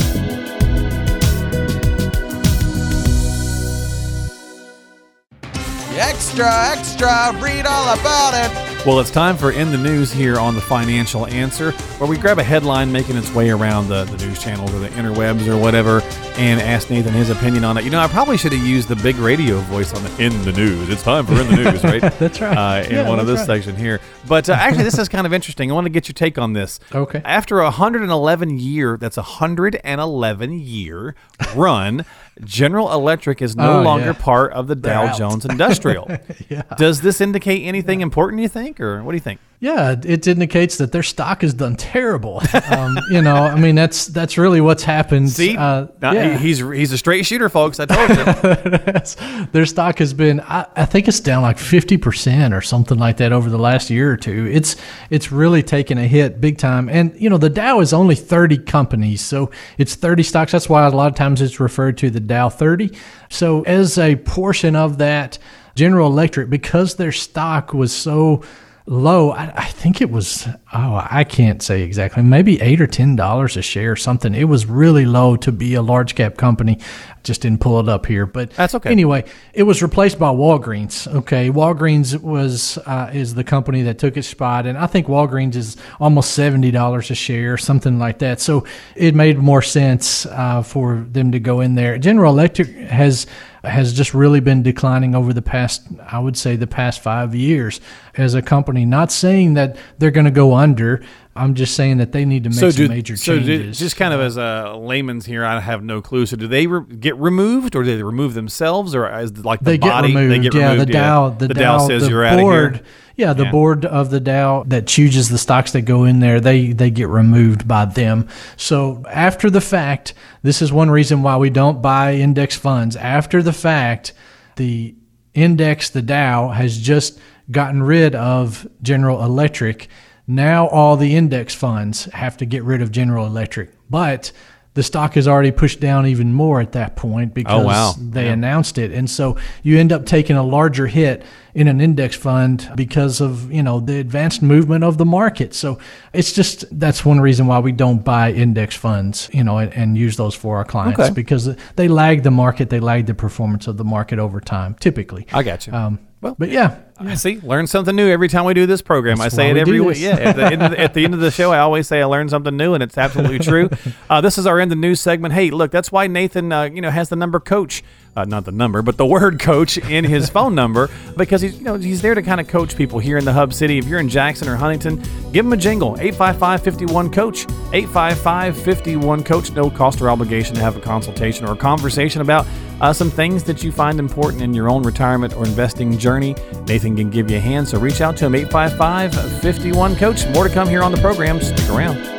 Extra, 5.97 6.71
extra, 6.71 7.33
read 7.41 7.65
all 7.65 7.99
about 7.99 8.33
it. 8.33 8.68
Well, 8.85 9.01
it's 9.01 9.11
time 9.11 9.35
for 9.35 9.51
In 9.51 9.71
the 9.71 9.77
News 9.77 10.09
here 10.09 10.39
on 10.39 10.55
the 10.55 10.61
Financial 10.61 11.27
Answer, 11.27 11.73
where 11.99 12.09
we 12.09 12.17
grab 12.17 12.39
a 12.39 12.43
headline 12.43 12.89
making 12.89 13.17
its 13.17 13.29
way 13.33 13.49
around 13.49 13.89
the, 13.89 14.05
the 14.05 14.25
news 14.25 14.41
channels 14.41 14.73
or 14.73 14.79
the 14.79 14.87
interwebs 14.89 15.47
or 15.47 15.57
whatever 15.57 15.99
and 16.37 16.61
ask 16.61 16.89
Nathan 16.89 17.13
his 17.13 17.29
opinion 17.29 17.65
on 17.65 17.77
it. 17.77 17.83
You 17.83 17.89
know, 17.89 17.99
I 17.99 18.07
probably 18.07 18.37
should 18.37 18.53
have 18.53 18.65
used 18.65 18.87
the 18.87 18.95
big 18.95 19.17
radio 19.17 19.59
voice 19.59 19.93
on 19.93 20.01
the 20.01 20.23
In 20.23 20.41
the 20.43 20.53
News. 20.53 20.87
It's 20.87 21.03
time 21.03 21.25
for 21.25 21.33
In 21.33 21.47
the 21.49 21.71
News, 21.71 21.83
right? 21.83 22.01
that's 22.19 22.39
right. 22.39 22.57
Uh, 22.57 22.87
in 22.87 22.91
yeah, 22.95 23.09
one 23.09 23.19
of 23.19 23.27
this 23.27 23.39
right. 23.39 23.47
section 23.47 23.75
here. 23.75 23.99
But 24.29 24.49
uh, 24.49 24.53
actually, 24.53 24.85
this 24.85 24.97
is 24.97 25.09
kind 25.09 25.27
of 25.27 25.33
interesting. 25.33 25.69
I 25.69 25.73
want 25.73 25.83
to 25.83 25.91
get 25.91 26.07
your 26.07 26.13
take 26.13 26.37
on 26.37 26.53
this. 26.53 26.79
Okay. 26.95 27.21
After 27.25 27.59
a 27.59 27.65
111 27.65 28.59
year, 28.59 28.95
that's 28.95 29.17
a 29.17 29.23
111 29.23 30.53
year 30.53 31.15
run, 31.53 32.05
General 32.43 32.91
Electric 32.91 33.41
is 33.41 33.55
no 33.55 33.79
oh, 33.79 33.81
longer 33.83 34.07
yeah. 34.07 34.13
part 34.13 34.53
of 34.53 34.67
the 34.67 34.75
They're 34.75 34.93
Dow 34.93 35.07
out. 35.07 35.17
Jones 35.17 35.45
Industrial. 35.45 36.09
yeah. 36.49 36.63
Does 36.77 37.01
this 37.01 37.21
indicate 37.21 37.63
anything 37.63 37.99
yeah. 37.99 38.05
important, 38.05 38.41
you 38.41 38.47
think, 38.47 38.79
or 38.79 39.03
what 39.03 39.11
do 39.11 39.15
you 39.17 39.21
think? 39.21 39.39
Yeah, 39.61 39.97
it 40.01 40.25
indicates 40.25 40.77
that 40.77 40.93
their 40.93 41.03
stock 41.03 41.41
has 41.41 41.53
done 41.53 41.75
terrible. 41.75 42.41
Um, 42.71 42.97
you 43.11 43.21
know, 43.21 43.35
I 43.35 43.59
mean, 43.59 43.75
that's 43.75 44.05
that's 44.05 44.37
really 44.37 44.61
what's 44.61 44.83
happened. 44.83 45.31
See, 45.31 45.57
uh, 45.57 45.87
yeah. 46.01 46.37
he's 46.37 46.59
he's 46.59 46.93
a 46.93 46.97
straight 46.97 47.25
shooter, 47.25 47.49
folks. 47.49 47.77
I 47.77 47.85
told 47.85 48.09
you. 48.09 49.45
their 49.51 49.65
stock 49.65 49.99
has 49.99 50.13
been, 50.13 50.39
I, 50.39 50.65
I 50.77 50.85
think 50.85 51.09
it's 51.09 51.19
down 51.19 51.41
like 51.41 51.57
fifty 51.57 51.97
percent 51.97 52.53
or 52.53 52.61
something 52.61 52.97
like 52.97 53.17
that 53.17 53.33
over 53.33 53.49
the 53.49 53.57
last 53.57 53.89
year 53.89 54.09
or 54.09 54.15
two. 54.15 54.47
It's 54.49 54.77
it's 55.09 55.29
really 55.29 55.61
taken 55.61 55.97
a 55.97 56.07
hit 56.07 56.39
big 56.39 56.57
time. 56.57 56.87
And 56.87 57.13
you 57.19 57.29
know, 57.29 57.37
the 57.37 57.49
Dow 57.49 57.81
is 57.81 57.91
only 57.91 58.15
thirty 58.15 58.57
companies, 58.57 59.19
so 59.19 59.51
it's 59.77 59.93
thirty 59.93 60.23
stocks. 60.23 60.53
That's 60.53 60.69
why 60.69 60.85
a 60.85 60.89
lot 60.89 61.07
of 61.07 61.15
times 61.15 61.41
it's 61.41 61.59
referred 61.59 61.97
to 61.97 62.09
the 62.09 62.21
Dow 62.29 62.47
thirty. 62.47 62.97
So 63.27 63.63
as 63.63 63.97
a 63.97 64.15
portion 64.15 64.75
of 64.75 64.99
that, 64.99 65.37
General 65.75 66.07
Electric, 66.07 66.49
because 66.49 66.95
their 66.95 67.11
stock 67.11 67.73
was 67.73 67.91
so 67.91 68.43
low. 68.89 69.29
I, 69.31 69.53
I, 69.55 69.65
think 69.65 70.01
it 70.01 70.09
was 70.09 70.47
oh 70.73 71.07
I 71.09 71.23
can't 71.23 71.61
say 71.61 71.83
exactly 71.83 72.23
maybe 72.23 72.59
eight 72.59 72.81
or 72.81 72.87
ten 72.87 73.15
dollars 73.15 73.55
a 73.55 73.61
share 73.61 73.91
or 73.91 73.95
something. 73.95 74.33
It 74.33 74.45
was 74.45 74.65
really 74.65 75.05
low 75.05 75.37
to 75.37 75.51
be 75.51 75.75
a 75.75 75.81
large 75.81 76.15
cap 76.15 76.37
company. 76.37 76.79
Just 77.23 77.41
didn't 77.41 77.61
pull 77.61 77.79
it 77.79 77.87
up 77.87 78.07
here, 78.07 78.25
but 78.25 78.49
that's 78.51 78.73
okay. 78.75 78.89
Anyway, 78.89 79.25
it 79.53 79.63
was 79.63 79.83
replaced 79.83 80.17
by 80.17 80.29
Walgreens. 80.29 81.07
Okay, 81.13 81.49
Walgreens 81.49 82.19
was 82.19 82.79
uh, 82.79 83.11
is 83.13 83.35
the 83.35 83.43
company 83.43 83.83
that 83.83 83.99
took 83.99 84.17
its 84.17 84.27
spot, 84.27 84.65
and 84.65 84.77
I 84.77 84.87
think 84.87 85.07
Walgreens 85.07 85.55
is 85.55 85.77
almost 85.99 86.31
seventy 86.31 86.71
dollars 86.71 87.11
a 87.11 87.15
share, 87.15 87.57
something 87.57 87.99
like 87.99 88.19
that. 88.19 88.41
So 88.41 88.65
it 88.95 89.13
made 89.13 89.37
more 89.37 89.61
sense 89.61 90.25
uh, 90.25 90.63
for 90.63 91.05
them 91.11 91.31
to 91.33 91.39
go 91.39 91.61
in 91.61 91.75
there. 91.75 91.97
General 91.99 92.33
Electric 92.33 92.69
has 92.69 93.27
has 93.63 93.93
just 93.93 94.13
really 94.13 94.39
been 94.39 94.63
declining 94.63 95.15
over 95.15 95.33
the 95.33 95.41
past, 95.41 95.83
I 96.07 96.19
would 96.19 96.37
say, 96.37 96.55
the 96.55 96.67
past 96.67 97.01
five 97.01 97.35
years 97.35 97.81
as 98.15 98.33
a 98.33 98.41
company. 98.41 98.85
Not 98.85 99.11
saying 99.11 99.55
that 99.55 99.77
they're 99.97 100.11
going 100.11 100.25
to 100.25 100.31
go 100.31 100.55
under. 100.55 101.03
I'm 101.39 101.53
just 101.53 101.75
saying 101.75 101.97
that 101.97 102.11
they 102.11 102.25
need 102.25 102.43
to 102.43 102.49
make 102.49 102.59
so 102.59 102.69
some 102.69 102.85
do, 102.85 102.89
major 102.89 103.15
so 103.15 103.37
changes. 103.37 103.77
So 103.77 103.85
just 103.85 103.95
kind 103.95 104.13
of 104.13 104.19
as 104.19 104.37
a 104.37 104.75
layman's 104.77 105.25
here, 105.25 105.45
I 105.45 105.59
have 105.59 105.83
no 105.83 106.01
clue. 106.01 106.25
So 106.25 106.35
do 106.35 106.47
they 106.47 106.67
re- 106.67 106.95
get 106.97 107.15
removed, 107.17 107.75
or 107.75 107.83
do 107.83 107.95
they 107.95 108.03
remove 108.03 108.33
themselves, 108.33 108.93
or 108.93 109.09
is 109.19 109.43
like 109.45 109.59
the 109.61 109.71
they 109.71 109.77
body 109.77 110.09
get 110.09 110.19
removed. 110.19 110.33
they 110.33 110.39
get 110.39 110.53
yeah, 110.53 110.71
removed? 110.71 110.89
The 110.89 110.93
Dow, 110.93 111.29
the, 111.29 111.47
the 111.47 111.53
Dow, 111.53 111.77
Dow 111.77 111.87
says 111.87 112.03
the 112.03 112.09
you're 112.09 112.37
board, 112.37 112.65
out 112.65 112.79
of 112.81 112.85
here. 112.85 112.85
Yeah, 113.15 113.33
the 113.33 113.45
yeah. 113.45 113.51
board 113.51 113.85
of 113.85 114.09
the 114.11 114.19
Dow 114.19 114.63
that 114.67 114.87
chooses 114.87 115.29
the 115.29 115.37
stocks 115.37 115.71
that 115.71 115.81
go 115.81 116.03
in 116.05 116.19
there, 116.19 116.39
they 116.39 116.73
they 116.73 116.89
get 116.89 117.07
removed 117.07 117.67
by 117.67 117.85
them. 117.85 118.27
So 118.57 119.03
after 119.09 119.49
the 119.49 119.61
fact, 119.61 120.13
this 120.41 120.61
is 120.61 120.71
one 120.71 120.89
reason 120.89 121.23
why 121.23 121.37
we 121.37 121.49
don't 121.49 121.81
buy 121.81 122.15
index 122.15 122.55
funds. 122.55 122.95
After 122.95 123.41
the 123.41 123.53
fact, 123.53 124.13
the 124.55 124.95
index, 125.33 125.89
the 125.89 126.01
Dow, 126.01 126.49
has 126.49 126.77
just 126.77 127.19
gotten 127.51 127.81
rid 127.81 128.15
of 128.15 128.67
General 128.81 129.23
Electric 129.23 129.89
now 130.29 130.67
all 130.67 130.95
the 130.95 131.15
index 131.15 131.55
funds 131.55 132.05
have 132.05 132.37
to 132.37 132.45
get 132.45 132.63
rid 132.63 132.83
of 132.83 132.91
General 132.91 133.25
Electric. 133.25 133.71
But 133.89 134.31
the 134.75 134.83
stock 134.83 135.15
has 135.15 135.27
already 135.27 135.49
pushed 135.49 135.79
down 135.79 136.05
even 136.05 136.33
more 136.33 136.61
at 136.61 136.73
that 136.73 136.95
point 136.95 137.33
because 137.33 137.63
oh, 137.63 137.65
wow. 137.65 137.93
they 137.99 138.25
yeah. 138.25 138.33
announced 138.33 138.77
it. 138.77 138.91
And 138.91 139.09
so 139.09 139.37
you 139.63 139.79
end 139.79 139.91
up 139.91 140.05
taking 140.05 140.35
a 140.35 140.43
larger 140.43 140.85
hit 140.85 141.23
in 141.53 141.67
an 141.67 141.81
index 141.81 142.15
fund 142.15 142.71
because 142.75 143.21
of, 143.21 143.51
you 143.51 143.63
know, 143.63 143.79
the 143.79 143.99
advanced 143.99 144.41
movement 144.41 144.83
of 144.83 144.97
the 144.97 145.05
market. 145.05 145.53
So 145.53 145.79
it's 146.13 146.31
just 146.31 146.65
that's 146.77 147.03
one 147.03 147.19
reason 147.19 147.47
why 147.47 147.59
we 147.59 147.71
don't 147.71 148.03
buy 148.03 148.31
index 148.31 148.75
funds, 148.75 149.29
you 149.33 149.43
know, 149.43 149.57
and, 149.57 149.73
and 149.73 149.97
use 149.97 150.17
those 150.17 150.35
for 150.35 150.57
our 150.57 150.65
clients 150.65 150.99
okay. 150.99 151.13
because 151.13 151.55
they 151.75 151.87
lag 151.87 152.23
the 152.23 152.31
market, 152.31 152.69
they 152.69 152.79
lag 152.79 153.05
the 153.05 153.13
performance 153.13 153.67
of 153.67 153.77
the 153.77 153.85
market 153.85 154.19
over 154.19 154.39
time, 154.39 154.75
typically. 154.75 155.27
I 155.33 155.43
got 155.43 155.67
you. 155.67 155.73
Um, 155.73 155.99
well, 156.21 156.35
but 156.37 156.49
yeah, 156.49 156.79
I 156.99 157.15
see. 157.15 157.39
Learn 157.39 157.65
something 157.65 157.95
new 157.95 158.09
every 158.09 158.27
time 158.27 158.43
we 158.43 158.53
do 158.53 158.65
this 158.65 158.81
program. 158.81 159.19
That's 159.19 159.33
I 159.33 159.37
say 159.37 159.49
it 159.51 159.57
every 159.57 159.79
week. 159.79 159.97
Yeah, 159.97 160.17
at 160.17 160.35
the, 160.35 160.45
end 160.45 160.61
of 160.61 160.71
the, 160.71 160.79
at 160.79 160.93
the 160.93 161.05
end 161.05 161.13
of 161.13 161.21
the 161.21 161.31
show, 161.31 161.53
I 161.53 161.59
always 161.59 161.87
say 161.87 162.01
I 162.01 162.05
learned 162.05 162.29
something 162.29 162.57
new, 162.57 162.73
and 162.73 162.83
it's 162.83 162.97
absolutely 162.97 163.39
true. 163.39 163.69
Uh, 164.09 164.21
this 164.21 164.37
is 164.37 164.47
our 164.47 164.59
end 164.59 164.71
of 164.71 164.77
news 164.77 164.99
segment. 164.99 165.33
Hey, 165.33 165.51
look, 165.51 165.71
that's 165.71 165.91
why 165.91 166.07
Nathan, 166.07 166.51
uh, 166.51 166.63
you 166.63 166.81
know, 166.81 166.89
has 166.89 167.09
the 167.09 167.15
number 167.15 167.39
coach, 167.39 167.83
uh, 168.15 168.25
not 168.25 168.45
the 168.45 168.51
number, 168.51 168.81
but 168.81 168.97
the 168.97 169.05
word 169.05 169.39
coach 169.39 169.77
in 169.77 170.03
his 170.03 170.29
phone 170.35 170.55
number 170.55 170.89
because 171.17 171.41
he's, 171.41 171.57
you 171.57 171.63
know, 171.63 171.75
he's 171.75 172.01
there 172.01 172.15
to 172.15 172.21
kind 172.21 172.41
of 172.41 172.47
coach 172.47 172.75
people 172.75 172.99
here 172.99 173.17
in 173.17 173.25
the 173.25 173.33
Hub 173.33 173.53
City. 173.53 173.77
If 173.77 173.85
you're 173.85 173.99
in 173.99 174.09
Jackson 174.09 174.47
or 174.47 174.55
Huntingdon, 174.55 175.01
give 175.31 175.45
him 175.45 175.53
a 175.53 175.57
jingle. 175.57 175.95
855-51 175.95 177.13
coach. 177.13 177.45
855-51 177.47 179.25
coach. 179.25 179.51
No 179.51 179.69
cost 179.69 180.01
or 180.01 180.09
obligation 180.09 180.55
to 180.55 180.61
have 180.61 180.75
a 180.75 180.81
consultation 180.81 181.45
or 181.45 181.53
a 181.53 181.57
conversation 181.57 182.21
about 182.21 182.45
uh, 182.81 182.93
some 182.93 183.11
things 183.11 183.43
that 183.43 183.63
you 183.63 183.71
find 183.71 183.99
important 183.99 184.41
in 184.41 184.53
your 184.53 184.69
own 184.69 184.83
retirement 184.83 185.35
or 185.35 185.45
investing 185.45 185.97
journey. 185.97 186.35
Nathan 186.67 186.95
can 186.95 187.09
give 187.09 187.29
you 187.29 187.37
a 187.37 187.41
hand, 187.41 187.67
so 187.67 187.79
reach 187.79 188.01
out 188.01 188.17
to 188.17 188.25
him 188.25 188.35
855 188.35 189.41
51 189.41 189.95
Coach. 189.95 190.27
More 190.29 190.47
to 190.47 190.53
come 190.53 190.67
here 190.67 190.83
on 190.83 190.91
the 190.91 191.01
program. 191.01 191.41
Stick 191.41 191.69
around. 191.69 192.18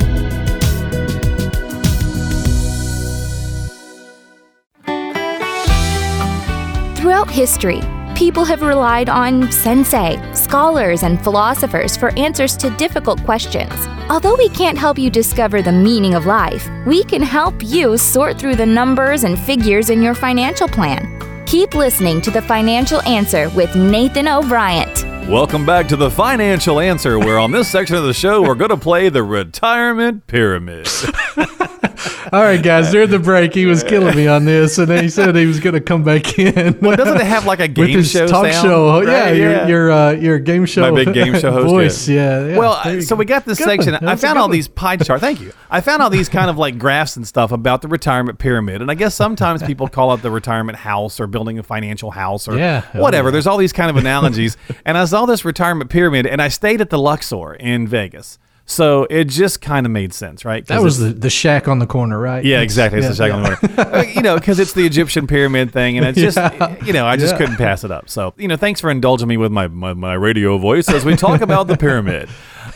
History, 7.31 7.81
people 8.13 8.43
have 8.43 8.61
relied 8.61 9.07
on 9.07 9.49
sensei, 9.51 10.21
scholars, 10.33 11.03
and 11.03 11.23
philosophers 11.23 11.95
for 11.95 12.13
answers 12.19 12.57
to 12.57 12.69
difficult 12.71 13.23
questions. 13.23 13.73
Although 14.09 14.35
we 14.35 14.49
can't 14.49 14.77
help 14.77 14.99
you 14.99 15.09
discover 15.09 15.61
the 15.61 15.71
meaning 15.71 16.13
of 16.13 16.25
life, 16.25 16.69
we 16.85 17.03
can 17.05 17.21
help 17.21 17.55
you 17.63 17.97
sort 17.97 18.37
through 18.37 18.57
the 18.57 18.65
numbers 18.65 19.23
and 19.23 19.39
figures 19.39 19.89
in 19.89 20.01
your 20.01 20.13
financial 20.13 20.67
plan. 20.67 21.07
Keep 21.47 21.73
listening 21.73 22.21
to 22.21 22.31
The 22.31 22.41
Financial 22.41 23.01
Answer 23.03 23.49
with 23.51 23.75
Nathan 23.75 24.27
O'Brien. 24.27 24.89
Welcome 25.29 25.65
back 25.65 25.87
to 25.87 25.95
The 25.95 26.11
Financial 26.11 26.79
Answer, 26.79 27.17
where 27.17 27.39
on 27.39 27.51
this 27.51 27.69
section 27.69 27.95
of 27.95 28.03
the 28.03 28.13
show, 28.13 28.41
we're 28.41 28.55
going 28.55 28.71
to 28.71 28.77
play 28.77 29.07
the 29.07 29.23
retirement 29.23 30.27
pyramid. 30.27 30.87
All 32.33 32.41
right, 32.41 32.61
guys. 32.61 32.91
During 32.91 33.09
the 33.09 33.19
break, 33.19 33.53
he 33.53 33.65
was 33.65 33.83
killing 33.83 34.15
me 34.15 34.27
on 34.27 34.45
this, 34.45 34.77
and 34.77 34.87
then 34.87 35.03
he 35.03 35.09
said 35.09 35.35
he 35.35 35.45
was 35.45 35.59
going 35.59 35.73
to 35.73 35.81
come 35.81 36.03
back 36.03 36.37
in. 36.39 36.79
Well, 36.79 36.95
doesn't 36.95 37.17
it 37.19 37.25
have 37.27 37.45
like 37.45 37.59
a 37.59 37.63
with 37.67 37.75
game 37.75 37.97
his 37.97 38.09
show 38.11 38.27
talk 38.27 38.47
sound? 38.51 38.65
show? 38.65 39.01
yeah, 39.01 39.23
Right, 39.23 39.35
your 39.35 39.67
your 39.67 39.91
uh, 39.91 40.11
your 40.11 40.39
game 40.39 40.65
show, 40.65 40.89
my 40.91 41.03
big 41.03 41.13
game 41.13 41.37
show 41.39 41.51
host, 41.51 41.67
voice. 41.67 42.07
Yeah. 42.07 42.45
yeah, 42.47 42.57
well, 42.57 42.79
there 42.83 42.93
uh, 42.93 42.95
you 42.95 43.01
so 43.01 43.15
go. 43.15 43.19
we 43.19 43.25
got 43.25 43.45
this 43.45 43.57
Good 43.57 43.65
section. 43.67 43.93
one. 43.93 44.03
I 44.03 44.05
That's 44.07 44.21
found 44.21 44.37
all 44.39 44.45
one. 44.45 44.51
these 44.51 44.67
pie 44.67 44.97
charts. 44.97 45.21
Thank 45.21 45.41
you. 45.41 45.51
I 45.69 45.81
found 45.81 46.01
all 46.01 46.09
these 46.09 46.29
kind 46.29 46.49
of 46.49 46.57
like 46.57 46.77
graphs 46.77 47.15
and 47.17 47.27
stuff 47.27 47.51
about 47.51 47.81
the 47.81 47.87
retirement 47.87 48.39
pyramid, 48.39 48.81
and 48.81 48.89
I 48.89 48.95
guess 48.95 49.13
sometimes 49.15 49.61
people 49.63 49.87
call 49.87 50.13
it 50.13 50.21
the 50.21 50.31
retirement 50.31 50.77
house 50.77 51.19
or 51.19 51.27
building 51.27 51.59
a 51.59 51.63
financial 51.63 52.11
house 52.11 52.47
or 52.47 52.57
Yeah. 52.57 52.85
Oh, 52.93 53.01
whatever. 53.01 53.27
yeah. 53.29 53.31
There's 53.33 53.47
all 53.47 53.57
these 53.57 53.73
kind 53.73 53.89
of 53.89 53.97
analogies, 53.97 54.57
and 54.85 54.97
I 54.97 55.05
saw 55.05 55.25
this 55.25 55.45
retirement 55.45 55.89
pyramid, 55.89 56.25
and 56.25 56.41
I 56.41 56.47
stayed 56.47 56.81
at 56.81 56.89
the 56.89 56.97
Luxor 56.99 57.53
in 57.53 57.87
Vegas, 57.87 58.39
so 58.71 59.05
it 59.09 59.25
just 59.25 59.59
kind 59.59 59.85
of 59.85 59.91
made 59.91 60.13
sense, 60.13 60.45
right? 60.45 60.65
That 60.67 60.81
was 60.81 60.97
the, 60.97 61.07
the 61.07 61.29
shack 61.29 61.67
on 61.67 61.79
the 61.79 61.85
corner, 61.85 62.17
right? 62.17 62.43
yeah, 62.43 62.61
exactly. 62.61 62.99
It's 62.99 63.05
yeah, 63.05 63.09
the 63.09 63.59
second 63.59 63.77
yeah. 63.77 63.85
one. 63.85 63.95
Uh, 63.95 64.03
you 64.15 64.21
know, 64.21 64.35
because 64.35 64.59
it's 64.59 64.71
the 64.71 64.85
Egyptian 64.85 65.27
pyramid 65.27 65.73
thing, 65.73 65.97
and 65.97 66.07
it's 66.07 66.17
just, 66.35 66.37
you 66.85 66.93
know, 66.93 67.05
I 67.05 67.17
just 67.17 67.33
Yeah. 67.33 67.37
couldn't 67.37 67.57
pass 67.57 67.83
it 67.83 67.91
up. 67.91 68.09
So, 68.09 68.33
you 68.37 68.47
know, 68.47 68.55
thanks 68.55 68.79
for 68.79 68.89
indulging 68.89 69.27
me 69.27 69.35
with 69.35 69.51
my, 69.51 69.67
my, 69.67 69.93
my 69.93 70.13
radio 70.13 70.57
voice 70.57 70.87
as 70.87 71.03
we 71.03 71.17
talk 71.17 71.41
about 71.41 71.67
the 71.67 71.75
pyramid. 71.75 72.29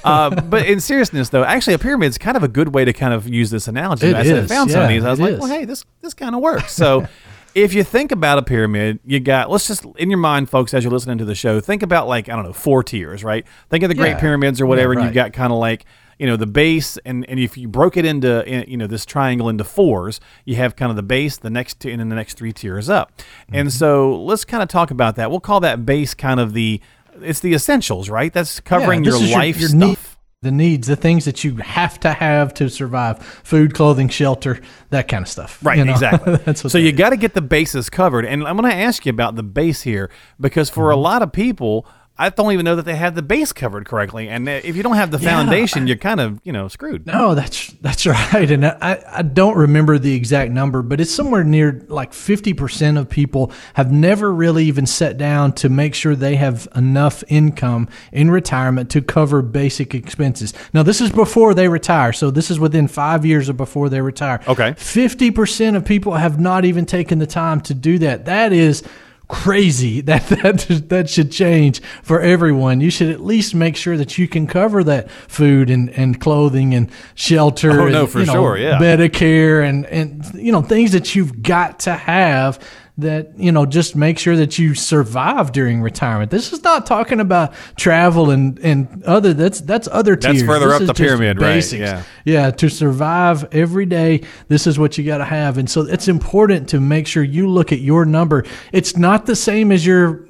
Uh, 0.04 0.30
but 0.42 0.66
in 0.66 0.82
seriousness, 0.82 1.30
though, 1.30 1.44
actually, 1.46 1.76
a 1.76 1.80
pyramid 1.80 2.10
is 2.10 2.18
kind 2.18 2.36
of 2.36 2.44
a 2.44 2.50
good 2.50 2.74
way 2.76 2.84
to 2.84 2.92
kind 2.92 3.14
of 3.14 3.28
use 3.28 3.50
this 3.50 3.68
analogy. 3.70 4.08
It 4.08 4.16
I 4.16 4.22
is, 4.22 4.50
found 4.50 4.72
some 4.72 4.84
of 4.84 4.90
these, 4.90 5.04
I 5.04 5.10
was 5.12 5.20
like, 5.20 5.34
is. 5.34 5.40
well, 5.40 5.50
hey, 5.50 5.66
this 5.66 5.86
this 6.02 6.14
kind 6.14 6.36
of 6.36 6.42
works. 6.42 6.74
So. 6.74 7.08
If 7.56 7.74
you 7.74 7.84
think 7.86 8.12
about 8.12 8.38
a 8.38 8.44
pyramid, 8.44 9.00
you 9.06 9.20
got, 9.22 9.50
let's 9.50 9.66
just, 9.66 9.86
in 9.98 10.10
your 10.10 10.20
mind, 10.20 10.50
folks, 10.50 10.74
as 10.74 10.84
you're 10.84 10.92
listening 10.92 11.18
to 11.20 11.26
the 11.26 11.34
show, 11.36 11.62
think 11.62 11.82
about 11.84 12.06
like, 12.08 12.28
I 12.28 12.36
don't 12.36 12.44
know, 12.44 12.52
four 12.54 12.84
tiers, 12.84 13.24
right? 13.24 13.46
Think 13.70 13.84
of 13.84 13.88
the 13.88 13.96
Great 13.96 14.10
Yeah. 14.12 14.20
Pyramids 14.20 14.60
or 14.60 14.66
whatever, 14.66 14.92
Yeah, 14.94 15.00
and 15.00 15.06
you've 15.08 15.16
got 15.16 15.32
kind 15.32 15.54
of 15.54 15.60
like 15.60 15.86
you 16.20 16.26
know 16.28 16.38
the 16.38 16.48
base 16.48 16.98
and 17.06 17.30
and 17.30 17.42
if 17.42 17.58
you 17.58 17.68
broke 17.68 17.98
it 17.98 18.06
into 18.06 18.46
in- 18.48 18.70
you 18.70 18.78
know 18.78 18.88
this 18.88 19.06
triangle 19.06 19.50
into 19.50 19.66
fours 19.66 20.22
you 20.46 20.56
have 20.56 20.78
kind 20.78 20.90
of 20.90 20.96
the 20.96 21.04
base 21.04 21.36
the 21.36 21.50
next 21.50 21.82
two 21.82 21.90
and 21.90 22.00
then 22.00 22.08
the 22.08 22.16
next 22.16 22.38
three 22.38 22.54
tiers 22.54 22.88
up 22.88 23.12
and 23.52 23.68
Mm-hmm. 23.68 23.78
so 23.78 24.16
let's 24.24 24.46
kind 24.46 24.64
of 24.64 24.70
talk 24.70 24.92
about 24.92 25.18
that 25.18 25.30
we'll 25.30 25.42
call 25.42 25.60
that 25.60 25.86
base 25.86 26.14
kind 26.14 26.40
of 26.40 26.54
the 26.54 26.80
it's 27.22 27.42
the 27.42 27.54
essentials 27.54 28.10
right 28.10 28.32
that's 28.32 28.62
covering 28.62 29.04
Yeah, 29.04 29.18
your 29.18 29.36
life 29.38 29.60
your 29.60 29.68
stuff 29.68 29.80
need- 29.82 29.98
the 30.46 30.52
needs, 30.52 30.88
the 30.88 30.96
things 30.96 31.26
that 31.26 31.44
you 31.44 31.58
have 31.58 32.00
to 32.00 32.14
have 32.14 32.54
to 32.54 32.70
survive: 32.70 33.22
food, 33.44 33.74
clothing, 33.74 34.08
shelter, 34.08 34.62
that 34.92 35.10
kind 35.10 35.24
of 35.24 35.28
stuff. 35.28 35.60
Right, 35.62 35.78
you 35.78 35.84
know? 35.86 35.92
exactly. 35.92 36.40
So 36.56 36.78
you 36.78 36.94
got 36.94 37.10
to 37.10 37.18
get 37.18 37.34
the 37.34 37.42
bases 37.42 37.90
covered, 37.90 38.24
and 38.26 38.48
I'm 38.48 38.56
going 38.56 38.70
to 38.72 38.76
ask 38.78 39.06
you 39.06 39.10
about 39.10 39.36
the 39.36 39.44
base 39.44 39.82
here 39.82 40.10
because 40.40 40.70
for 40.70 40.86
Mm-hmm. 40.86 41.00
a 41.00 41.02
lot 41.02 41.22
of 41.22 41.32
people, 41.34 41.86
I 42.18 42.30
don't 42.30 42.54
even 42.54 42.64
know 42.64 42.78
that 42.78 42.86
they 42.86 42.96
have 42.96 43.14
the 43.14 43.22
base 43.22 43.52
covered 43.52 43.86
correctly, 43.86 44.30
and 44.30 44.48
if 44.48 44.78
you 44.78 44.84
don't 44.84 44.96
have 44.96 45.12
the 45.12 45.20
foundation, 45.20 45.86
you're 45.86 45.98
kind 45.98 46.22
of 46.22 46.40
you 46.46 46.54
know 46.54 46.70
screwed. 46.70 47.06
No, 47.06 47.36
that's 47.36 47.74
that's 47.82 48.06
right, 48.06 48.50
and 48.50 48.66
I, 48.66 49.04
I 49.10 49.22
don't 49.22 49.58
remember 49.58 49.98
the 50.00 50.16
exact 50.16 50.52
number, 50.52 50.82
but 50.82 51.02
it's 51.02 51.12
somewhere 51.12 51.44
near 51.44 51.84
like 51.90 52.14
fifty 52.14 52.54
percent 52.54 52.98
of 52.98 53.10
people 53.10 53.52
have 53.74 53.92
never 53.92 54.34
really 54.34 54.64
even 54.66 54.86
sat 54.86 55.18
down 55.18 55.52
to 55.54 55.68
make 55.68 55.94
sure 55.94 56.16
they 56.16 56.38
have 56.38 56.70
enough 56.74 57.22
income 57.28 57.90
in 58.14 58.32
retirement 58.32 58.90
to 58.92 59.02
cover 59.02 59.42
basic 59.42 59.94
expenses. 59.94 60.54
Now, 60.74 60.84
this 60.84 61.02
is 61.02 61.12
before 61.12 61.54
they 61.54 61.68
retire, 61.68 62.14
so 62.14 62.32
this 62.32 62.50
is 62.50 62.60
within 62.62 62.88
five 62.88 63.26
years 63.26 63.50
of 63.50 63.58
before 63.58 63.90
they 63.90 64.00
retire. 64.00 64.40
Okay. 64.48 64.74
fifty 64.78 65.32
percent 65.32 65.76
of 65.76 65.84
people 65.84 66.14
have 66.14 66.40
not 66.40 66.64
even 66.64 66.86
taken 66.86 67.20
the 67.20 67.28
time 67.28 67.60
to 67.62 67.74
do 67.74 68.00
that. 68.00 68.24
That 68.24 68.54
is 68.54 68.84
crazy 69.28 70.02
that 70.10 70.26
that 70.28 70.84
that 70.90 71.10
should 71.10 71.32
change 71.32 71.82
for 72.04 72.22
everyone 72.22 72.80
you 72.82 72.90
should 72.92 73.10
at 73.10 73.20
least 73.22 73.56
make 73.56 73.76
sure 73.76 73.98
that 73.98 74.18
you 74.18 74.28
can 74.28 74.46
cover 74.48 74.84
that 74.84 75.10
food 75.10 75.70
and, 75.70 75.90
and 75.92 76.22
clothing 76.22 76.74
and 76.74 76.90
shelter 77.16 77.82
Oh, 77.82 77.84
and, 77.86 77.94
no, 77.94 78.08
for 78.08 78.20
you 78.20 78.26
know, 78.28 78.34
sure, 78.34 78.58
yeah. 78.58 78.78
Medicare 78.80 79.68
and 79.68 79.86
and 79.88 80.24
you 80.36 80.52
know 80.52 80.62
things 80.62 80.92
that 80.92 81.16
you've 81.16 81.42
got 81.42 81.80
to 81.82 81.94
have 81.94 82.60
that 82.98 83.38
you 83.38 83.52
know 83.52 83.66
just 83.66 83.96
make 83.96 84.18
sure 84.18 84.36
that 84.38 84.58
you 84.58 84.74
survive 84.74 85.52
during 85.52 85.82
retirement. 85.82 86.32
This 86.32 86.54
is 86.54 86.64
not 86.64 86.86
talking 86.86 87.20
about 87.20 87.54
travel 87.76 88.30
and 88.30 88.58
and 88.60 89.04
other 89.04 89.34
that's 89.34 89.62
that's 89.62 89.88
other 89.92 90.16
tiers. 90.16 90.36
That's 90.36 90.48
further 90.48 90.68
This 90.68 90.76
up 90.76 90.82
is 90.82 90.88
the 90.88 90.94
pyramid, 90.94 91.42
right, 91.42 91.74
yeah. 91.74 92.04
Yeah, 92.24 92.52
to 92.52 92.70
survive 92.70 93.54
every 93.54 93.86
day, 93.86 94.24
this 94.48 94.66
is 94.66 94.80
what 94.80 94.98
you 94.98 95.04
got 95.04 95.18
to 95.18 95.26
have. 95.26 95.58
And 95.58 95.70
so 95.70 95.82
it's 95.82 96.08
important 96.08 96.70
to 96.70 96.80
make 96.80 97.08
sure 97.08 97.24
you 97.24 97.50
look 97.50 97.72
at 97.72 97.80
your 97.80 98.06
number. 98.06 98.46
It's 98.72 98.96
not 98.96 99.26
the 99.26 99.36
same 99.36 99.72
as 99.72 99.86
your 99.86 100.26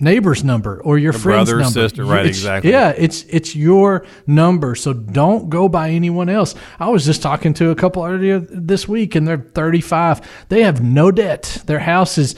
neighbor's 0.00 0.42
number 0.42 0.80
or 0.82 0.98
your 0.98 1.12
friend's 1.12 1.50
brother 1.50 1.56
or 1.60 1.62
number. 1.64 1.80
sister, 1.80 2.04
right, 2.04 2.20
It's- 2.20 2.36
exactly. 2.36 2.70
Yeah, 2.70 2.90
it's 2.96 3.24
it's 3.28 3.54
your 3.54 4.04
number. 4.26 4.74
So 4.74 4.92
don't 4.92 5.50
go 5.50 5.68
by 5.68 5.90
anyone 5.90 6.28
else. 6.28 6.54
I 6.78 6.88
was 6.88 7.04
just 7.04 7.22
talking 7.22 7.54
to 7.54 7.70
a 7.70 7.74
couple 7.74 8.04
earlier 8.04 8.38
this 8.40 8.88
week 8.88 9.14
and 9.14 9.26
they're 9.28 9.38
35. 9.38 10.20
They 10.48 10.62
have 10.62 10.82
no 10.82 11.10
debt. 11.10 11.62
Their 11.66 11.80
house 11.80 12.18
is 12.18 12.34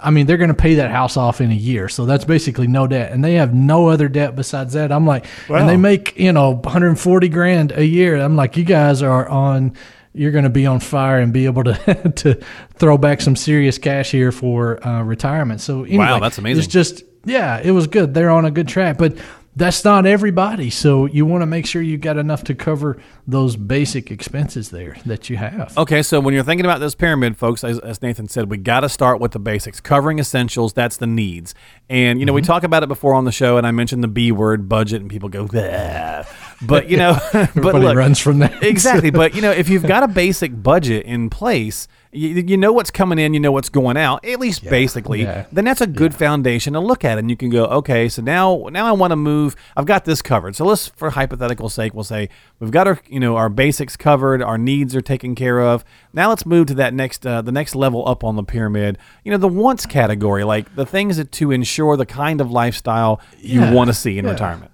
I 0.00 0.10
mean, 0.10 0.26
they're 0.26 0.36
going 0.36 0.46
to 0.46 0.54
pay 0.54 0.76
that 0.76 0.92
house 0.92 1.16
off 1.16 1.40
in 1.40 1.50
a 1.50 1.54
year. 1.54 1.88
So 1.88 2.06
that's 2.06 2.24
basically 2.24 2.68
no 2.68 2.86
debt. 2.86 3.10
And 3.10 3.24
they 3.24 3.34
have 3.34 3.52
no 3.52 3.88
other 3.88 4.08
debt 4.08 4.36
besides 4.36 4.74
that. 4.74 4.92
I'm 4.92 5.04
like, 5.08 5.26
and 5.48 5.68
they 5.68 5.76
make, 5.76 6.16
you 6.16 6.32
know, 6.32 6.52
140 6.52 7.28
grand 7.28 7.72
a 7.72 7.84
year. 7.84 8.14
I'm 8.16 8.36
like, 8.36 8.56
you 8.56 8.62
guys 8.62 9.02
are 9.02 9.28
on 9.28 9.72
you're 10.14 10.30
going 10.32 10.44
to 10.44 10.50
be 10.50 10.66
on 10.66 10.80
fire 10.80 11.18
and 11.18 11.32
be 11.32 11.46
able 11.46 11.64
to 11.64 12.12
to 12.16 12.40
throw 12.74 12.98
back 12.98 13.20
some 13.20 13.36
serious 13.36 13.78
cash 13.78 14.10
here 14.10 14.32
for 14.32 14.84
uh, 14.86 15.02
retirement. 15.02 15.60
So 15.60 15.84
anyway, 15.84 16.18
that's 16.20 16.38
amazing. 16.38 16.64
It's 16.64 16.72
just 16.72 17.02
yeah, 17.24 17.60
it 17.62 17.70
was 17.70 17.86
good. 17.86 18.14
They're 18.14 18.30
on 18.30 18.44
a 18.44 18.50
good 18.50 18.68
track, 18.68 18.98
but 18.98 19.16
that's 19.54 19.84
not 19.84 20.06
everybody. 20.06 20.70
So 20.70 21.04
you 21.04 21.26
want 21.26 21.42
to 21.42 21.46
make 21.46 21.66
sure 21.66 21.82
you 21.82 21.98
got 21.98 22.16
enough 22.16 22.42
to 22.44 22.54
cover 22.54 22.96
those 23.26 23.54
basic 23.54 24.10
expenses 24.10 24.70
there 24.70 24.96
that 25.04 25.28
you 25.28 25.36
have. 25.36 25.76
Okay, 25.76 26.02
so 26.02 26.20
when 26.20 26.32
you're 26.32 26.42
thinking 26.42 26.64
about 26.64 26.80
this 26.80 26.94
pyramid, 26.94 27.36
folks, 27.36 27.62
as, 27.62 27.78
as 27.80 28.00
Nathan 28.00 28.28
said, 28.28 28.50
we 28.50 28.56
got 28.56 28.80
to 28.80 28.88
start 28.88 29.20
with 29.20 29.32
the 29.32 29.38
basics, 29.38 29.78
covering 29.78 30.18
essentials. 30.18 30.72
That's 30.72 30.96
the 30.96 31.06
needs. 31.06 31.54
And 31.90 32.18
you 32.18 32.24
know, 32.26 32.32
Mm-hmm. 32.32 32.36
we 32.36 32.42
talk 32.42 32.64
about 32.64 32.82
it 32.82 32.88
before 32.88 33.14
on 33.14 33.24
the 33.26 33.30
show, 33.32 33.58
and 33.58 33.66
I 33.66 33.72
mentioned 33.72 34.02
the 34.02 34.08
B 34.08 34.32
word, 34.32 34.68
budget, 34.70 35.02
and 35.02 35.10
people 35.10 35.28
go, 35.28 35.46
"Bleh." 35.46 36.26
But 36.66 36.88
you 36.88 36.96
know, 36.96 37.18
but 37.32 37.74
look, 37.74 37.96
runs 37.96 38.18
from 38.18 38.38
that. 38.40 38.62
exactly. 38.62 39.10
But 39.10 39.34
you 39.34 39.42
know, 39.42 39.50
if 39.50 39.68
you've 39.68 39.86
got 39.86 40.02
a 40.02 40.08
basic 40.22 40.62
budget 40.62 41.04
in 41.06 41.30
place, 41.30 41.88
you, 42.14 42.28
you 42.28 42.56
know 42.58 42.72
what's 42.72 42.90
coming 42.90 43.18
in, 43.18 43.32
you 43.32 43.40
know 43.40 43.52
what's 43.52 43.70
going 43.70 43.96
out, 43.96 44.22
at 44.24 44.38
least 44.38 44.64
basically. 44.64 45.22
yeah. 45.22 45.46
Then 45.50 45.64
that's 45.64 45.80
a 45.80 45.86
good 45.86 46.14
foundation 46.14 46.74
to 46.74 46.80
look 46.80 47.04
at, 47.06 47.16
and 47.18 47.30
you 47.30 47.36
can 47.36 47.48
go, 47.48 47.64
okay, 47.66 48.08
so 48.08 48.20
now 48.20 48.68
now 48.70 48.86
I 48.86 48.92
want 48.92 49.12
to 49.12 49.16
move. 49.16 49.56
I've 49.76 49.86
got 49.86 50.04
this 50.04 50.20
covered. 50.20 50.54
So 50.56 50.64
let's, 50.66 50.88
for 50.88 51.10
hypothetical 51.10 51.68
sake, 51.70 51.94
we'll 51.94 52.04
say 52.04 52.28
we've 52.60 52.70
got 52.70 52.86
our 52.86 53.00
you 53.08 53.18
know 53.20 53.36
our 53.36 53.48
basics 53.48 53.96
covered, 53.96 54.42
our 54.42 54.58
needs 54.58 54.94
are 54.94 55.00
taken 55.00 55.34
care 55.34 55.60
of. 55.60 55.84
Now 56.12 56.28
let's 56.28 56.44
move 56.44 56.66
to 56.66 56.74
that 56.74 56.92
next 56.92 57.26
uh, 57.26 57.40
the 57.42 57.52
next 57.52 57.74
level 57.74 58.06
up 58.06 58.22
on 58.24 58.36
the 58.36 58.44
pyramid. 58.44 58.98
You 59.24 59.30
know, 59.32 59.38
the 59.38 59.48
wants 59.48 59.86
category, 59.86 60.44
like 60.44 60.74
the 60.76 60.84
things 60.86 61.16
that 61.16 61.32
to 61.32 61.50
ensure 61.50 61.96
the 61.96 62.06
kind 62.06 62.40
of 62.40 62.50
lifestyle 62.50 63.20
you 63.38 63.60
Yeah. 63.60 63.72
want 63.72 63.88
to 63.88 63.94
see 63.94 64.18
in 64.18 64.24
Yeah. 64.26 64.32
retirement. 64.32 64.71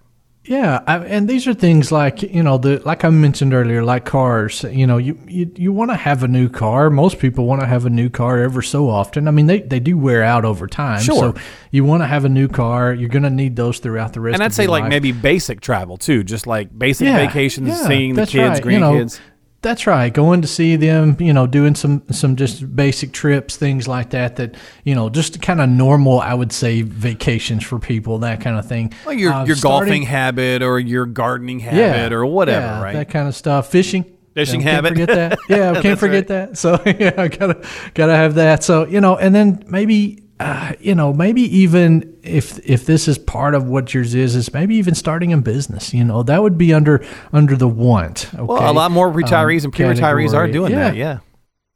Yeah, 0.48 0.82
I, 0.86 0.96
and 0.96 1.28
these 1.28 1.46
are 1.46 1.52
things 1.52 1.92
like 1.92 2.22
you 2.22 2.42
know 2.42 2.56
the 2.56 2.80
like 2.82 3.04
I 3.04 3.10
mentioned 3.10 3.52
earlier, 3.52 3.84
like 3.84 4.06
cars. 4.06 4.62
You 4.62 4.86
know, 4.86 4.96
you 4.96 5.18
you, 5.28 5.52
you 5.54 5.72
want 5.74 5.90
to 5.90 5.96
have 5.96 6.22
a 6.22 6.28
new 6.28 6.48
car. 6.48 6.88
Most 6.88 7.18
people 7.18 7.44
want 7.44 7.60
to 7.60 7.66
have 7.66 7.84
a 7.84 7.90
new 7.90 8.08
car 8.08 8.38
ever 8.38 8.62
so 8.62 8.88
often. 8.88 9.28
I 9.28 9.30
mean, 9.30 9.46
they, 9.46 9.60
they 9.60 9.78
do 9.78 9.98
wear 9.98 10.22
out 10.22 10.46
over 10.46 10.66
time. 10.66 11.02
Sure. 11.02 11.34
So 11.34 11.40
you 11.70 11.84
want 11.84 12.02
to 12.02 12.06
have 12.06 12.24
a 12.24 12.30
new 12.30 12.48
car. 12.48 12.94
You're 12.94 13.10
going 13.10 13.24
to 13.24 13.30
need 13.30 13.56
those 13.56 13.78
throughout 13.78 14.14
the 14.14 14.22
rest. 14.22 14.34
And 14.34 14.42
I'd 14.42 14.54
say 14.54 14.66
like 14.66 14.84
life. 14.84 14.90
maybe 14.90 15.12
basic 15.12 15.60
travel 15.60 15.98
too, 15.98 16.24
just 16.24 16.46
like 16.46 16.76
basic 16.76 17.08
vacations, 17.08 17.68
yeah, 17.68 17.86
seeing 17.86 18.14
the 18.14 18.24
kids, 18.24 18.60
right. 18.64 18.72
You 18.72 18.80
know, 18.80 18.92
grandkids. 18.92 19.20
That's 19.60 19.86
right. 19.86 20.12
Going 20.12 20.42
to 20.42 20.48
see 20.48 20.76
them, 20.76 21.16
you 21.18 21.32
know, 21.32 21.46
doing 21.46 21.74
some 21.74 22.02
some 22.12 22.36
just 22.36 22.74
basic 22.76 23.12
trips, 23.12 23.56
things 23.56 23.88
like 23.88 24.10
that. 24.10 24.36
That 24.36 24.54
you 24.84 24.94
know, 24.94 25.08
just 25.10 25.42
kind 25.42 25.60
of 25.60 25.68
normal, 25.68 26.20
I 26.20 26.32
would 26.34 26.52
say, 26.52 26.82
vacations 26.82 27.64
for 27.64 27.78
people, 27.78 28.18
that 28.20 28.40
kind 28.40 28.56
of 28.58 28.66
thing. 28.66 28.92
Like 29.04 29.18
your 29.18 29.32
Uh, 29.32 29.44
your 29.46 29.56
starting- 29.56 29.88
golfing 29.88 30.02
habit 30.04 30.62
or 30.62 30.78
your 30.78 31.06
gardening 31.06 31.58
habit 31.60 32.12
or 32.12 32.24
whatever, 32.24 32.66
yeah, 32.66 32.82
right? 32.82 32.92
That 32.94 33.10
kind 33.10 33.26
of 33.26 33.34
stuff. 33.34 33.68
Fishing. 33.70 34.04
Fishing 34.34 34.60
can't 34.62 34.74
habit. 34.76 34.90
forget 34.90 35.08
that. 35.08 35.38
Yeah, 35.48 35.80
can't 35.82 35.98
forget 35.98 36.28
that. 36.28 36.56
So 36.56 36.80
yeah, 36.86 37.14
I 37.18 37.26
gotta 37.26 37.60
gotta 37.94 38.14
have 38.14 38.34
that. 38.36 38.62
So 38.62 38.86
you 38.86 39.00
know, 39.00 39.16
and 39.16 39.34
then 39.34 39.64
maybe 39.66 40.22
uh, 40.40 40.72
you 40.80 40.94
know 40.94 41.12
maybe 41.12 41.42
even 41.42 42.18
if 42.22 42.58
if 42.68 42.86
this 42.86 43.08
is 43.08 43.18
part 43.18 43.54
of 43.54 43.64
what 43.68 43.92
yours 43.92 44.14
is, 44.14 44.36
is 44.36 44.52
maybe 44.52 44.76
even 44.76 44.94
starting 44.94 45.32
a 45.32 45.38
business. 45.38 45.92
You 45.92 46.04
know, 46.04 46.22
that 46.22 46.42
would 46.42 46.56
be 46.58 46.72
under 46.72 47.04
under 47.32 47.56
the 47.56 47.68
want. 47.68 48.32
Okay? 48.34 48.42
well, 48.42 48.70
a 48.70 48.72
lot 48.72 48.90
more 48.90 49.10
retirees 49.10 49.60
um, 49.60 49.66
and 49.66 49.74
pre-retirees 49.74 50.34
are 50.34 50.48
doing 50.48 50.72
that. 50.74 50.96
Yeah. 50.96 51.20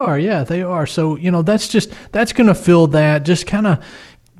are 0.00 0.18
yeah 0.18 0.42
they 0.42 0.62
are 0.62 0.86
so 0.86 1.16
you 1.16 1.30
know 1.30 1.42
that's 1.42 1.68
just 1.68 1.92
that's 2.10 2.32
going 2.32 2.48
to 2.48 2.54
fill 2.54 2.88
that 2.88 3.24
just 3.24 3.46
kind 3.46 3.66
of 3.66 3.84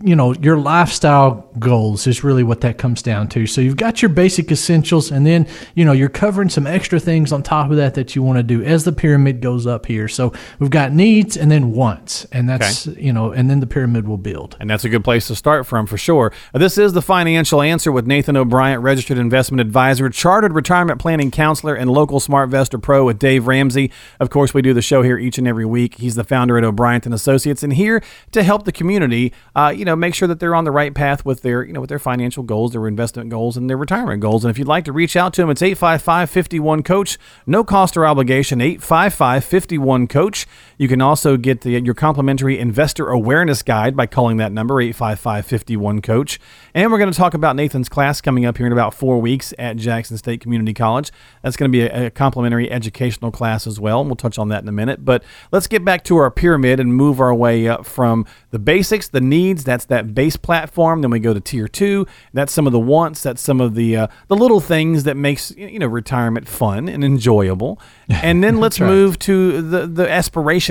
you 0.02 0.16
know 0.16 0.34
your 0.34 0.56
lifestyle 0.56 1.48
goals 1.58 2.06
is 2.06 2.24
really 2.24 2.42
what 2.42 2.60
that 2.62 2.78
comes 2.78 3.02
down 3.02 3.28
to. 3.28 3.46
So 3.46 3.60
you've 3.60 3.76
got 3.76 4.02
your 4.02 4.08
basic 4.08 4.50
essentials, 4.50 5.10
and 5.10 5.26
then 5.26 5.46
you 5.74 5.84
know 5.84 5.92
you're 5.92 6.08
covering 6.08 6.48
some 6.48 6.66
extra 6.66 6.98
things 6.98 7.32
on 7.32 7.42
top 7.42 7.70
of 7.70 7.76
that 7.76 7.94
that 7.94 8.16
you 8.16 8.22
want 8.22 8.38
to 8.38 8.42
do 8.42 8.62
as 8.62 8.84
the 8.84 8.92
pyramid 8.92 9.40
goes 9.40 9.66
up 9.66 9.86
here. 9.86 10.08
So 10.08 10.32
we've 10.58 10.70
got 10.70 10.92
needs 10.92 11.36
and 11.36 11.50
then 11.50 11.72
wants, 11.72 12.24
and 12.32 12.48
that's 12.48 12.86
you 12.86 13.12
know, 13.12 13.32
and 13.32 13.50
then 13.50 13.60
the 13.60 13.66
pyramid 13.66 14.06
will 14.06 14.18
build. 14.18 14.56
And 14.60 14.70
that's 14.70 14.84
a 14.84 14.88
good 14.88 15.04
place 15.04 15.26
to 15.28 15.34
start 15.34 15.66
from 15.66 15.86
for 15.86 15.96
sure. 15.96 16.32
Uh, 16.54 16.58
This 16.58 16.78
is 16.78 16.92
the 16.92 17.02
financial 17.02 17.60
answer 17.60 17.90
with 17.90 18.06
Nathan 18.06 18.36
O'Brien, 18.36 18.80
registered 18.80 19.18
investment 19.18 19.60
advisor, 19.60 20.08
chartered 20.10 20.52
retirement 20.52 21.00
planning 21.00 21.30
counselor, 21.30 21.74
and 21.74 21.90
local 21.90 22.20
SmartVestor 22.20 22.80
Pro 22.80 23.04
with 23.04 23.18
Dave 23.18 23.46
Ramsey. 23.46 23.90
Of 24.20 24.30
course, 24.30 24.54
we 24.54 24.62
do 24.62 24.72
the 24.72 24.82
show 24.82 25.02
here 25.02 25.18
each 25.18 25.38
and 25.38 25.48
every 25.48 25.66
week. 25.66 25.96
He's 25.96 26.14
the 26.14 26.24
founder 26.24 26.56
at 26.58 26.64
O'Brien 26.64 27.02
and 27.04 27.14
Associates, 27.14 27.62
and 27.62 27.72
here 27.72 28.02
to 28.32 28.42
help 28.42 28.64
the 28.64 28.72
community, 28.72 29.32
uh, 29.56 29.72
you 29.74 29.84
know, 29.84 29.91
make 29.96 30.14
sure 30.14 30.28
that 30.28 30.40
they're 30.40 30.54
on 30.54 30.64
the 30.64 30.70
right 30.70 30.94
path 30.94 31.24
with 31.24 31.42
their, 31.42 31.64
you 31.64 31.72
know, 31.72 31.80
with 31.80 31.88
their 31.88 31.98
financial 31.98 32.42
goals, 32.42 32.72
their 32.72 32.86
investment 32.86 33.30
goals, 33.30 33.56
and 33.56 33.68
their 33.68 33.76
retirement 33.76 34.20
goals. 34.20 34.44
And 34.44 34.50
if 34.50 34.58
you'd 34.58 34.68
like 34.68 34.84
to 34.86 34.92
reach 34.92 35.16
out 35.16 35.32
to 35.34 35.42
them, 35.42 35.50
it's 35.50 35.62
855-51 35.62 36.84
coach, 36.84 37.18
no 37.46 37.64
cost 37.64 37.96
or 37.96 38.06
obligation. 38.06 38.58
855-51 38.60 40.08
coach. 40.08 40.46
You 40.82 40.88
can 40.88 41.00
also 41.00 41.36
get 41.36 41.60
the, 41.60 41.80
your 41.80 41.94
complimentary 41.94 42.58
investor 42.58 43.08
awareness 43.08 43.62
guide 43.62 43.96
by 43.96 44.06
calling 44.06 44.38
that 44.38 44.50
number 44.50 44.74
855-51 44.82 46.02
coach. 46.02 46.40
And 46.74 46.90
we're 46.90 46.98
going 46.98 47.12
to 47.12 47.16
talk 47.16 47.34
about 47.34 47.54
Nathan's 47.54 47.88
class 47.88 48.20
coming 48.20 48.44
up 48.44 48.56
here 48.56 48.66
in 48.66 48.72
about 48.72 48.92
four 48.92 49.20
weeks 49.20 49.54
at 49.60 49.76
Jackson 49.76 50.18
State 50.18 50.40
Community 50.40 50.74
College. 50.74 51.12
That's 51.40 51.56
going 51.56 51.70
to 51.70 51.72
be 51.72 51.82
a, 51.82 52.06
a 52.06 52.10
complimentary 52.10 52.68
educational 52.68 53.30
class 53.30 53.64
as 53.68 53.78
well. 53.78 54.00
And 54.00 54.10
we'll 54.10 54.16
touch 54.16 54.40
on 54.40 54.48
that 54.48 54.64
in 54.64 54.68
a 54.68 54.72
minute. 54.72 55.04
But 55.04 55.22
let's 55.52 55.68
get 55.68 55.84
back 55.84 56.02
to 56.06 56.16
our 56.16 56.32
pyramid 56.32 56.80
and 56.80 56.92
move 56.92 57.20
our 57.20 57.32
way 57.32 57.68
up 57.68 57.86
from 57.86 58.26
the 58.50 58.58
basics, 58.58 59.06
the 59.06 59.20
needs. 59.20 59.62
That's 59.62 59.84
that 59.84 60.16
base 60.16 60.36
platform. 60.36 61.02
Then 61.02 61.12
we 61.12 61.20
go 61.20 61.32
to 61.32 61.40
tier 61.40 61.68
two. 61.68 62.08
That's 62.32 62.52
some 62.52 62.66
of 62.66 62.72
the 62.72 62.80
wants. 62.80 63.22
That's 63.22 63.40
some 63.40 63.60
of 63.60 63.76
the 63.76 63.96
uh, 63.96 64.06
the 64.26 64.34
little 64.34 64.58
things 64.60 65.04
that 65.04 65.16
makes 65.16 65.52
you 65.52 65.78
know 65.78 65.86
retirement 65.86 66.48
fun 66.48 66.88
and 66.88 67.04
enjoyable. 67.04 67.80
And 68.22 68.44
then 68.44 68.60
let's 68.60 68.78
right. 68.78 68.86
move 68.86 69.18
to 69.20 69.62
the 69.62 69.86
the 69.86 70.08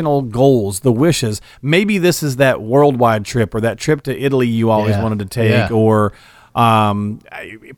goals, 0.05 0.79
the 0.81 0.91
wishes. 0.91 1.41
Maybe 1.61 1.97
this 1.97 2.21
is 2.23 2.35
that 2.37 2.61
worldwide 2.61 3.25
trip 3.25 3.53
or 3.55 3.61
that 3.61 3.77
trip 3.77 4.01
to 4.03 4.17
Italy 4.17 4.47
you 4.47 4.69
always 4.69 4.95
Yeah. 4.95 5.03
wanted 5.03 5.19
to 5.19 5.25
take, 5.25 5.51
Yeah. 5.51 5.69
or 5.71 6.13
um, 6.55 7.19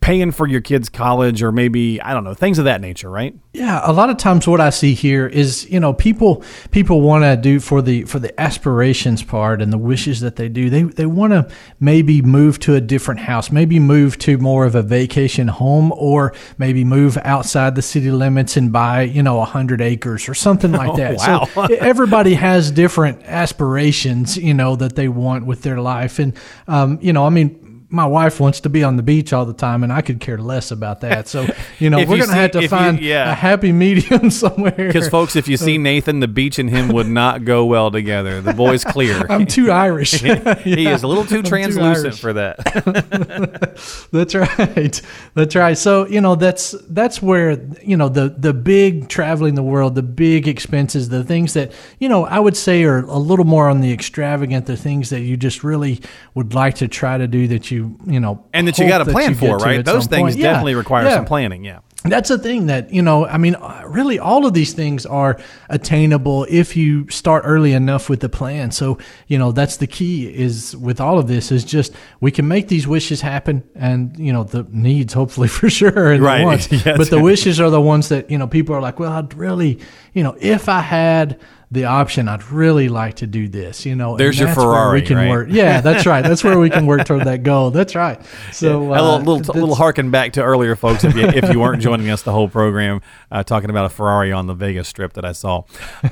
paying 0.01 0.31
for 0.31 0.47
your 0.47 0.61
kids' 0.61 0.89
college, 0.89 1.43
or 1.43 1.51
maybe 1.51 2.01
I 2.01 2.13
don't 2.13 2.23
know 2.23 2.33
things 2.33 2.57
of 2.57 2.65
that 2.65 2.81
nature, 2.81 3.09
right? 3.09 3.35
Yeah, 3.53 3.81
a 3.83 3.93
lot 3.93 4.09
of 4.09 4.17
times 4.17 4.47
what 4.47 4.59
I 4.59 4.71
see 4.71 4.95
here 4.95 5.27
is, 5.27 5.69
you 5.69 5.79
know, 5.79 5.93
people 5.93 6.43
people 6.71 7.01
want 7.01 7.23
to 7.23 7.37
do 7.37 7.59
for 7.59 7.83
the 7.83 8.03
for 8.05 8.17
the 8.17 8.39
aspirations 8.41 9.21
part 9.21 9.61
and 9.61 9.71
the 9.71 9.77
wishes 9.77 10.21
that 10.21 10.37
they 10.37 10.49
do. 10.49 10.71
They 10.71 10.83
they 10.83 11.05
want 11.05 11.33
to 11.33 11.47
maybe 11.79 12.23
move 12.23 12.57
to 12.61 12.73
a 12.73 12.81
different 12.81 13.19
house, 13.19 13.51
maybe 13.51 13.77
move 13.77 14.17
to 14.19 14.39
more 14.39 14.65
of 14.65 14.73
a 14.73 14.81
vacation 14.81 15.49
home, 15.49 15.93
or 15.95 16.33
maybe 16.57 16.83
move 16.83 17.15
outside 17.23 17.75
the 17.75 17.83
city 17.83 18.09
limits 18.09 18.57
and 18.57 18.73
buy, 18.73 19.03
you 19.03 19.21
know, 19.21 19.39
a 19.39 19.45
hundred 19.45 19.81
acres 19.81 20.27
or 20.27 20.33
something 20.33 20.71
like 20.71 20.95
that. 20.97 21.17
wow. 21.17 21.45
So 21.45 21.65
everybody 21.75 22.33
has 22.33 22.71
different 22.71 23.21
aspirations, 23.25 24.35
you 24.35 24.55
know, 24.55 24.75
that 24.77 24.95
they 24.95 25.09
want 25.09 25.45
with 25.45 25.61
their 25.61 25.79
life, 25.79 26.17
and 26.17 26.33
um, 26.67 26.97
you 27.01 27.13
know, 27.13 27.25
I 27.25 27.29
mean. 27.29 27.59
My 27.93 28.07
wife 28.07 28.39
wants 28.39 28.61
to 28.61 28.69
be 28.69 28.83
on 28.83 28.97
the 28.97 29.03
beach 29.03 29.33
all 29.33 29.45
the 29.45 29.53
time, 29.53 29.83
and 29.83 29.93
I 29.93 30.01
could 30.01 30.19
care 30.19 30.39
less 30.39 30.71
about 30.71 31.01
that. 31.01 31.27
So, 31.27 31.45
you 31.77 31.91
know, 31.91 31.97
we're 32.07 32.17
going 32.17 32.29
to 32.29 32.33
have 32.33 32.49
to 32.51 32.57
if 32.57 32.63
you- 32.63 32.69
find 32.69 32.99
yeah. 32.99 33.31
a 33.31 33.35
happy 33.35 33.71
medium 33.71 34.29
somewhere. 34.31 34.71
Because 34.71 35.07
folks, 35.09 35.35
if 35.35 35.47
you 35.47 35.57
see 35.57 35.75
uh, 35.77 35.81
Nathan, 35.81 36.19
the 36.19 36.27
beach 36.27 36.57
and 36.57 36.71
him 36.71 36.87
would 36.89 37.07
not 37.07 37.45
go 37.45 37.65
well 37.65 37.91
together. 37.91 38.41
The 38.41 38.53
boy's 38.53 38.83
clear. 38.83 39.23
I'm 39.29 39.45
too 39.45 39.69
Irish. 39.71 40.13
he 40.13 40.87
is 40.87 41.03
a 41.03 41.07
little 41.07 41.23
too 41.23 41.37
I'm 41.37 41.43
translucent 41.43 42.05
Irish. 42.05 42.19
for 42.19 42.33
that. 42.33 44.07
That's 44.11 44.33
right. 44.33 45.01
That's 45.35 45.55
right. 45.55 45.77
So 45.77 46.07
you 46.07 46.19
know 46.21 46.33
that's 46.35 46.71
that's 46.89 47.21
where 47.21 47.61
you 47.83 47.95
know 47.95 48.09
the 48.09 48.29
the 48.29 48.53
big 48.53 49.07
traveling 49.07 49.53
the 49.55 49.63
world, 49.63 49.93
the 49.93 50.01
big 50.03 50.47
expenses, 50.47 51.09
the 51.09 51.23
things 51.23 51.53
that 51.53 51.71
you 51.99 52.09
know 52.09 52.25
I 52.25 52.39
would 52.39 52.57
say 52.57 52.83
are 52.85 52.99
a 53.05 53.17
little 53.17 53.45
more 53.45 53.69
on 53.69 53.81
the 53.81 53.93
extravagant, 53.93 54.65
the 54.65 54.77
things 54.77 55.11
that 55.11 55.21
you 55.21 55.37
just 55.37 55.63
really 55.63 56.01
would 56.33 56.55
like 56.55 56.73
to 56.75 56.87
try 56.87 57.17
to 57.19 57.27
do 57.27 57.47
that 57.49 57.69
you 57.69 57.82
you 58.05 58.19
know 58.19 58.45
and 58.53 58.67
that 58.67 58.77
you 58.79 58.87
got 58.87 58.99
to 58.99 59.05
plan 59.05 59.35
for, 59.35 59.57
right? 59.57 59.83
Those 59.83 60.07
things. 60.07 60.35
Yeah. 60.35 60.47
definitely 60.51 60.75
require 60.75 61.05
Yeah. 61.05 61.15
some 61.15 61.25
planning. 61.25 61.63
Yeah. 61.63 61.79
That's 62.05 62.27
the 62.27 62.37
thing 62.37 62.65
that, 62.65 62.93
you 62.93 63.01
know, 63.01 63.25
I 63.25 63.37
mean, 63.37 63.55
really 63.85 64.19
all 64.19 64.45
of 64.45 64.53
these 64.53 64.73
things 64.73 65.05
are 65.05 65.37
attainable 65.69 66.45
if 66.49 66.75
you 66.75 67.09
start 67.09 67.43
early 67.45 67.71
enough 67.71 68.09
with 68.09 68.19
the 68.19 68.27
plan. 68.29 68.71
So, 68.71 68.97
you 69.27 69.37
know, 69.37 69.53
that's 69.53 69.77
the 69.77 69.87
key 69.87 70.27
is 70.27 70.75
with 70.75 70.99
all 70.99 71.17
of 71.17 71.27
this 71.27 71.49
is 71.51 71.63
just 71.63 71.93
we 72.19 72.29
can 72.29 72.45
make 72.47 72.67
these 72.67 72.87
wishes 72.87 73.21
happen 73.21 73.63
and, 73.73 74.17
you 74.17 74.33
know, 74.33 74.43
the 74.43 74.65
needs 74.69 75.13
hopefully 75.13 75.47
for 75.57 75.69
sure 75.69 76.11
and 76.11 76.21
Right. 76.21 76.39
the 76.39 76.45
wants. 76.45 76.71
Yes. 76.85 76.97
But 76.97 77.09
the 77.09 77.21
wishes 77.21 77.61
are 77.61 77.69
the 77.69 77.79
ones 77.81 78.09
that, 78.09 78.29
you 78.29 78.37
know, 78.37 78.47
people 78.47 78.75
are 78.75 78.81
like, 78.81 78.99
well, 78.99 79.13
I'd 79.13 79.33
really, 79.33 79.79
you 80.13 80.23
know, 80.23 80.35
if 80.41 80.67
I 80.67 80.81
had 80.81 81.39
the 81.73 81.85
option, 81.85 82.27
I'd 82.27 82.49
really 82.51 82.87
like 82.87 83.15
to 83.15 83.27
do 83.27 83.47
this, 83.47 83.85
you 83.85 83.95
know. 83.95 84.15
There's 84.15 84.39
your 84.39 84.49
Ferrari, 84.53 85.01
we 85.01 85.07
can 85.07 85.17
right? 85.17 85.29
work. 85.29 85.47
Yeah, 85.49 85.81
that's 85.81 86.05
right. 86.05 86.21
That's 86.21 86.43
where 86.43 86.59
we 86.59 86.69
can 86.69 86.85
work 86.85 87.05
toward 87.05 87.25
that 87.25 87.41
goal. 87.43 87.71
That's 87.71 87.95
right. 87.95 88.19
So, 88.53 88.93
a 88.93 88.97
uh, 88.97 89.01
little, 89.01 89.17
little, 89.17 89.37
that's- 89.39 89.55
little 89.55 89.75
harken 89.75 90.11
back 90.11 90.33
to 90.33 90.43
earlier, 90.43 90.75
folks. 90.75 91.03
If 91.03 91.15
you, 91.15 91.23
if 91.23 91.51
you 91.51 91.59
weren't 91.59 91.81
joining 91.81 92.09
us 92.09 92.21
the 92.21 92.31
whole 92.31 92.47
program, 92.47 93.01
uh, 93.31 93.43
talking 93.43 93.69
about 93.71 93.85
a 93.85 93.89
Ferrari 93.89 94.31
on 94.31 94.45
the 94.47 94.53
Vegas 94.53 94.87
Strip 94.87 95.13
that 95.13 95.25
I 95.25 95.31
saw. 95.31 95.63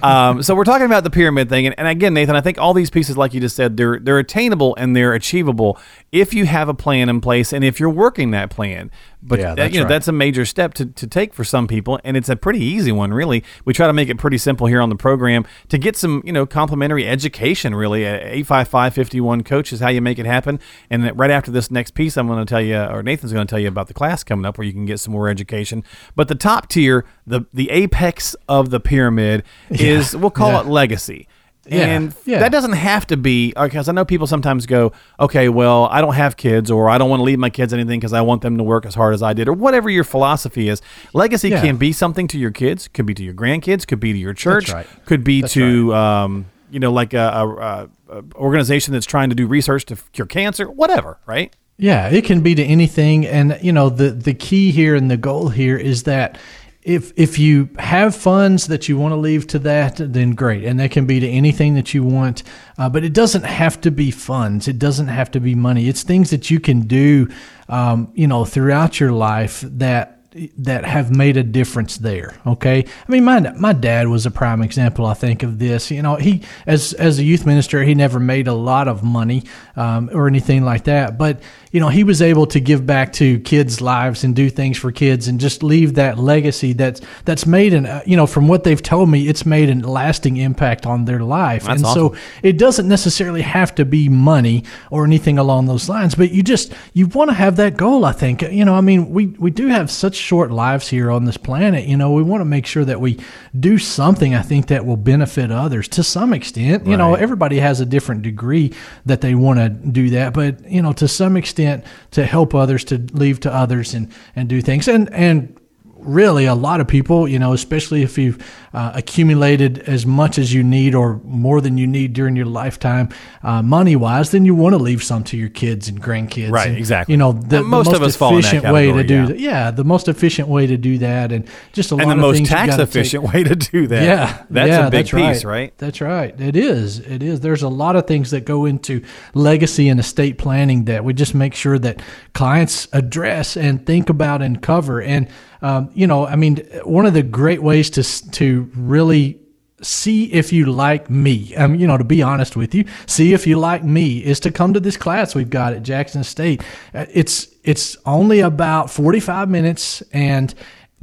Um, 0.01 0.41
so 0.41 0.55
we're 0.55 0.63
talking 0.63 0.85
about 0.85 1.03
the 1.03 1.09
pyramid 1.11 1.49
thing, 1.49 1.67
and, 1.67 1.75
and 1.77 1.87
again, 1.87 2.13
Nathan, 2.13 2.35
I 2.35 2.41
think 2.41 2.57
all 2.57 2.73
these 2.73 2.89
pieces, 2.89 3.15
like 3.15 3.33
you 3.33 3.39
just 3.39 3.55
said, 3.55 3.77
they're 3.77 3.99
they're 3.99 4.17
attainable 4.17 4.75
and 4.75 4.95
they're 4.95 5.13
achievable 5.13 5.79
if 6.11 6.33
you 6.33 6.45
have 6.45 6.67
a 6.67 6.73
plan 6.73 7.07
in 7.07 7.21
place 7.21 7.53
and 7.53 7.63
if 7.63 7.79
you're 7.79 7.89
working 7.89 8.31
that 8.31 8.49
plan. 8.49 8.91
But 9.23 9.39
Yeah, 9.39 9.49
that- 9.49 9.55
that's 9.55 9.73
you 9.73 9.79
know 9.79 9.85
right. 9.85 9.89
that's 9.89 10.07
a 10.07 10.11
major 10.11 10.45
step 10.45 10.73
to, 10.75 10.85
to 10.87 11.07
take 11.07 11.33
for 11.33 11.43
some 11.43 11.67
people, 11.67 11.99
and 12.03 12.17
it's 12.17 12.27
a 12.27 12.35
pretty 12.35 12.59
easy 12.59 12.91
one, 12.91 13.13
really. 13.13 13.43
We 13.65 13.73
try 13.73 13.87
to 13.87 13.93
make 13.93 14.09
it 14.09 14.17
pretty 14.17 14.39
simple 14.39 14.65
here 14.67 14.81
on 14.81 14.89
the 14.89 14.95
program 14.95 15.45
to 15.69 15.77
get 15.77 15.95
some, 15.95 16.21
you 16.25 16.33
know, 16.33 16.45
complimentary 16.45 17.07
education, 17.07 17.75
really. 17.75 18.05
Uh, 18.05 18.15
At 18.15 18.33
855-51 18.33 19.45
Coach 19.45 19.71
is 19.71 19.79
how 19.79 19.89
you 19.89 20.01
make 20.01 20.17
it 20.19 20.25
happen. 20.25 20.59
And 20.89 21.03
that 21.03 21.15
right 21.15 21.31
after 21.31 21.51
this 21.51 21.69
next 21.69 21.91
piece, 21.91 22.17
I'm 22.17 22.27
going 22.27 22.39
to 22.39 22.49
tell 22.49 22.61
you, 22.61 22.77
or 22.77 23.03
Nathan's 23.03 23.31
going 23.31 23.45
to 23.45 23.49
tell 23.49 23.59
you 23.59 23.67
about 23.67 23.87
the 23.87 23.93
class 23.93 24.23
coming 24.23 24.45
up 24.45 24.57
where 24.57 24.65
you 24.65 24.73
can 24.73 24.85
get 24.85 24.99
some 24.99 25.13
more 25.13 25.29
education. 25.29 25.83
But 26.15 26.27
the 26.27 26.35
top 26.35 26.67
tier, 26.67 27.05
the 27.27 27.45
the 27.53 27.69
apex 27.69 28.35
of 28.49 28.69
the 28.71 28.79
pyramid 28.79 29.43
is, 29.69 30.15
we'll 30.15 30.31
call 30.31 30.51
yeah. 30.51 30.61
it 30.61 30.65
legacy. 30.67 31.27
Yeah, 31.67 31.85
And 31.85 32.15
yeah. 32.25 32.39
that 32.39 32.51
doesn't 32.51 32.71
have 32.71 33.05
to 33.07 33.17
be 33.17 33.53
because 33.55 33.87
I 33.87 33.91
know 33.91 34.03
people 34.03 34.25
sometimes 34.25 34.65
go, 34.65 34.93
okay, 35.19 35.47
well, 35.47 35.85
I 35.91 36.01
don't 36.01 36.15
have 36.15 36.35
kids, 36.35 36.71
or 36.71 36.89
I 36.89 36.97
don't 36.97 37.09
want 37.09 37.19
to 37.19 37.23
leave 37.23 37.37
my 37.37 37.51
kids 37.51 37.71
anything 37.71 37.99
because 37.99 38.13
I 38.13 38.21
want 38.21 38.41
them 38.41 38.57
to 38.57 38.63
work 38.63 38.85
as 38.85 38.95
hard 38.95 39.13
as 39.13 39.21
I 39.21 39.33
did, 39.33 39.47
or 39.47 39.53
whatever 39.53 39.87
your 39.89 40.03
philosophy 40.03 40.69
is. 40.69 40.81
Legacy 41.13 41.49
Yeah. 41.49 41.61
can 41.61 41.77
be 41.77 41.91
something 41.91 42.27
to 42.29 42.39
your 42.39 42.49
kids, 42.51 42.87
could 42.87 43.05
be 43.05 43.13
to 43.13 43.23
your 43.23 43.35
grandkids, 43.35 43.85
could 43.85 43.99
be 43.99 44.11
to 44.11 44.17
your 44.17 44.33
church, 44.33 44.73
right. 44.73 44.87
could 45.05 45.23
be 45.23 45.41
That's 45.41 45.53
to, 45.53 45.93
um, 45.93 46.45
you 46.71 46.79
know, 46.79 46.91
like 46.91 47.13
a, 47.13 47.19
a, 47.19 47.47
a, 47.47 47.89
a 48.17 48.23
organization 48.35 48.93
that's 48.93 49.05
trying 49.05 49.29
to 49.29 49.35
do 49.35 49.45
research 49.45 49.85
to 49.85 49.97
cure 50.13 50.25
cancer, 50.25 50.65
whatever, 50.69 51.19
right? 51.27 51.55
Yeah, 51.77 52.09
it 52.09 52.25
can 52.25 52.41
be 52.41 52.53
to 52.55 52.63
anything, 52.63 53.25
and 53.25 53.57
you 53.61 53.71
know 53.71 53.89
the 53.89 54.11
the 54.11 54.35
key 54.35 54.69
here 54.71 54.93
and 54.93 55.09
the 55.09 55.17
goal 55.17 55.49
here 55.49 55.77
is 55.77 56.03
that 56.03 56.37
if 56.83 57.13
if 57.15 57.37
you 57.37 57.69
have 57.77 58.15
funds 58.15 58.67
that 58.67 58.89
you 58.89 58.97
want 58.97 59.11
to 59.11 59.17
leave 59.17 59.45
to 59.47 59.59
that, 59.59 59.97
then 59.97 60.31
great, 60.31 60.63
and 60.63 60.79
that 60.79 60.91
can 60.91 61.05
be 61.05 61.19
to 61.19 61.27
anything 61.27 61.75
that 61.75 61.93
you 61.93 62.03
want. 62.03 62.43
Uh, 62.77 62.89
but 62.89 63.03
it 63.03 63.13
doesn't 63.13 63.43
have 63.43 63.79
to 63.81 63.91
be 63.91 64.09
funds. 64.09 64.67
It 64.67 64.79
doesn't 64.79 65.07
have 65.07 65.29
to 65.31 65.39
be 65.39 65.53
money. 65.53 65.87
It's 65.87 66.03
things 66.03 66.31
that 66.31 66.49
you 66.49 66.59
can 66.59 66.81
do, 66.81 67.27
um, 67.69 68.11
you 68.15 68.27
know, 68.27 68.45
throughout 68.45 68.99
your 68.99 69.11
life 69.11 69.61
that 69.61 70.20
that 70.57 70.85
have 70.85 71.15
made 71.15 71.35
a 71.35 71.43
difference 71.43 71.97
there. 71.97 72.35
Okay, 72.45 72.85
I 72.85 73.11
mean, 73.11 73.25
my 73.25 73.39
my 73.53 73.73
dad 73.73 74.07
was 74.07 74.25
a 74.25 74.31
prime 74.31 74.61
example. 74.61 75.05
I 75.05 75.13
think 75.13 75.43
of 75.43 75.59
this. 75.59 75.91
You 75.91 76.01
know, 76.01 76.15
he 76.15 76.43
as 76.65 76.93
as 76.93 77.19
a 77.19 77.23
youth 77.23 77.45
minister, 77.45 77.83
he 77.83 77.95
never 77.95 78.19
made 78.19 78.47
a 78.47 78.53
lot 78.53 78.87
of 78.87 79.03
money 79.03 79.43
um, 79.75 80.09
or 80.13 80.27
anything 80.27 80.63
like 80.63 80.85
that, 80.85 81.17
but 81.17 81.41
you 81.71 81.79
know, 81.79 81.87
he 81.87 82.03
was 82.03 82.21
able 82.21 82.45
to 82.47 82.59
give 82.59 82.85
back 82.85 83.13
to 83.13 83.39
kids' 83.39 83.79
lives 83.79 84.25
and 84.25 84.35
do 84.35 84.49
things 84.49 84.77
for 84.77 84.91
kids 84.91 85.29
and 85.29 85.39
just 85.39 85.63
leave 85.63 85.95
that 85.95 86.17
legacy 86.17 86.73
that's 86.73 87.01
that's 87.23 87.45
made 87.45 87.73
an 87.73 87.85
uh, 87.85 88.01
you 88.05 88.17
know 88.17 88.27
from 88.27 88.47
what 88.47 88.63
they've 88.63 88.81
told 88.81 89.09
me, 89.09 89.27
it's 89.27 89.45
made 89.45 89.69
a 89.69 89.75
lasting 89.87 90.37
impact 90.37 90.85
on 90.85 91.05
their 91.05 91.21
life. 91.21 91.63
That's 91.63 91.81
and 91.81 91.85
awesome. 91.85 92.15
so 92.15 92.21
it 92.43 92.57
doesn't 92.57 92.87
necessarily 92.87 93.41
have 93.41 93.73
to 93.75 93.85
be 93.85 94.09
money 94.09 94.63
or 94.89 95.05
anything 95.05 95.37
along 95.37 95.65
those 95.65 95.89
lines, 95.89 96.15
but 96.15 96.31
you 96.31 96.43
just 96.43 96.73
you 96.93 97.07
want 97.07 97.29
to 97.29 97.33
have 97.33 97.57
that 97.57 97.75
goal. 97.75 98.05
I 98.05 98.11
think 98.11 98.41
you 98.43 98.63
know. 98.63 98.75
I 98.75 98.81
mean, 98.81 99.09
we 99.09 99.27
we 99.27 99.51
do 99.51 99.67
have 99.67 99.89
such 99.89 100.20
short 100.21 100.51
lives 100.51 100.87
here 100.87 101.11
on 101.11 101.25
this 101.25 101.37
planet. 101.37 101.85
You 101.85 101.97
know, 101.97 102.11
we 102.11 102.23
want 102.23 102.41
to 102.41 102.45
make 102.45 102.65
sure 102.65 102.85
that 102.85 103.01
we 103.01 103.19
do 103.59 103.77
something. 103.77 104.35
I 104.35 104.41
think 104.41 104.67
that 104.67 104.85
will 104.85 104.97
benefit 104.97 105.51
others 105.51 105.87
to 105.89 106.03
some 106.03 106.33
extent. 106.33 106.87
You 106.87 106.97
know, 106.97 107.15
everybody 107.15 107.59
has 107.59 107.79
a 107.79 107.85
different 107.85 108.21
degree 108.21 108.73
that 109.05 109.21
they 109.21 109.35
want 109.35 109.59
to 109.59 109.69
do 109.69 110.09
that, 110.11 110.33
but 110.33 110.63
you 110.69 110.81
know, 110.81 110.93
to 110.93 111.07
some 111.07 111.37
extent, 111.37 111.85
to 112.11 112.25
help 112.25 112.55
others, 112.55 112.83
to 112.85 112.97
leave 113.13 113.39
to 113.41 113.53
others, 113.53 113.93
and 113.93 114.11
and 114.35 114.47
do 114.47 114.61
things, 114.61 114.87
and 114.87 115.11
and 115.13 115.57
really 116.03 116.45
a 116.45 116.55
lot 116.55 116.81
of 116.81 116.87
people, 116.87 117.27
you 117.27 117.39
know, 117.39 117.53
especially 117.53 118.01
if 118.03 118.17
you've 118.17 118.37
uh, 118.73 118.91
accumulated 118.95 119.79
as 119.79 120.05
much 120.05 120.37
as 120.37 120.53
you 120.53 120.63
need 120.63 120.95
or 120.95 121.19
more 121.23 121.61
than 121.61 121.77
you 121.77 121.85
need 121.87 122.13
during 122.13 122.35
your 122.35 122.45
lifetime, 122.45 123.09
uh, 123.43 123.61
money 123.61 123.95
wise, 123.95 124.31
then 124.31 124.45
you 124.45 124.55
want 124.55 124.73
to 124.73 124.77
leave 124.77 125.03
some 125.03 125.23
to 125.25 125.37
your 125.37 125.49
kids 125.49 125.87
and 125.89 126.01
grandkids. 126.01 126.51
Right, 126.51 126.69
And, 126.69 126.77
exactly. 126.77 127.13
You 127.13 127.17
know, 127.17 127.33
the, 127.33 127.57
And 127.57 127.67
most 127.67 127.91
the 127.91 127.99
most 127.99 128.07
us 128.09 128.15
fall 128.15 128.35
in 128.35 128.41
that 128.41 128.47
efficient 128.47 128.73
way 128.73 128.91
to 128.91 129.03
do 129.03 129.13
yeah. 129.15 129.25
that. 129.25 129.39
Yeah, 129.39 129.71
the 129.71 129.83
most 129.83 130.07
efficient 130.07 130.47
way 130.47 130.67
to 130.67 130.77
do 130.77 130.97
that, 130.99 131.31
and 131.31 131.47
just 131.73 131.91
a 131.91 131.95
lot 131.95 132.03
and 132.03 132.11
the 132.11 132.15
of 132.15 132.19
most 132.21 132.35
things 132.37 132.49
you 132.49 132.55
tax 132.55 132.77
efficient 132.77 133.23
take- 133.25 133.33
way 133.33 133.43
to 133.43 133.55
do 133.55 133.87
that. 133.87 134.03
yeah, 134.03 134.43
that's 134.49 134.69
yeah, 134.69 134.87
a 134.87 134.91
big 134.91 135.05
that's 135.05 135.11
piece, 135.11 135.45
right. 135.45 135.51
right? 135.51 135.77
That's 135.77 136.01
right. 136.01 136.39
It 136.39 136.55
is. 136.55 136.99
It 136.99 137.21
is. 137.21 137.41
There's 137.41 137.63
a 137.63 137.69
lot 137.69 137.95
of 137.95 138.07
things 138.07 138.31
that 138.31 138.45
go 138.45 138.65
into 138.65 139.03
legacy 139.33 139.89
and 139.89 139.99
estate 139.99 140.37
planning 140.37 140.85
that 140.85 141.03
we 141.03 141.13
just 141.13 141.35
make 141.35 141.53
sure 141.53 141.77
that 141.79 142.01
clients 142.33 142.87
address 142.93 143.57
and 143.57 143.85
think 143.85 144.09
about 144.09 144.41
and 144.41 144.61
cover. 144.61 145.01
And 145.01 145.27
um, 145.61 145.89
you 145.93 146.07
know, 146.07 146.25
I 146.25 146.35
mean, 146.35 146.57
one 146.83 147.05
of 147.05 147.13
the 147.13 147.23
great 147.23 147.61
ways 147.61 147.89
to 147.91 148.31
to 148.31 148.69
really 148.75 149.39
see 149.81 150.31
if 150.31 150.53
you 150.53 150.65
like 150.71 151.09
me. 151.09 151.55
Um, 151.55 151.75
you 151.75 151.87
know, 151.87 151.97
to 151.97 152.03
be 152.03 152.21
honest 152.21 152.55
with 152.55 152.75
you, 152.75 152.85
see 153.07 153.33
if 153.33 153.47
you 153.47 153.57
like 153.57 153.83
me 153.83 154.19
is 154.23 154.39
to 154.41 154.51
come 154.51 154.73
to 154.73 154.79
this 154.79 154.97
class 154.97 155.33
we've 155.35 155.49
got 155.49 155.73
at 155.73 155.83
Jackson 155.83 156.23
State. 156.23 156.63
Uh, 156.93 157.05
It's 157.13 157.47
it's 157.63 157.97
only 158.05 158.39
about 158.39 158.89
45 158.89 159.49
minutes 159.49 160.01
and 160.13 160.53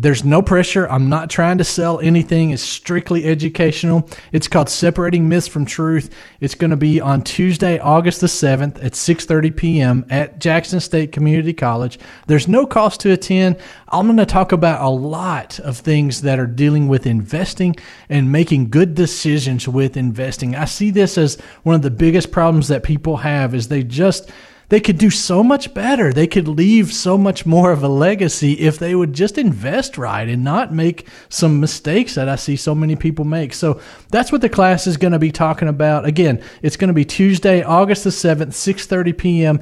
there's 0.00 0.24
no 0.24 0.42
pressure. 0.42 0.86
I'm 0.88 1.08
not 1.08 1.28
trying 1.28 1.58
to 1.58 1.64
sell 1.64 1.98
anything. 1.98 2.50
It's 2.50 2.62
strictly 2.62 3.24
educational. 3.24 4.08
It's 4.30 4.46
called 4.46 4.68
Separating 4.68 5.28
Myths 5.28 5.48
from 5.48 5.66
Truth. 5.66 6.14
It's 6.38 6.54
going 6.54 6.70
to 6.70 6.76
be 6.76 7.00
on 7.00 7.22
Tuesday, 7.22 7.80
August 7.80 8.20
the 8.20 8.28
7th 8.28 8.82
at 8.84 8.92
6:30 8.92 9.56
p.m. 9.56 10.06
at 10.08 10.38
Jackson 10.38 10.78
State 10.78 11.10
Community 11.10 11.52
College. 11.52 11.98
There's 12.28 12.46
no 12.46 12.64
cost 12.64 13.00
to 13.00 13.12
attend. 13.12 13.56
I'm 13.88 14.06
going 14.06 14.18
to 14.18 14.26
talk 14.26 14.52
about 14.52 14.80
a 14.82 14.88
lot 14.88 15.58
of 15.60 15.78
things 15.78 16.22
that 16.22 16.38
are 16.38 16.46
dealing 16.46 16.86
with 16.86 17.04
investing 17.04 17.74
and 18.08 18.30
making 18.30 18.70
good 18.70 18.94
decisions 18.94 19.66
with 19.66 19.96
investing. 19.96 20.54
I 20.54 20.66
see 20.66 20.90
this 20.90 21.18
as 21.18 21.38
one 21.64 21.74
of 21.74 21.82
the 21.82 21.90
biggest 21.90 22.30
problems 22.30 22.68
that 22.68 22.84
people 22.84 23.16
have 23.16 23.52
is 23.52 23.66
they 23.66 23.82
just 23.82 24.30
they 24.68 24.80
could 24.80 24.98
do 24.98 25.10
so 25.10 25.42
much 25.42 25.72
better. 25.72 26.12
They 26.12 26.26
could 26.26 26.46
leave 26.46 26.92
so 26.92 27.16
much 27.16 27.46
more 27.46 27.72
of 27.72 27.82
a 27.82 27.88
legacy 27.88 28.52
if 28.52 28.78
they 28.78 28.94
would 28.94 29.14
just 29.14 29.38
invest 29.38 29.96
right 29.96 30.28
and 30.28 30.44
not 30.44 30.74
make 30.74 31.06
some 31.28 31.60
mistakes 31.60 32.14
that 32.16 32.28
I 32.28 32.36
see 32.36 32.56
so 32.56 32.74
many 32.74 32.94
people 32.94 33.24
make. 33.24 33.54
So 33.54 33.80
that's 34.10 34.30
what 34.30 34.42
the 34.42 34.48
class 34.48 34.86
is 34.86 34.98
going 34.98 35.12
to 35.12 35.18
be 35.18 35.32
talking 35.32 35.68
about. 35.68 36.04
Again, 36.04 36.42
it's 36.60 36.76
going 36.76 36.88
to 36.88 36.94
be 36.94 37.04
Tuesday, 37.04 37.62
August 37.62 38.04
the 38.04 38.10
7th, 38.10 38.48
6:30 38.48 39.16
p.m. 39.16 39.60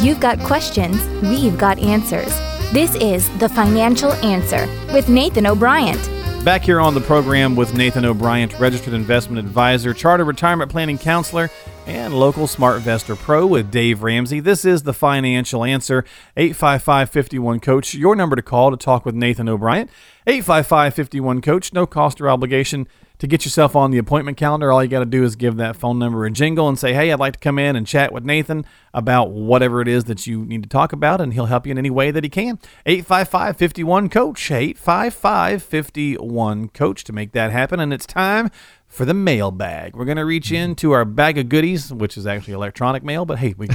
You've 0.00 0.20
got 0.20 0.38
questions, 0.38 1.04
we've 1.22 1.58
got 1.58 1.80
answers. 1.80 2.32
This 2.72 2.94
is 2.94 3.28
The 3.38 3.48
Financial 3.48 4.12
Answer 4.12 4.68
with 4.92 5.08
Nathan 5.08 5.44
O'Brien. 5.44 5.98
Back 6.44 6.62
here 6.62 6.78
on 6.78 6.94
the 6.94 7.00
program 7.00 7.56
with 7.56 7.74
Nathan 7.74 8.04
O'Brien, 8.04 8.48
registered 8.60 8.94
investment 8.94 9.44
advisor, 9.44 9.92
charter 9.92 10.22
retirement 10.22 10.70
planning 10.70 10.98
counselor, 10.98 11.50
and 11.88 12.14
local 12.14 12.46
SmartVestor 12.46 13.18
Pro 13.18 13.44
with 13.44 13.72
Dave 13.72 14.04
Ramsey. 14.04 14.38
This 14.38 14.64
is 14.64 14.84
the 14.84 14.94
financial 14.94 15.64
answer. 15.64 16.04
855 16.36 17.10
51 17.10 17.58
Coach, 17.58 17.92
your 17.94 18.14
number 18.14 18.36
to 18.36 18.42
call 18.42 18.70
to 18.70 18.76
talk 18.76 19.04
with 19.04 19.16
Nathan 19.16 19.48
O'Brien. 19.48 19.88
855 20.28 20.94
51 20.94 21.40
Coach, 21.40 21.72
no 21.72 21.86
cost 21.86 22.20
or 22.20 22.30
obligation 22.30 22.86
to 23.18 23.26
get 23.26 23.44
yourself 23.44 23.74
on 23.74 23.90
the 23.90 23.98
appointment 23.98 24.36
calendar. 24.36 24.70
All 24.70 24.82
you 24.82 24.88
got 24.88 25.00
to 25.00 25.06
do 25.06 25.24
is 25.24 25.36
give 25.36 25.56
that 25.56 25.76
phone 25.76 25.98
number 25.98 26.24
a 26.24 26.30
jingle 26.30 26.68
and 26.68 26.78
say, 26.78 26.92
Hey, 26.92 27.12
I'd 27.12 27.18
like 27.18 27.34
to 27.34 27.38
come 27.38 27.58
in 27.58 27.76
and 27.76 27.86
chat 27.86 28.12
with 28.12 28.24
Nathan 28.24 28.64
about 28.94 29.30
whatever 29.30 29.80
it 29.80 29.88
is 29.88 30.04
that 30.04 30.26
you 30.26 30.44
need 30.44 30.62
to 30.62 30.68
talk 30.68 30.92
about, 30.92 31.20
and 31.20 31.34
he'll 31.34 31.46
help 31.46 31.66
you 31.66 31.72
in 31.72 31.78
any 31.78 31.90
way 31.90 32.10
that 32.10 32.24
he 32.24 32.30
can. 32.30 32.58
855 32.86 33.56
51 33.56 34.08
Coach, 34.08 34.50
855 34.50 35.62
51 35.62 36.68
Coach 36.68 37.04
to 37.04 37.12
make 37.12 37.32
that 37.32 37.50
happen. 37.50 37.80
And 37.80 37.92
it's 37.92 38.06
time 38.06 38.50
for 38.86 39.04
the 39.04 39.14
mailbag. 39.14 39.94
We're 39.94 40.04
going 40.04 40.16
to 40.16 40.24
reach 40.24 40.46
mm-hmm. 40.46 40.70
into 40.70 40.92
our 40.92 41.04
bag 41.04 41.38
of 41.38 41.48
goodies, 41.48 41.92
which 41.92 42.16
is 42.16 42.26
actually 42.26 42.54
electronic 42.54 43.02
mail, 43.02 43.24
but 43.24 43.38
hey, 43.38 43.54
we, 43.56 43.68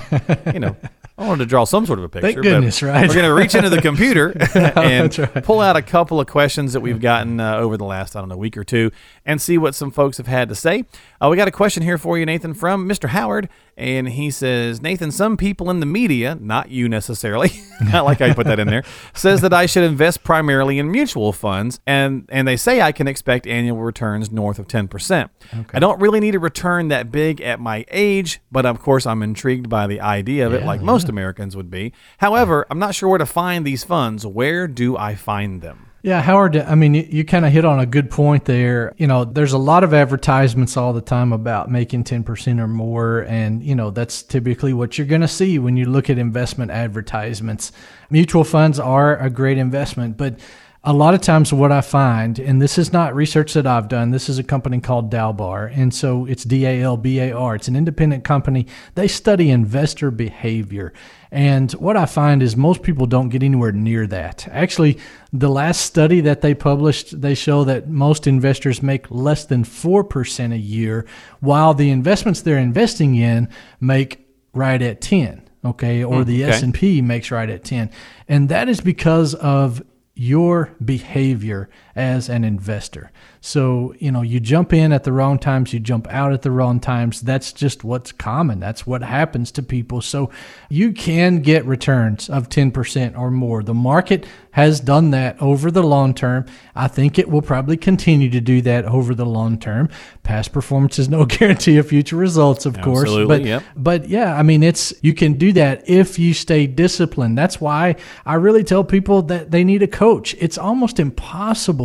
you 0.53 0.59
know, 0.59 0.75
I 1.17 1.27
wanted 1.27 1.43
to 1.43 1.45
draw 1.45 1.63
some 1.63 1.85
sort 1.85 1.99
of 1.99 2.05
a 2.05 2.09
picture. 2.09 2.41
but 2.41 2.41
goodness, 2.41 2.81
right? 2.81 3.07
We're 3.07 3.13
going 3.13 3.27
to 3.27 3.33
reach 3.33 3.53
into 3.53 3.69
the 3.69 3.81
computer 3.81 4.29
and 4.55 5.15
right. 5.17 5.43
pull 5.43 5.59
out 5.59 5.75
a 5.75 5.81
couple 5.81 6.19
of 6.19 6.27
questions 6.27 6.73
that 6.73 6.79
we've 6.79 6.99
gotten 6.99 7.39
uh, 7.39 7.57
over 7.57 7.77
the 7.77 7.85
last, 7.85 8.15
I 8.15 8.19
don't 8.19 8.29
know, 8.29 8.37
week 8.37 8.57
or 8.57 8.63
two 8.63 8.89
and 9.25 9.39
see 9.39 9.57
what 9.59 9.75
some 9.75 9.91
folks 9.91 10.17
have 10.17 10.27
had 10.27 10.49
to 10.49 10.55
say. 10.55 10.85
Uh, 11.21 11.29
we 11.29 11.37
got 11.37 11.47
a 11.47 11.51
question 11.51 11.83
here 11.83 11.97
for 11.99 12.17
you, 12.17 12.25
Nathan, 12.25 12.53
from 12.55 12.87
Mr. 12.89 13.09
Howard. 13.09 13.47
And 13.75 14.09
he 14.09 14.29
says, 14.29 14.81
Nathan, 14.81 15.11
some 15.11 15.35
people 15.37 15.69
in 15.69 15.79
the 15.79 15.85
media, 15.85 16.37
not 16.39 16.69
you 16.69 16.87
necessarily, 16.87 17.51
I 17.91 18.01
like 18.01 18.19
how 18.19 18.25
you 18.27 18.35
put 18.35 18.45
that 18.47 18.59
in 18.59 18.67
there, 18.67 18.83
says 19.13 19.41
that 19.41 19.53
I 19.53 19.65
should 19.65 19.83
invest 19.83 20.23
primarily 20.23 20.77
in 20.79 20.91
mutual 20.91 21.33
funds. 21.33 21.79
And, 21.87 22.25
and 22.29 22.47
they 22.47 22.57
say 22.57 22.81
I 22.81 22.91
can 22.91 23.07
expect 23.07 23.47
annual 23.47 23.79
returns 23.81 24.31
north 24.31 24.59
of 24.59 24.67
10%. 24.67 25.29
I 25.73 25.79
don't 25.79 25.99
really 25.99 26.19
need 26.19 26.35
a 26.35 26.39
return 26.39 26.89
that 26.89 27.11
big 27.11 27.41
at 27.41 27.59
my 27.59 27.85
age, 27.89 28.41
but 28.51 28.65
of 28.65 28.79
course 28.79 29.05
I'm 29.05 29.23
intrigued 29.23 29.69
by 29.69 29.87
the 29.87 30.01
idea 30.01 30.45
of 30.45 30.53
it, 30.53 30.65
like 30.65 30.81
most 30.81 31.09
Americans 31.09 31.55
would 31.55 31.71
be. 31.71 31.93
However, 32.19 32.65
I'm 32.69 32.79
not 32.79 32.93
sure 32.95 33.09
where 33.09 33.17
to 33.17 33.25
find 33.25 33.65
these 33.65 33.83
funds. 33.83 34.25
Where 34.25 34.67
do 34.67 34.95
I 34.97 35.15
find 35.15 35.61
them? 35.61 35.87
Yeah, 36.05 36.21
Howard, 36.21 36.57
I 36.57 36.75
mean, 36.75 36.95
you, 36.95 37.07
you 37.09 37.23
kind 37.23 37.45
of 37.45 37.53
hit 37.53 37.63
on 37.63 37.79
a 37.79 37.85
good 37.85 38.11
point 38.11 38.43
there. 38.43 38.93
You 38.97 39.07
know, 39.07 39.23
there's 39.23 39.53
a 39.53 39.57
lot 39.57 39.85
of 39.85 39.93
advertisements 39.93 40.75
all 40.75 40.91
the 40.91 40.99
time 40.99 41.31
about 41.31 41.71
making 41.71 42.03
10% 42.03 42.59
or 42.59 42.67
more. 42.67 43.19
And, 43.21 43.63
you 43.63 43.73
know, 43.73 43.89
that's 43.89 44.21
typically 44.21 44.73
what 44.73 44.97
you're 44.97 45.07
going 45.07 45.21
to 45.21 45.29
see 45.29 45.59
when 45.59 45.77
you 45.77 45.85
look 45.85 46.09
at 46.09 46.17
investment 46.17 46.71
advertisements. 46.71 47.71
Mutual 48.09 48.43
funds 48.43 48.81
are 48.81 49.17
a 49.17 49.29
great 49.29 49.57
investment, 49.57 50.17
but 50.17 50.41
a 50.85 50.91
lot 50.91 51.13
of 51.13 51.21
times 51.21 51.53
what 51.53 51.71
I 51.71 51.79
find, 51.79 52.37
and 52.39 52.61
this 52.61 52.77
is 52.77 52.91
not 52.91 53.15
research 53.15 53.53
that 53.53 53.65
I've 53.65 53.87
done, 53.87 54.11
this 54.11 54.27
is 54.27 54.37
a 54.37 54.43
company 54.43 54.81
called 54.81 55.09
Dalbar. 55.09 55.71
And 55.73 55.93
so 55.93 56.25
it's 56.25 56.43
D 56.43 56.65
A 56.65 56.81
L 56.81 56.97
B 56.97 57.19
A 57.21 57.31
R. 57.31 57.55
It's 57.55 57.69
an 57.69 57.77
independent 57.77 58.25
company. 58.25 58.67
They 58.95 59.07
study 59.07 59.49
investor 59.49 60.11
behavior. 60.11 60.91
And 61.31 61.71
what 61.73 61.95
I 61.95 62.05
find 62.05 62.43
is 62.43 62.57
most 62.57 62.83
people 62.83 63.05
don't 63.05 63.29
get 63.29 63.43
anywhere 63.43 63.71
near 63.71 64.05
that. 64.07 64.45
Actually, 64.51 64.99
the 65.31 65.49
last 65.49 65.81
study 65.81 66.19
that 66.21 66.41
they 66.41 66.53
published, 66.53 67.21
they 67.21 67.33
show 67.33 67.63
that 67.63 67.87
most 67.87 68.27
investors 68.27 68.83
make 68.83 69.09
less 69.09 69.45
than 69.45 69.63
4% 69.63 70.53
a 70.53 70.57
year, 70.57 71.05
while 71.39 71.73
the 71.73 71.91
investments 71.91 72.41
they're 72.41 72.57
investing 72.57 73.15
in 73.15 73.47
make 73.79 74.27
right 74.53 74.81
at 74.81 75.01
10 75.01 75.49
okay 75.65 76.03
or 76.03 76.17
hmm, 76.17 76.23
the 76.25 76.43
okay. 76.43 76.53
s&p 76.53 77.01
makes 77.01 77.31
right 77.31 77.49
at 77.49 77.63
10 77.63 77.89
and 78.27 78.49
that 78.49 78.69
is 78.69 78.81
because 78.81 79.33
of 79.33 79.81
your 80.15 80.75
behavior 80.83 81.69
as 81.95 82.29
an 82.29 82.43
investor. 82.43 83.11
So, 83.41 83.93
you 83.99 84.11
know, 84.11 84.21
you 84.21 84.39
jump 84.39 84.73
in 84.73 84.91
at 84.93 85.03
the 85.03 85.11
wrong 85.11 85.37
times, 85.37 85.73
you 85.73 85.79
jump 85.79 86.07
out 86.09 86.33
at 86.33 86.41
the 86.41 86.51
wrong 86.51 86.79
times. 86.79 87.21
That's 87.21 87.51
just 87.51 87.83
what's 87.83 88.11
common. 88.11 88.59
That's 88.59 88.87
what 88.87 89.03
happens 89.03 89.51
to 89.51 89.61
people. 89.63 90.01
So, 90.01 90.31
you 90.69 90.93
can 90.93 91.41
get 91.41 91.65
returns 91.65 92.29
of 92.29 92.49
10% 92.49 93.17
or 93.17 93.29
more. 93.29 93.61
The 93.61 93.73
market 93.73 94.25
has 94.51 94.79
done 94.79 95.11
that 95.11 95.39
over 95.41 95.69
the 95.71 95.83
long 95.83 96.13
term. 96.13 96.45
I 96.75 96.87
think 96.87 97.19
it 97.19 97.29
will 97.29 97.41
probably 97.41 97.75
continue 97.75 98.29
to 98.29 98.39
do 98.39 98.61
that 98.61 98.85
over 98.85 99.13
the 99.13 99.25
long 99.25 99.59
term. 99.59 99.89
Past 100.23 100.53
performance 100.53 100.97
is 100.97 101.09
no 101.09 101.25
guarantee 101.25 101.77
of 101.77 101.89
future 101.89 102.15
results, 102.15 102.65
of 102.65 102.79
course. 102.81 103.11
But, 103.27 103.43
yep. 103.43 103.63
but 103.75 104.07
yeah, 104.07 104.35
I 104.35 104.43
mean, 104.43 104.63
it's 104.63 104.93
you 105.01 105.13
can 105.13 105.33
do 105.33 105.51
that 105.53 105.89
if 105.89 106.17
you 106.17 106.33
stay 106.33 106.65
disciplined. 106.65 107.37
That's 107.37 107.59
why 107.59 107.97
I 108.25 108.35
really 108.35 108.63
tell 108.63 108.83
people 108.83 109.23
that 109.23 109.51
they 109.51 109.63
need 109.63 109.83
a 109.83 109.87
coach. 109.87 110.33
It's 110.39 110.57
almost 110.57 110.99
impossible 110.99 111.82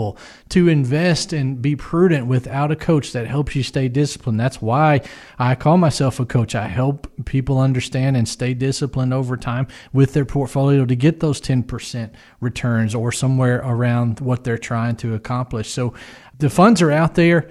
to 0.50 0.68
invest 0.68 1.32
and 1.32 1.60
be 1.60 1.76
prudent 1.76 2.26
without 2.26 2.70
a 2.70 2.76
coach 2.76 3.12
that 3.12 3.26
helps 3.26 3.54
you 3.54 3.62
stay 3.62 3.88
disciplined. 3.88 4.38
That's 4.38 4.62
why 4.62 5.00
I 5.38 5.54
call 5.54 5.78
myself 5.78 6.20
a 6.20 6.26
coach. 6.26 6.54
I 6.54 6.68
help 6.68 7.10
people 7.24 7.58
understand 7.58 8.16
and 8.16 8.28
stay 8.28 8.54
disciplined 8.54 9.12
over 9.12 9.36
time 9.36 9.66
with 9.92 10.12
their 10.12 10.24
portfolio 10.24 10.84
to 10.84 10.96
get 10.96 11.20
those 11.20 11.40
10% 11.40 12.10
returns 12.40 12.94
or 12.94 13.12
somewhere 13.12 13.58
around 13.64 14.20
what 14.20 14.44
they're 14.44 14.58
trying 14.58 14.96
to 14.96 15.14
accomplish. 15.14 15.70
So 15.70 15.94
the 16.38 16.50
funds 16.50 16.82
are 16.82 16.90
out 16.90 17.14
there. 17.14 17.48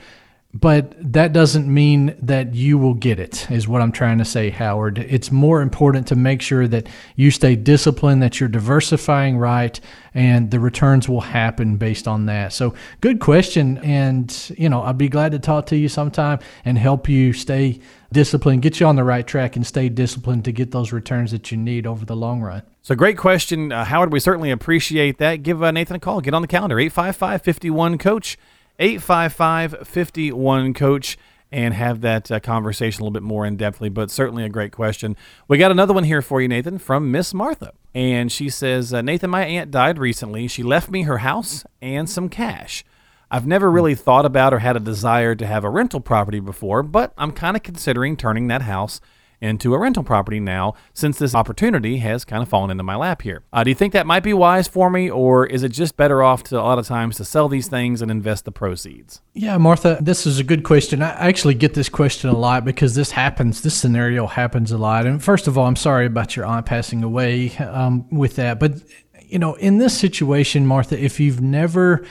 But 0.54 0.96
that 1.14 1.34
doesn't 1.34 1.72
mean 1.72 2.16
that 2.22 2.56
you 2.56 2.78
will 2.78 2.94
get 2.94 3.20
it, 3.20 3.52
is 3.52 3.68
what 3.68 3.82
I'm 3.82 3.92
trying 3.92 4.18
to 4.20 4.26
say, 4.26 4.50
Howard. 4.50 4.98
It's 4.98 5.32
more 5.32 5.62
important 5.62 6.08
to 6.08 6.16
make 6.16 6.42
sure 6.42 6.68
that 6.70 6.88
you 7.16 7.32
stay 7.32 7.56
disciplined, 7.56 8.24
that 8.24 8.40
you're 8.40 8.50
diversifying 8.50 9.38
right, 9.38 9.80
and 10.14 10.50
the 10.50 10.60
returns 10.60 11.08
will 11.08 11.22
happen 11.22 11.76
based 11.76 12.08
on 12.08 12.28
that. 12.28 12.54
So, 12.54 12.74
good 13.02 13.20
question. 13.20 13.78
And, 13.80 14.52
you 14.58 14.70
know, 14.70 14.82
I'd 14.82 14.98
be 14.98 15.10
glad 15.10 15.34
to 15.34 15.40
talk 15.40 15.66
to 15.68 15.78
you 15.78 15.90
sometime 15.90 16.40
and 16.64 16.78
help 16.78 17.10
you 17.10 17.34
stay 17.34 17.80
disciplined, 18.12 18.62
get 18.62 18.80
you 18.80 18.88
on 18.88 18.96
the 18.96 19.04
right 19.04 19.28
track, 19.28 19.58
and 19.58 19.68
stay 19.68 19.90
disciplined 19.90 20.46
to 20.46 20.52
get 20.52 20.72
those 20.72 20.94
returns 20.94 21.32
that 21.32 21.52
you 21.52 21.58
need 21.58 21.86
over 21.86 22.06
the 22.06 22.16
long 22.16 22.42
run. 22.42 22.64
So 22.82 22.96
great 22.96 23.18
question, 23.18 23.72
uh, 23.72 23.84
Howard. 23.84 24.14
We 24.14 24.22
certainly 24.22 24.50
appreciate 24.50 25.18
that. 25.18 25.44
Give 25.44 25.62
uh, 25.62 25.72
Nathan 25.72 25.98
a 25.98 26.00
call. 26.00 26.22
Get 26.22 26.34
on 26.34 26.42
the 26.42 26.48
calendar 26.48 26.80
855 26.80 27.42
51 27.42 27.98
coach, 27.98 28.38
855 28.80 29.88
51 29.88 30.74
coach, 30.74 31.18
and 31.52 31.74
have 31.74 32.02
that 32.02 32.30
uh, 32.32 32.40
conversation 32.40 33.02
a 33.02 33.04
little 33.04 33.14
bit 33.14 33.24
more 33.24 33.46
in 33.46 33.58
depthly. 33.58 33.94
But 33.94 34.12
certainly 34.12 34.44
a 34.44 34.50
great 34.50 34.72
question. 34.72 35.16
We 35.48 35.58
got 35.58 35.72
another 35.72 35.94
one 35.94 36.04
here 36.04 36.22
for 36.22 36.42
you, 36.42 36.48
Nathan, 36.48 36.78
from 36.78 37.12
Miss 37.12 37.34
Martha. 37.34 37.74
And 37.96 38.32
she 38.32 38.50
says, 38.50 38.94
uh, 38.94 39.02
Nathan, 39.02 39.30
my 39.30 39.46
aunt 39.46 39.72
died 39.72 39.98
recently. 39.98 40.48
She 40.48 40.64
left 40.64 40.90
me 40.90 41.04
her 41.04 41.20
house 41.20 41.66
and 41.82 42.10
some 42.10 42.30
cash. 42.30 42.84
I've 43.30 43.48
never 43.48 43.70
really 43.70 43.96
thought 43.96 44.26
about 44.26 44.54
or 44.54 44.60
had 44.60 44.78
a 44.78 44.82
desire 44.82 45.36
to 45.36 45.46
have 45.46 45.64
a 45.64 45.70
rental 45.70 46.00
property 46.00 46.40
before, 46.40 46.82
but 46.84 47.12
I'm 47.18 47.32
kind 47.32 47.58
of 47.58 47.64
considering 47.64 48.16
turning 48.16 48.48
that 48.48 48.62
house 48.62 49.02
into 49.42 49.74
a 49.74 49.78
rental 49.78 50.04
property 50.04 50.40
now 50.40 50.74
since 50.94 51.18
this 51.20 51.36
opportunity 51.36 51.98
has 51.98 52.26
kind 52.26 52.42
of 52.42 52.50
fallen 52.50 52.72
into 52.72 52.84
my 52.84 52.96
lap 52.96 53.22
here. 53.22 53.44
Uh, 53.54 53.64
do 53.64 53.70
you 53.70 53.76
think 53.76 53.94
that 53.94 54.08
might 54.08 54.24
be 54.24 54.34
wise 54.34 54.68
for 54.68 54.90
me, 54.90 55.10
or 55.10 55.46
is 55.46 55.64
it 55.64 55.70
just 55.70 55.96
better 55.98 56.24
off 56.24 56.44
to 56.44 56.60
a 56.60 56.62
lot 56.62 56.80
of 56.80 56.88
times 56.88 57.18
to 57.18 57.26
sell 57.26 57.48
these 57.48 57.68
things 57.68 58.02
and 58.02 58.10
invest 58.10 58.46
the 58.46 58.52
proceeds? 58.52 59.22
Yeah, 59.34 59.58
Martha, 59.58 59.98
this 60.02 60.26
is 60.26 60.40
a 60.40 60.44
good 60.44 60.64
question. 60.64 61.02
I 61.02 61.12
actually 61.28 61.54
get 61.54 61.74
this 61.74 61.90
question 61.90 62.30
a 62.30 62.38
lot 62.38 62.66
because 62.66 62.96
this 62.96 63.12
happens. 63.12 63.62
This 63.62 63.76
scenario 63.76 64.28
happens 64.28 64.72
a 64.72 64.78
lot. 64.78 65.06
And 65.06 65.24
first 65.24 65.48
of 65.48 65.58
all, 65.58 65.68
I'm 65.68 65.76
sorry 65.76 66.06
about 66.06 66.36
your 66.36 66.46
aunt 66.46 66.66
passing 66.66 67.04
away 67.04 67.56
um, 67.58 68.08
with 68.10 68.36
that. 68.38 68.60
But, 68.60 68.82
you 69.22 69.40
know, 69.40 69.54
in 69.56 69.78
this 69.78 69.98
situation, 69.98 70.66
Martha, 70.66 71.02
if 71.02 71.20
you've 71.20 71.42
never 71.42 72.06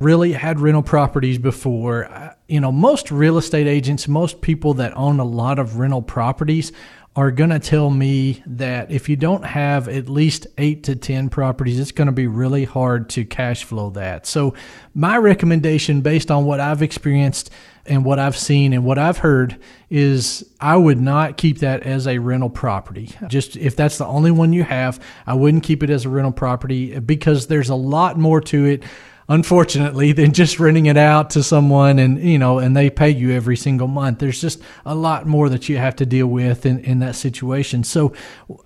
really 0.00 0.32
had 0.32 0.60
rental 0.60 0.82
properties 0.82 1.38
before, 1.38 2.34
you 2.46 2.60
know, 2.60 2.72
most 2.72 3.10
real 3.10 3.38
estate 3.38 3.66
agents, 3.66 4.06
most 4.08 4.40
people 4.40 4.74
that 4.74 4.96
own 4.96 5.20
a 5.20 5.24
lot 5.24 5.58
of 5.58 5.78
rental 5.78 6.02
properties 6.02 6.72
are 7.18 7.32
going 7.32 7.50
to 7.50 7.58
tell 7.58 7.90
me 7.90 8.40
that 8.46 8.92
if 8.92 9.08
you 9.08 9.16
don't 9.16 9.44
have 9.44 9.88
at 9.88 10.08
least 10.08 10.46
eight 10.56 10.84
to 10.84 10.94
10 10.94 11.30
properties, 11.30 11.80
it's 11.80 11.90
going 11.90 12.06
to 12.06 12.12
be 12.12 12.28
really 12.28 12.64
hard 12.64 13.08
to 13.10 13.24
cash 13.24 13.64
flow 13.64 13.90
that. 13.90 14.24
So, 14.24 14.54
my 14.94 15.16
recommendation, 15.16 16.00
based 16.00 16.30
on 16.30 16.44
what 16.44 16.60
I've 16.60 16.80
experienced 16.80 17.50
and 17.86 18.04
what 18.04 18.20
I've 18.20 18.36
seen 18.36 18.72
and 18.72 18.84
what 18.84 18.98
I've 18.98 19.18
heard, 19.18 19.58
is 19.90 20.48
I 20.60 20.76
would 20.76 21.00
not 21.00 21.36
keep 21.36 21.58
that 21.58 21.82
as 21.82 22.06
a 22.06 22.18
rental 22.18 22.50
property. 22.50 23.10
Just 23.26 23.56
if 23.56 23.74
that's 23.74 23.98
the 23.98 24.06
only 24.06 24.30
one 24.30 24.52
you 24.52 24.62
have, 24.62 25.00
I 25.26 25.34
wouldn't 25.34 25.64
keep 25.64 25.82
it 25.82 25.90
as 25.90 26.04
a 26.04 26.08
rental 26.08 26.30
property 26.30 27.00
because 27.00 27.48
there's 27.48 27.70
a 27.70 27.74
lot 27.74 28.16
more 28.16 28.40
to 28.42 28.64
it 28.64 28.84
unfortunately 29.30 30.12
than 30.12 30.32
just 30.32 30.58
renting 30.58 30.86
it 30.86 30.96
out 30.96 31.30
to 31.30 31.42
someone 31.42 31.98
and 31.98 32.18
you 32.22 32.38
know 32.38 32.58
and 32.58 32.74
they 32.76 32.88
pay 32.88 33.10
you 33.10 33.30
every 33.32 33.56
single 33.56 33.86
month. 33.88 34.18
There's 34.18 34.40
just 34.40 34.60
a 34.86 34.94
lot 34.94 35.26
more 35.26 35.48
that 35.50 35.68
you 35.68 35.76
have 35.76 35.96
to 35.96 36.06
deal 36.06 36.26
with 36.26 36.64
in, 36.64 36.78
in 36.80 37.00
that 37.00 37.14
situation. 37.14 37.84
So 37.84 38.14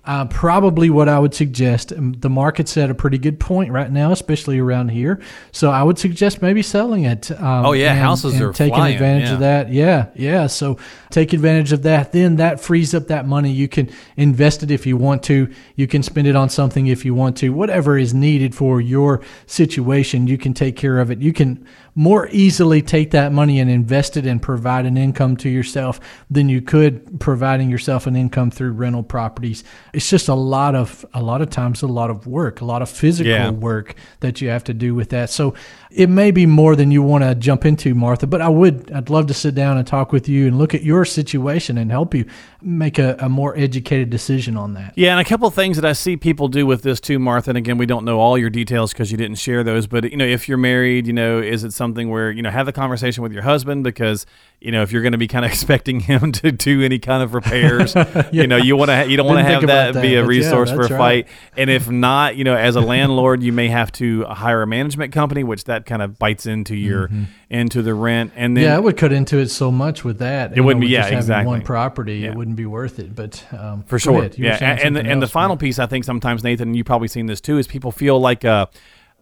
uh, 0.05 0.25
probably 0.25 0.89
what 0.89 1.09
i 1.09 1.19
would 1.19 1.33
suggest 1.33 1.91
um, 1.91 2.13
the 2.13 2.29
market's 2.29 2.77
at 2.77 2.89
a 2.89 2.95
pretty 2.95 3.17
good 3.17 3.39
point 3.39 3.71
right 3.71 3.91
now 3.91 4.11
especially 4.11 4.59
around 4.59 4.89
here. 4.89 5.21
So 5.51 5.69
i 5.69 5.83
would 5.83 5.99
suggest 5.99 6.41
maybe 6.41 6.61
selling 6.61 7.03
it 7.03 7.31
um, 7.31 7.65
Oh, 7.65 7.71
yeah, 7.73 7.91
and- 7.91 7.99
houses 7.99 8.33
and 8.35 8.43
are 8.43 8.53
taking 8.53 8.75
flying, 8.75 8.93
advantage 8.93 9.27
yeah. 9.27 9.33
of 9.33 9.39
that. 9.41 9.71
Yeah 9.71 10.09
yeah. 10.15 10.47
So 10.47 10.77
take 11.09 11.33
advantage 11.33 11.71
of 11.71 11.83
that. 11.83 12.11
Then 12.11 12.37
that 12.37 12.59
frees 12.59 12.93
up 12.93 13.07
that 13.07 13.25
money. 13.27 13.51
You 13.51 13.67
can 13.67 13.89
invest 14.17 14.63
it 14.63 14.71
if 14.71 14.85
you 14.85 14.95
want 14.97 15.23
to. 15.23 15.51
You 15.75 15.87
can 15.87 16.03
spend 16.03 16.27
it 16.27 16.35
on 16.35 16.49
something 16.49 16.87
if 16.87 17.03
you 17.05 17.13
want 17.13 17.37
to. 17.37 17.49
Whatever 17.49 17.97
is 17.97 18.13
needed 18.13 18.55
for 18.55 18.79
your 18.79 19.21
situation 19.45 20.27
you 20.27 20.37
can 20.37 20.52
take 20.53 20.75
care 20.75 20.99
of 20.99 21.11
it. 21.11 21.19
You 21.19 21.33
can 21.33 21.67
more 21.95 22.27
easily 22.31 22.81
take 22.81 23.11
that 23.11 23.31
money 23.31 23.59
and 23.59 23.69
invest 23.69 24.17
it 24.17 24.25
and 24.25 24.41
provide 24.41 24.85
an 24.85 24.97
income 24.97 25.37
to 25.37 25.49
yourself 25.49 25.99
than 26.31 26.49
you 26.49 26.61
could 26.61 27.19
providing 27.19 27.69
yourself 27.69 28.07
an 28.07 28.15
income 28.15 28.49
through 28.49 28.71
rental 28.71 29.03
properties 29.03 29.63
it's 29.93 30.09
just 30.09 30.27
a 30.27 30.33
lot 30.33 30.73
of 30.73 31.05
a 31.13 31.21
lot 31.21 31.41
of 31.41 31.49
times 31.51 31.83
a 31.83 31.87
lot 31.87 32.09
of 32.09 32.25
work 32.25 32.61
a 32.61 32.65
lot 32.65 32.81
of 32.81 32.89
physical 32.89 33.31
Yeah. 33.31 33.49
work 33.51 33.95
that 34.21 34.41
you 34.41 34.49
have 34.49 34.63
to 34.65 34.73
do 34.73 34.95
with 34.95 35.09
that 35.09 35.29
so 35.29 35.53
it 35.91 36.09
may 36.09 36.31
be 36.31 36.47
more 36.47 36.75
than 36.75 36.89
you 36.89 37.03
want 37.03 37.23
to 37.23 37.35
jump 37.35 37.63
into 37.65 37.93
martha 37.93 38.25
but 38.25 38.41
i 38.41 38.49
would 38.49 38.91
i'd 38.93 39.09
love 39.11 39.27
to 39.27 39.33
sit 39.33 39.53
down 39.53 39.77
and 39.77 39.85
talk 39.85 40.11
with 40.11 40.27
you 40.27 40.47
and 40.47 40.57
look 40.57 40.73
at 40.73 40.81
your 40.81 41.05
situation 41.05 41.77
and 41.77 41.91
help 41.91 42.15
you 42.15 42.25
make 42.61 42.97
a, 42.97 43.15
a 43.19 43.29
more 43.29 43.55
educated 43.57 44.09
decision 44.09 44.57
on 44.57 44.73
that 44.73 44.93
Yeah, 44.95 45.11
and 45.11 45.19
a 45.19 45.29
couple 45.29 45.47
of 45.47 45.53
things 45.53 45.75
that 45.75 45.85
I 45.85 45.91
see 45.93 46.15
people 46.15 46.47
do 46.47 46.65
with 46.65 46.81
this 46.81 47.01
too, 47.01 47.19
Martha. 47.19 47.49
And 47.51 47.57
again, 47.57 47.77
we 47.77 47.85
don't 47.85 48.05
know 48.05 48.19
all 48.21 48.37
your 48.37 48.49
details 48.49 48.93
because 48.93 49.11
you 49.11 49.17
didn't 49.17 49.35
share 49.35 49.63
those. 49.65 49.85
But 49.85 50.09
you 50.09 50.15
know, 50.15 50.25
if 50.25 50.47
you're 50.47 50.57
married, 50.57 51.05
you 51.05 51.11
know, 51.11 51.39
is 51.39 51.65
it 51.65 51.73
something 51.73 51.82
where 51.91 52.31
you 52.31 52.41
know 52.41 52.49
have 52.49 52.65
the 52.65 52.71
conversation 52.71 53.23
with 53.23 53.31
your 53.33 53.41
husband 53.43 53.83
because 53.83 54.25
you 54.61 54.71
know 54.71 54.81
if 54.81 54.91
you're 54.91 55.01
going 55.01 55.11
to 55.11 55.17
be 55.17 55.27
kind 55.27 55.43
of 55.45 55.51
expecting 55.55 55.99
him 55.99 56.31
to 56.31 56.51
do 56.51 56.81
any 56.81 56.99
kind 56.99 57.21
of 57.21 57.33
repairs, 57.33 57.95
you 58.31 58.47
know, 58.47 58.57
you 58.57 58.75
want 58.77 58.89
to 58.89 58.95
ha- 58.95 59.03
you 59.03 59.17
don't 59.17 59.25
want 59.27 59.39
to 59.39 59.43
have 59.43 59.59
think 59.61 59.67
that, 59.67 59.93
be 59.93 59.99
a 59.99 60.01
but 60.01 60.05
yeah, 60.11 60.19
resource 60.21 60.71
for 60.71 60.81
a 60.81 60.87
right. 60.89 60.97
fight. 60.97 61.27
And 61.57 61.69
if 61.69 61.89
not, 62.07 62.35
you 62.37 62.43
know, 62.43 62.55
as 62.55 62.75
a 62.75 62.81
landlord, 62.81 63.43
you 63.43 63.51
may 63.51 63.67
have 63.67 63.91
to 63.93 64.23
hire 64.25 64.61
a 64.61 64.67
management 64.67 65.11
company, 65.13 65.43
which 65.43 65.65
that 65.65 65.85
kind 65.85 66.01
of 66.01 66.17
bites 66.17 66.45
into 66.45 66.75
your 66.75 67.09
into 67.49 67.81
the 67.81 67.93
rent. 67.93 68.31
And 68.35 68.55
then 68.57 68.63
Mm-hmm. 68.63 68.71
yeah, 68.71 68.77
it 68.77 68.83
would 68.83 68.97
cut 68.97 69.11
into 69.11 69.37
it 69.39 69.49
so 69.49 69.71
much 69.71 70.03
with 70.03 70.19
that. 70.19 70.57
It 70.57 70.61
wouldn't 70.61 70.81
be- 70.81 70.87
yeah, 70.87 71.07
exactly. 71.07 71.47
One 71.47 71.61
property, 71.63 72.19
Yeah. 72.19 72.29
it 72.31 72.35
wouldn't 72.35 72.55
be 72.55 72.65
worth 72.65 72.97
it. 72.99 73.13
But 73.15 73.43
um, 73.51 73.83
For 73.83 73.99
sure. 73.99 74.29
Yeah. 74.37 74.57
And, 74.61 74.95
the, 74.95 74.99
something 74.99 75.11
and 75.11 75.21
the 75.21 75.27
final 75.27 75.57
piece, 75.57 75.79
I 75.79 75.85
think 75.85 76.03
sometimes, 76.05 76.43
Nathan, 76.43 76.73
you've 76.73 76.85
probably 76.85 77.07
seen 77.09 77.25
this 77.25 77.41
too, 77.41 77.57
is 77.57 77.67
people 77.67 77.91
feel 77.91 78.19
like 78.19 78.43
a, 78.43 78.69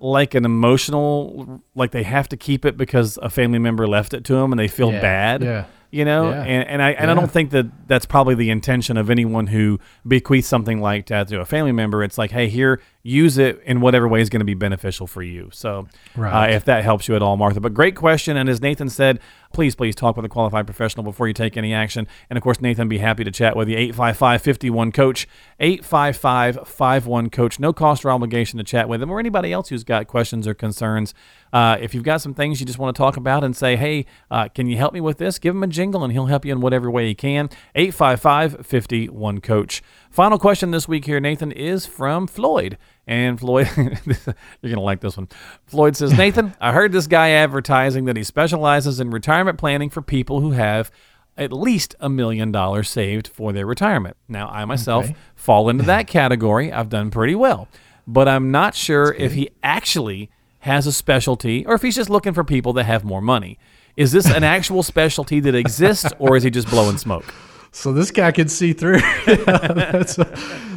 like 0.02 0.34
an 0.36 0.43
emotional, 0.45 1.62
like 1.76 1.91
they 1.91 2.04
have 2.04 2.28
to 2.30 2.38
keep 2.38 2.66
it 2.66 2.76
because 2.76 3.18
a 3.22 3.30
family 3.30 3.60
member 3.60 3.88
left 3.88 4.14
it 4.14 4.24
to 4.26 4.34
them 4.34 4.52
and 4.52 4.60
they 4.60 4.68
feel 4.68 4.91
Yeah, 4.91 5.02
bad. 5.02 5.43
yeah. 5.43 5.66
You 5.91 6.06
know, 6.06 6.30
Yeah. 6.32 6.43
and, 6.43 6.68
and 6.70 6.82
I 6.82 6.91
and 6.91 7.12
I 7.12 7.14
don't 7.14 7.30
think 7.30 7.52
that 7.52 7.66
that's 7.88 8.06
probably 8.06 8.34
the 8.34 8.49
intention 8.49 8.95
of 8.95 9.10
anyone 9.10 9.47
who 9.47 9.78
bequeaths 10.08 10.47
something 10.47 10.80
like 10.80 11.08
that 11.08 11.28
to 11.28 11.41
a 11.41 11.45
family 11.45 11.74
member. 11.74 12.02
It's 12.02 12.18
like, 12.18 12.32
hey, 12.32 12.47
here, 12.47 12.80
use 13.04 13.38
it 13.38 13.62
in 13.66 13.82
whatever 13.82 14.08
way 14.08 14.22
is 14.22 14.30
going 14.30 14.39
to 14.41 14.45
be 14.45 14.54
beneficial 14.54 15.08
for 15.08 15.24
you. 15.24 15.49
So, 15.52 15.88
Right. 16.16 16.52
uh, 16.52 16.56
if 16.56 16.66
that 16.66 16.84
helps 16.84 17.08
you 17.08 17.16
at 17.16 17.22
all, 17.22 17.36
Martha. 17.38 17.60
But 17.60 17.74
great 17.74 17.95
question. 17.95 18.38
And 18.38 18.47
as 18.47 18.62
Nathan 18.62 18.89
said, 18.89 19.20
please, 19.54 19.76
please 19.76 19.95
talk 19.95 20.16
with 20.16 20.26
a 20.26 20.30
qualified 20.30 20.66
professional 20.66 21.04
before 21.04 21.28
you 21.28 21.34
take 21.34 21.58
any 21.58 21.74
action. 21.74 22.08
And 22.30 22.38
of 22.38 22.43
course, 22.43 22.62
Nathan, 22.62 22.88
be 22.88 22.99
happy 22.99 23.24
to 23.24 23.32
chat 23.32 23.56
with 23.56 23.68
you. 23.70 23.76
855 23.78 24.41
51 24.41 24.91
Coach, 24.91 25.28
855 25.60 26.68
51 26.68 27.30
Coach. 27.30 27.60
No 27.60 27.74
cost 27.74 28.06
or 28.06 28.12
obligation 28.12 28.58
to 28.60 28.64
chat 28.64 28.88
with 28.88 28.99
them 28.99 29.10
or 29.10 29.20
anybody 29.20 29.52
else 29.52 29.70
who's 29.70 29.84
got 29.84 30.08
questions 30.08 30.47
or 30.47 30.54
concerns. 30.54 31.14
Uh, 31.52 31.78
if 31.82 31.93
you've 31.93 32.04
got 32.04 32.22
some 32.22 32.34
things 32.34 32.60
you 32.62 32.66
just 32.66 32.80
want 32.80 32.95
to 32.95 32.97
talk 32.97 33.18
about 33.18 33.43
and 33.43 33.56
say, 33.58 33.76
hey, 33.76 34.06
uh, 34.30 34.47
can 34.47 34.68
you 34.68 34.78
help 34.78 34.93
me 34.93 35.02
with 35.02 35.18
this? 35.18 35.38
Give 35.39 35.54
him 35.56 35.64
a 35.64 35.68
jingle 35.68 36.04
and 36.04 36.14
he'll 36.14 36.28
help 36.28 36.45
you 36.45 36.54
in 36.54 36.62
whatever 36.62 36.89
way 36.89 37.08
he 37.08 37.16
can. 37.16 37.49
855 37.76 38.66
51 38.66 39.41
Coach. 39.41 39.82
Final 40.12 40.38
question 40.38 40.72
this 40.72 40.88
week 40.89 41.05
here, 41.05 41.22
Nathan, 41.22 41.51
is 41.53 41.86
from 41.86 42.28
Floyd. 42.28 42.78
And 43.07 43.39
Floyd, 43.39 43.70
you're 43.78 43.86
going 44.62 44.76
to 44.76 44.80
like 44.82 44.99
this 44.99 45.16
one. 45.16 45.30
Floyd 45.66 45.95
says, 45.95 46.12
Nathan, 46.18 46.53
I 46.59 46.74
heard 46.74 46.91
this 46.91 47.07
guy 47.07 47.30
advertising 47.30 48.05
that 48.05 48.18
he 48.18 48.24
specializes 48.24 48.99
in 48.99 49.09
retirement 49.09 49.57
planning 49.57 49.89
for 49.89 50.01
people 50.01 50.41
who 50.41 50.51
have 50.51 50.91
at 51.38 51.53
least 51.53 51.95
a 52.01 52.09
million 52.09 52.51
dollars 52.51 52.89
saved 52.89 53.28
for 53.30 53.53
their 53.53 53.66
retirement. 53.66 54.18
Now, 54.28 54.49
I 54.49 54.66
myself 54.66 55.05
Okay. 55.05 55.16
fall 55.34 55.70
into 55.70 55.86
that 55.86 56.07
category. 56.07 56.74
I've 56.74 56.89
done 56.89 57.09
pretty 57.09 57.36
well. 57.36 57.70
but 58.05 58.28
I'm 58.28 58.51
not 58.51 58.76
sure 58.76 59.14
if 59.14 59.32
he 59.34 59.49
actually 59.64 60.30
has 60.59 60.86
a 60.88 60.91
specialty 60.91 61.66
or 61.66 61.74
if 61.76 61.82
he's 61.82 61.95
just 61.95 62.09
looking 62.09 62.34
for 62.34 62.43
people 62.43 62.74
that 62.74 62.84
have 62.84 63.05
more 63.05 63.22
money. 63.22 63.57
Is 63.95 64.12
this 64.12 64.26
an 64.30 64.43
actual 64.43 64.84
specialty 64.84 65.39
that 65.41 65.55
exists, 65.55 66.05
or 66.20 66.36
is 66.36 66.43
he 66.43 66.49
just 66.49 66.70
blowing 66.70 66.97
smoke? 66.97 67.34
So 67.74 67.93
this 67.93 68.11
guy 68.11 68.32
can 68.32 68.47
see 68.49 68.74
through. 68.74 68.99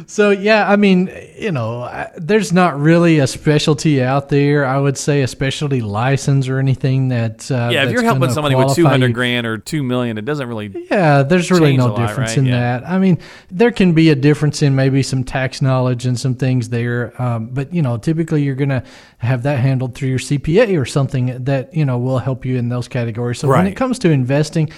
So 0.07 0.29
yeah, 0.29 0.69
I 0.69 0.75
mean, 0.75 1.09
you 1.35 1.51
know, 1.51 1.81
I- 1.81 2.11
there's 2.15 2.53
not 2.53 2.79
really 2.79 3.17
a 3.17 3.25
specialty 3.25 4.03
out 4.03 4.29
there. 4.29 4.63
I 4.63 4.77
would 4.77 4.99
say 4.99 5.23
a 5.23 5.27
specialty 5.27 5.81
license 5.81 6.47
or 6.47 6.59
anything 6.59 7.07
that. 7.07 7.49
Uh, 7.49 7.69
Yeah, 7.71 7.85
if 7.85 7.91
you're 7.91 8.03
helping 8.03 8.29
somebody 8.29 8.53
with 8.53 8.75
two 8.75 8.85
hundred 8.85 9.15
grand 9.15 9.47
or 9.47 9.57
two 9.57 9.81
million, 9.81 10.19
it 10.19 10.25
doesn't 10.25 10.47
really. 10.47 10.85
Yeah, 10.91 11.23
there's 11.23 11.49
really 11.49 11.75
no 11.75 11.87
lot, 11.87 11.97
difference 11.97 12.29
right? 12.31 12.37
in 12.37 12.45
Yeah. 12.45 12.79
that. 12.81 12.87
I 12.87 12.99
mean, 12.99 13.17
there 13.49 13.71
can 13.71 13.93
be 13.93 14.11
a 14.11 14.15
difference 14.15 14.61
in 14.61 14.75
maybe 14.75 15.01
some 15.01 15.23
tax 15.23 15.59
knowledge 15.59 16.05
and 16.05 16.19
some 16.19 16.35
things 16.35 16.69
there, 16.69 17.19
um, 17.19 17.47
but 17.47 17.73
you 17.73 17.81
know, 17.81 17.97
typically 17.97 18.43
you're 18.43 18.53
going 18.53 18.69
to 18.69 18.83
have 19.17 19.41
that 19.43 19.57
handled 19.59 19.95
through 19.95 20.09
your 20.09 20.19
CPA 20.19 20.79
or 20.79 20.85
something 20.85 21.43
that 21.45 21.73
you 21.73 21.83
know 21.83 21.97
will 21.97 22.19
help 22.19 22.45
you 22.45 22.57
in 22.57 22.69
those 22.69 22.87
categories. 22.87 23.39
So 23.39 23.47
when 23.47 23.65
it 23.65 23.75
comes 23.75 23.97
to 23.99 24.11
investing. 24.11 24.69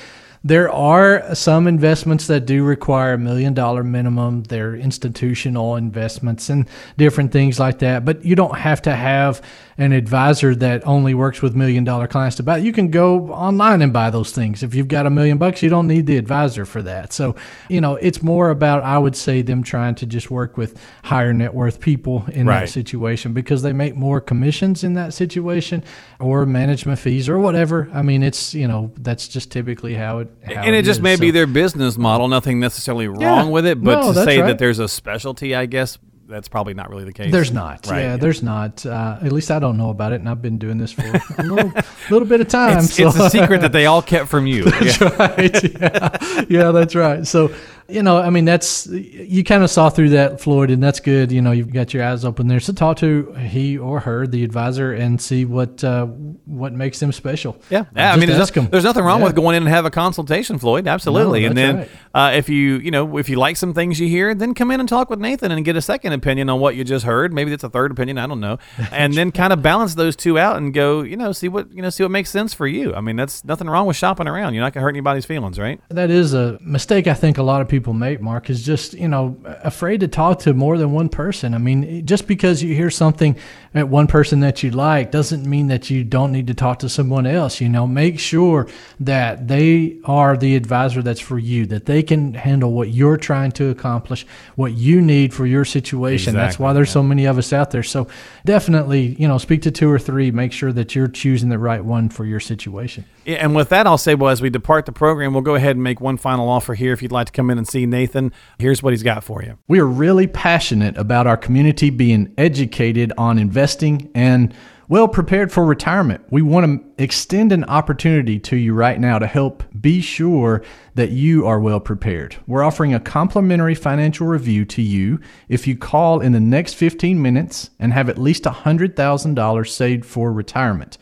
There 0.43 0.71
are 0.71 1.35
some 1.35 1.67
investments 1.67 2.27
that 2.27 2.45
do 2.45 2.63
require 2.63 3.13
a 3.13 3.17
million 3.17 3.53
dollar 3.53 3.83
minimum. 3.83 4.43
They're 4.43 4.75
institutional 4.75 5.75
investments 5.75 6.49
and 6.49 6.67
different 6.97 7.31
things 7.31 7.59
like 7.59 7.79
that. 7.79 8.05
But 8.05 8.23
you 8.23 8.35
don't 8.35 8.57
have 8.57 8.81
to 8.83 8.95
have 8.95 9.41
an 9.79 9.91
advisor 9.91 10.55
that 10.55 10.85
only 10.87 11.13
works 11.13 11.41
with 11.41 11.55
million 11.55 11.83
dollar 11.83 12.07
clients 12.07 12.35
to 12.37 12.43
buy. 12.43 12.57
You 12.57 12.71
can 12.71 12.89
go 12.89 13.29
online 13.29 13.81
and 13.81 13.93
buy 13.93 14.09
those 14.09 14.31
things. 14.31 14.63
If 14.63 14.73
you've 14.73 14.87
got 14.87 15.05
a 15.05 15.09
million 15.09 15.37
bucks, 15.37 15.61
you 15.61 15.69
don't 15.69 15.87
need 15.87 16.07
the 16.07 16.17
advisor 16.17 16.65
for 16.65 16.81
that. 16.83 17.13
So, 17.13 17.35
you 17.69 17.81
know, 17.81 17.95
it's 17.95 18.23
more 18.23 18.49
about, 18.49 18.83
I 18.83 18.97
would 18.97 19.15
say, 19.15 19.41
them 19.41 19.63
trying 19.63 19.95
to 19.95 20.05
just 20.05 20.31
work 20.31 20.57
with 20.57 20.79
higher 21.03 21.33
net 21.33 21.53
worth 21.53 21.79
people 21.79 22.25
in 22.31 22.47
Right. 22.47 22.61
that 22.61 22.69
situation 22.69 23.33
because 23.33 23.61
they 23.61 23.73
make 23.73 23.95
more 23.95 24.19
commissions 24.21 24.83
in 24.83 24.93
that 24.93 25.13
situation 25.13 25.83
or 26.19 26.45
management 26.45 26.99
fees 26.99 27.29
or 27.29 27.37
whatever. 27.37 27.89
I 27.93 28.01
mean, 28.01 28.23
it's, 28.23 28.55
you 28.55 28.67
know, 28.67 28.91
that's 28.97 29.27
just 29.27 29.51
typically 29.51 29.93
how 29.93 30.19
it 30.19 30.26
how 30.45 30.61
and 30.63 30.75
it 30.75 30.83
just 30.85 30.99
is. 30.99 31.03
may 31.03 31.15
be 31.15 31.31
their 31.31 31.47
business 31.47 31.97
model. 31.97 32.27
Nothing 32.27 32.59
necessarily 32.59 33.05
Yeah. 33.05 33.27
wrong 33.27 33.51
with 33.51 33.65
it, 33.65 33.83
but 33.83 34.01
No, 34.01 34.13
to 34.13 34.23
say 34.23 34.39
right. 34.39 34.47
that 34.47 34.59
there's 34.59 34.79
a 34.79 34.87
specialty, 34.87 35.55
I 35.55 35.65
guess 35.65 35.97
that's 36.29 36.49
probably 36.49 36.73
not 36.73 36.89
really 36.89 37.05
the 37.05 37.13
case. 37.13 37.31
There's 37.31 37.53
not. 37.53 37.87
Right, 37.87 38.01
yeah, 38.01 38.17
there's 38.17 38.43
not. 38.43 38.85
Uh, 38.85 39.17
at 39.21 39.31
least 39.31 39.49
I 39.49 39.59
don't 39.59 39.77
know 39.77 39.89
about 39.91 40.11
it, 40.11 40.19
and 40.19 40.27
I've 40.27 40.41
been 40.41 40.57
doing 40.57 40.77
this 40.77 40.91
for 40.91 41.03
a 41.03 41.21
little, 41.43 41.71
little 42.09 42.27
bit 42.27 42.41
of 42.41 42.49
time. 42.49 42.79
It's, 42.79 42.93
so. 42.95 43.07
it's 43.07 43.17
a 43.17 43.29
secret 43.29 43.61
that 43.61 43.71
they 43.71 43.85
all 43.85 44.01
kept 44.01 44.27
from 44.27 44.45
you. 44.45 44.65
Yeah. 44.81 45.15
right. 45.17 45.63
Yeah. 45.81 46.43
yeah, 46.49 46.71
that's 46.71 46.95
right. 46.95 47.25
So, 47.25 47.51
you 47.89 48.03
know, 48.03 48.17
I 48.17 48.29
mean, 48.29 48.45
that's 48.45 48.85
you 48.87 49.43
kind 49.43 49.63
of 49.63 49.69
saw 49.69 49.89
through 49.89 50.09
that, 50.09 50.41
Floyd, 50.41 50.71
and 50.71 50.81
that's 50.83 50.99
good. 50.99 51.31
You 51.31 51.41
know, 51.41 51.51
you've 51.51 51.71
got 51.71 51.93
your 51.93 52.03
eyes 52.03 52.25
open 52.25 52.47
there. 52.47 52.59
So 52.59 52.73
talk 52.73 52.97
to 52.97 53.33
he 53.33 53.77
or 53.77 53.99
her, 54.01 54.27
the 54.27 54.43
advisor, 54.43 54.93
and 54.93 55.21
see 55.21 55.45
what 55.45 55.83
uh, 55.83 56.05
what 56.05 56.73
makes 56.73 56.99
them 56.99 57.11
special. 57.11 57.57
Yeah, 57.69 57.81
Uh, 57.81 57.85
yeah. 57.95 58.13
I 58.13 58.17
mean, 58.17 58.27
there's, 58.29 58.39
ask 58.41 58.55
no- 58.55 58.63
'em. 58.63 58.69
there's 58.69 58.83
nothing 58.83 59.03
wrong 59.03 59.19
Yeah. 59.19 59.25
with 59.27 59.35
going 59.35 59.55
in 59.55 59.63
and 59.63 59.69
have 59.69 59.85
a 59.85 59.89
consultation, 59.89 60.57
Floyd. 60.57 60.87
Absolutely. 60.87 61.41
No, 61.41 61.47
and 61.47 61.57
then 61.57 61.77
right. 61.77 61.89
uh, 62.13 62.31
if 62.35 62.49
you, 62.49 62.77
you 62.79 62.91
know, 62.91 63.17
if 63.17 63.29
you 63.29 63.37
like 63.37 63.55
some 63.57 63.73
things 63.73 63.99
you 63.99 64.07
hear, 64.07 64.33
then 64.35 64.53
come 64.53 64.71
in 64.71 64.79
and 64.79 64.89
talk 64.89 65.09
with 65.09 65.19
Nathan 65.19 65.51
and 65.51 65.63
get 65.63 65.75
a 65.75 65.81
second 65.81 66.13
opinion 66.13 66.49
on 66.49 66.59
what 66.59 66.75
you 66.75 66.83
just 66.83 67.05
heard. 67.05 67.31
Maybe 67.33 67.51
that's 67.51 67.63
a 67.63 67.69
third 67.69 67.91
opinion. 67.91 68.17
I 68.17 68.27
don't 68.27 68.39
know. 68.39 68.57
And 68.91 69.13
then 69.13 69.31
kind 69.31 69.53
of 69.53 69.61
balance 69.61 69.93
those 69.95 70.15
two 70.15 70.39
out 70.39 70.57
and 70.57 70.73
go, 70.73 71.01
you 71.03 71.15
know, 71.17 71.31
see 71.31 71.47
what 71.49 71.71
you 71.73 71.81
know, 71.81 71.89
see 71.89 72.03
what 72.03 72.11
makes 72.11 72.29
sense 72.31 72.53
for 72.53 72.67
you. 72.67 72.95
I 72.95 73.01
mean, 73.01 73.15
that's 73.15 73.43
nothing 73.45 73.69
wrong 73.69 73.85
with 73.85 73.95
shopping 73.95 74.27
around. 74.27 74.53
You're 74.55 74.63
not 74.63 74.73
gonna 74.73 74.83
hurt 74.83 74.89
anybody's 74.89 75.25
feelings, 75.25 75.59
right? 75.59 75.79
That 75.89 76.09
is 76.09 76.33
a 76.33 76.57
mistake 76.61 77.05
I 77.07 77.13
think 77.13 77.37
a 77.37 77.43
lot 77.43 77.61
of 77.61 77.67
people 77.67 77.76
make, 77.93 78.21
Mark, 78.21 78.49
is 78.49 78.63
just, 78.63 78.93
you 78.93 79.07
know, 79.07 79.37
afraid 79.45 79.99
to 80.01 80.07
talk 80.07 80.39
to 80.39 80.53
more 80.53 80.77
than 80.77 80.91
one 80.91 81.09
person. 81.09 81.53
I 81.53 81.57
mean, 81.57 82.05
just 82.05 82.27
because 82.27 82.63
you 82.63 82.73
hear 82.73 82.89
something 82.89 83.35
at 83.73 83.89
one 83.89 84.07
person 84.07 84.39
that 84.39 84.63
you 84.63 84.71
like 84.71 85.11
doesn't 85.11 85.45
mean 85.45 85.67
that 85.67 85.89
you 85.89 86.03
don't 86.03 86.31
need 86.31 86.47
to 86.47 86.53
talk 86.53 86.79
to 86.79 86.89
someone 86.89 87.25
else. 87.25 87.61
You 87.61 87.69
know, 87.69 87.85
make 87.85 88.19
sure 88.19 88.67
that 88.99 89.47
they 89.47 89.97
are 90.05 90.35
the 90.37 90.55
advisor 90.55 91.01
that's 91.01 91.19
for 91.19 91.37
you, 91.37 91.65
that 91.67 91.85
they 91.85 92.03
can 92.03 92.33
handle 92.33 92.71
what 92.71 92.89
you're 92.89 93.17
trying 93.17 93.51
to 93.53 93.69
accomplish, 93.69 94.25
what 94.55 94.73
you 94.73 95.01
need 95.01 95.33
for 95.33 95.45
your 95.45 95.65
situation. 95.65 96.33
That's 96.33 96.59
why 96.59 96.73
there's 96.73 96.89
so 96.89 97.03
many 97.03 97.25
of 97.25 97.37
us 97.37 97.53
out 97.53 97.71
there. 97.71 97.83
So 97.83 98.07
definitely, 98.45 99.15
you 99.19 99.27
know, 99.27 99.37
speak 99.37 99.61
to 99.63 99.71
two 99.71 99.89
or 99.89 99.99
three, 99.99 100.31
make 100.31 100.51
sure 100.51 100.71
that 100.73 100.95
you're 100.95 101.07
choosing 101.07 101.49
the 101.49 101.59
right 101.59 101.83
one 101.83 102.09
for 102.09 102.25
your 102.25 102.39
situation. 102.39 103.05
And 103.27 103.53
with 103.53 103.67
that, 103.69 103.85
I'll 103.85 103.97
say, 103.97 104.15
well, 104.15 104.31
as 104.31 104.41
we 104.41 104.49
depart 104.49 104.85
the 104.85 104.93
program, 104.93 105.33
we'll 105.33 105.41
go 105.41 105.55
ahead 105.55 105.75
and 105.75 105.83
make 105.83 105.99
one 105.99 106.15
final 106.15 106.47
offer 106.47 106.75
here. 106.75 106.93
If 106.93 107.01
you'd 107.01 107.11
like 107.11 107.27
to 107.27 107.33
come 107.33 107.49
in 107.49 107.57
and 107.57 107.67
see 107.67 107.85
Nathan, 107.85 108.31
here's 108.57 108.81
what 108.81 108.93
he's 108.93 109.03
got 109.03 109.21
for 109.21 109.43
you. 109.43 109.57
We 109.67 109.79
are 109.79 109.85
really 109.85 110.27
passionate 110.27 110.97
about 110.97 111.27
our 111.27 111.35
community 111.35 111.89
being 111.89 112.33
educated 112.37 113.11
on 113.17 113.37
investing 113.37 114.09
and 114.15 114.53
well 114.87 115.09
prepared 115.09 115.51
for 115.51 115.65
retirement. 115.65 116.23
We 116.29 116.41
want 116.41 116.65
to 116.65 117.03
extend 117.03 117.51
an 117.51 117.65
opportunity 117.65 118.39
to 118.39 118.55
you 118.55 118.73
right 118.73 118.97
now 118.97 119.19
to 119.19 119.27
help 119.27 119.61
be 119.81 119.99
sure 119.99 120.63
that 120.95 121.09
you 121.09 121.45
are 121.45 121.59
well 121.59 121.81
prepared. 121.81 122.37
We're 122.47 122.63
offering 122.63 122.93
a 122.93 122.99
complimentary 123.01 123.75
financial 123.75 124.27
review 124.27 124.63
to 124.63 124.81
you 124.81 125.19
if 125.49 125.67
you 125.67 125.75
call 125.75 126.21
in 126.21 126.31
the 126.31 126.39
next 126.39 126.75
15 126.75 127.21
minutes 127.21 127.71
and 127.77 127.91
have 127.91 128.07
at 128.07 128.17
least 128.17 128.45
$100,000 128.45 129.67
saved 129.67 130.05
for 130.05 130.31
retirement. 130.31 130.97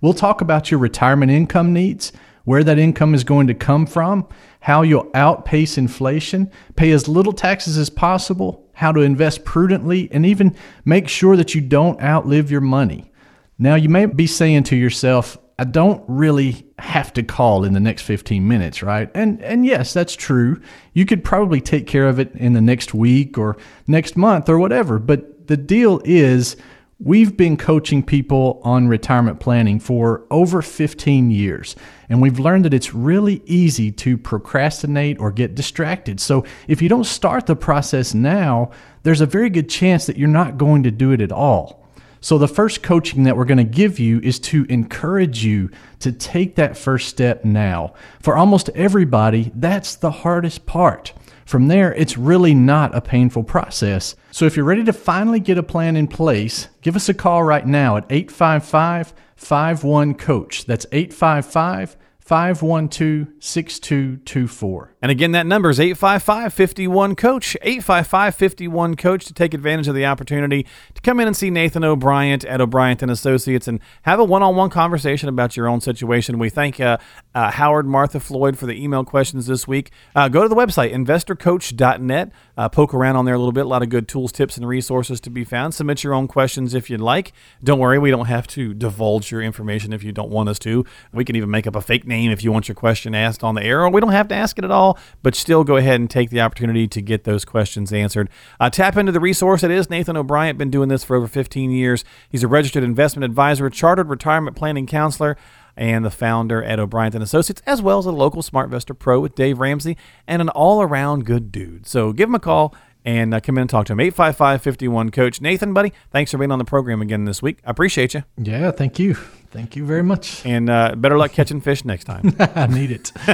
We'll 0.00 0.14
talk 0.14 0.40
about 0.40 0.70
your 0.70 0.80
retirement 0.80 1.30
income 1.30 1.72
needs, 1.72 2.12
where 2.44 2.64
that 2.64 2.78
income 2.78 3.14
is 3.14 3.24
going 3.24 3.46
to 3.48 3.54
come 3.54 3.86
from, 3.86 4.26
how 4.60 4.82
you'll 4.82 5.10
outpace 5.14 5.76
inflation, 5.76 6.50
pay 6.76 6.90
as 6.90 7.08
little 7.08 7.32
taxes 7.32 7.76
as 7.76 7.90
possible, 7.90 8.68
how 8.72 8.92
to 8.92 9.00
invest 9.00 9.44
prudently, 9.44 10.08
and 10.10 10.24
even 10.24 10.56
make 10.84 11.08
sure 11.08 11.36
that 11.36 11.54
you 11.54 11.60
don't 11.60 12.00
outlive 12.00 12.50
your 12.50 12.60
money. 12.60 13.12
Now, 13.58 13.74
you 13.74 13.90
may 13.90 14.06
be 14.06 14.26
saying 14.26 14.64
to 14.64 14.76
yourself, 14.76 15.36
I 15.58 15.64
don't 15.64 16.02
really 16.08 16.66
have 16.78 17.12
to 17.12 17.22
call 17.22 17.64
in 17.64 17.74
the 17.74 17.80
next 17.80 18.02
15 18.02 18.48
minutes, 18.48 18.82
right? 18.82 19.10
And 19.14 19.42
and 19.42 19.66
yes, 19.66 19.92
that's 19.92 20.16
true. 20.16 20.58
You 20.94 21.04
could 21.04 21.22
probably 21.22 21.60
take 21.60 21.86
care 21.86 22.08
of 22.08 22.18
it 22.18 22.34
in 22.34 22.54
the 22.54 22.62
next 22.62 22.94
week 22.94 23.36
or 23.36 23.58
next 23.86 24.16
month 24.16 24.48
or 24.48 24.58
whatever, 24.58 24.98
but 24.98 25.48
the 25.48 25.58
deal 25.58 26.00
is 26.06 26.56
We've 27.02 27.34
been 27.34 27.56
coaching 27.56 28.02
people 28.02 28.60
on 28.62 28.86
retirement 28.86 29.40
planning 29.40 29.80
for 29.80 30.26
over 30.30 30.60
15 30.60 31.30
years, 31.30 31.74
and 32.10 32.20
we've 32.20 32.38
learned 32.38 32.66
that 32.66 32.74
it's 32.74 32.92
really 32.92 33.40
easy 33.46 33.90
to 33.92 34.18
procrastinate 34.18 35.18
or 35.18 35.32
get 35.32 35.54
distracted. 35.54 36.20
So, 36.20 36.44
if 36.68 36.82
you 36.82 36.90
don't 36.90 37.06
start 37.06 37.46
the 37.46 37.56
process 37.56 38.12
now, 38.12 38.72
there's 39.02 39.22
a 39.22 39.26
very 39.26 39.48
good 39.48 39.70
chance 39.70 40.04
that 40.04 40.18
you're 40.18 40.28
not 40.28 40.58
going 40.58 40.82
to 40.82 40.90
do 40.90 41.10
it 41.12 41.22
at 41.22 41.32
all. 41.32 41.86
So, 42.20 42.36
the 42.36 42.46
first 42.46 42.82
coaching 42.82 43.22
that 43.22 43.34
we're 43.34 43.46
going 43.46 43.56
to 43.56 43.64
give 43.64 43.98
you 43.98 44.20
is 44.20 44.38
to 44.40 44.66
encourage 44.68 45.42
you 45.42 45.70
to 46.00 46.12
take 46.12 46.56
that 46.56 46.76
first 46.76 47.08
step 47.08 47.46
now. 47.46 47.94
For 48.20 48.36
almost 48.36 48.68
everybody, 48.74 49.52
that's 49.54 49.94
the 49.94 50.10
hardest 50.10 50.66
part. 50.66 51.14
From 51.50 51.66
there, 51.66 51.92
it's 51.94 52.16
really 52.16 52.54
not 52.54 52.94
a 52.94 53.00
painful 53.00 53.42
process. 53.42 54.14
So 54.30 54.44
if 54.44 54.54
you're 54.54 54.64
ready 54.64 54.84
to 54.84 54.92
finally 54.92 55.40
get 55.40 55.58
a 55.58 55.64
plan 55.64 55.96
in 55.96 56.06
place, 56.06 56.68
give 56.80 56.94
us 56.94 57.08
a 57.08 57.12
call 57.12 57.42
right 57.42 57.66
now 57.66 57.96
at 57.96 58.06
855 58.08 59.12
51 59.34 60.14
Coach. 60.14 60.66
That's 60.66 60.86
855 60.92 61.96
512 62.30 63.26
6224. 63.40 64.94
And 65.02 65.10
again, 65.10 65.32
that 65.32 65.46
number 65.46 65.68
is 65.68 65.80
855 65.80 66.54
51 66.54 67.16
Coach, 67.16 67.56
855 67.60 68.34
51 68.36 68.94
Coach 68.94 69.24
to 69.24 69.34
take 69.34 69.52
advantage 69.52 69.88
of 69.88 69.96
the 69.96 70.06
opportunity 70.06 70.64
to 70.94 71.00
come 71.00 71.18
in 71.18 71.26
and 71.26 71.36
see 71.36 71.50
Nathan 71.50 71.82
O'Brien 71.82 72.46
at 72.46 72.60
O'Brien 72.60 72.98
and 73.00 73.10
Associates 73.10 73.66
and 73.66 73.80
have 74.02 74.20
a 74.20 74.24
one 74.24 74.44
on 74.44 74.54
one 74.54 74.70
conversation 74.70 75.28
about 75.28 75.56
your 75.56 75.66
own 75.66 75.80
situation. 75.80 76.38
We 76.38 76.50
thank 76.50 76.78
uh, 76.78 76.98
uh, 77.34 77.50
Howard, 77.50 77.86
Martha, 77.86 78.20
Floyd 78.20 78.56
for 78.56 78.66
the 78.66 78.80
email 78.80 79.04
questions 79.04 79.46
this 79.46 79.66
week. 79.66 79.90
Uh, 80.14 80.28
go 80.28 80.44
to 80.44 80.48
the 80.48 80.54
website, 80.54 80.92
investorcoach.net. 80.92 82.30
Uh, 82.56 82.68
poke 82.68 82.94
around 82.94 83.16
on 83.16 83.24
there 83.24 83.34
a 83.34 83.38
little 83.38 83.50
bit. 83.50 83.64
A 83.64 83.68
lot 83.68 83.82
of 83.82 83.88
good 83.88 84.06
tools, 84.06 84.30
tips, 84.30 84.56
and 84.56 84.68
resources 84.68 85.20
to 85.22 85.30
be 85.30 85.42
found. 85.42 85.74
Submit 85.74 86.04
your 86.04 86.14
own 86.14 86.28
questions 86.28 86.74
if 86.74 86.90
you'd 86.90 87.00
like. 87.00 87.32
Don't 87.64 87.80
worry, 87.80 87.98
we 87.98 88.12
don't 88.12 88.26
have 88.26 88.46
to 88.48 88.72
divulge 88.72 89.32
your 89.32 89.42
information 89.42 89.92
if 89.92 90.04
you 90.04 90.12
don't 90.12 90.30
want 90.30 90.48
us 90.48 90.60
to. 90.60 90.84
We 91.12 91.24
can 91.24 91.34
even 91.34 91.50
make 91.50 91.66
up 91.66 91.74
a 91.74 91.80
fake 91.80 92.06
name 92.06 92.19
if 92.28 92.44
you 92.44 92.52
want 92.52 92.68
your 92.68 92.74
question 92.74 93.14
asked 93.14 93.42
on 93.42 93.54
the 93.54 93.62
air, 93.62 93.82
or 93.82 93.90
we 93.90 94.00
don't 94.00 94.12
have 94.12 94.28
to 94.28 94.34
ask 94.34 94.58
it 94.58 94.64
at 94.64 94.70
all, 94.70 94.98
but 95.22 95.34
still 95.34 95.64
go 95.64 95.76
ahead 95.76 96.00
and 96.00 96.10
take 96.10 96.30
the 96.30 96.40
opportunity 96.40 96.86
to 96.88 97.00
get 97.00 97.24
those 97.24 97.44
questions 97.44 97.92
answered. 97.92 98.28
Uh, 98.58 98.68
tap 98.68 98.96
into 98.96 99.12
the 99.12 99.20
resource 99.20 99.62
that 99.62 99.70
is 99.70 99.88
Nathan 99.88 100.16
O'Brien. 100.16 100.56
Been 100.58 100.70
doing 100.70 100.88
this 100.88 101.04
for 101.04 101.16
over 101.16 101.26
15 101.26 101.70
years. 101.70 102.04
He's 102.28 102.42
a 102.42 102.48
registered 102.48 102.84
investment 102.84 103.24
advisor, 103.24 103.70
chartered 103.70 104.10
retirement 104.10 104.56
planning 104.56 104.86
counselor, 104.86 105.36
and 105.76 106.04
the 106.04 106.10
founder 106.10 106.62
at 106.62 106.78
O'Brien 106.78 107.14
and 107.14 107.22
Associates, 107.22 107.62
as 107.66 107.80
well 107.80 107.98
as 107.98 108.06
a 108.06 108.12
local 108.12 108.42
SmartVestor 108.42 108.98
Pro 108.98 109.20
with 109.20 109.34
Dave 109.34 109.58
Ramsey, 109.60 109.96
and 110.26 110.42
an 110.42 110.48
all-around 110.50 111.24
good 111.24 111.50
dude. 111.50 111.86
So 111.86 112.12
give 112.12 112.28
him 112.28 112.34
a 112.34 112.40
call, 112.40 112.74
and 113.04 113.34
uh, 113.34 113.40
come 113.40 113.58
in 113.58 113.62
and 113.62 113.70
talk 113.70 113.86
to 113.86 113.92
him. 113.92 114.00
855 114.00 114.62
51 114.62 115.10
Coach. 115.10 115.40
Nathan, 115.40 115.72
buddy, 115.72 115.92
thanks 116.10 116.30
for 116.30 116.38
being 116.38 116.52
on 116.52 116.58
the 116.58 116.64
program 116.64 117.02
again 117.02 117.24
this 117.24 117.42
week. 117.42 117.58
I 117.64 117.70
appreciate 117.70 118.14
you. 118.14 118.24
Yeah, 118.36 118.70
thank 118.70 118.98
you. 118.98 119.16
Thank 119.50 119.74
you 119.74 119.84
very 119.84 120.04
much. 120.04 120.46
And 120.46 120.70
uh, 120.70 120.94
better 120.94 121.18
luck 121.18 121.32
catching 121.32 121.60
fish 121.60 121.84
next 121.84 122.04
time. 122.04 122.36
I 122.38 122.68
need 122.68 122.92
it. 122.92 123.10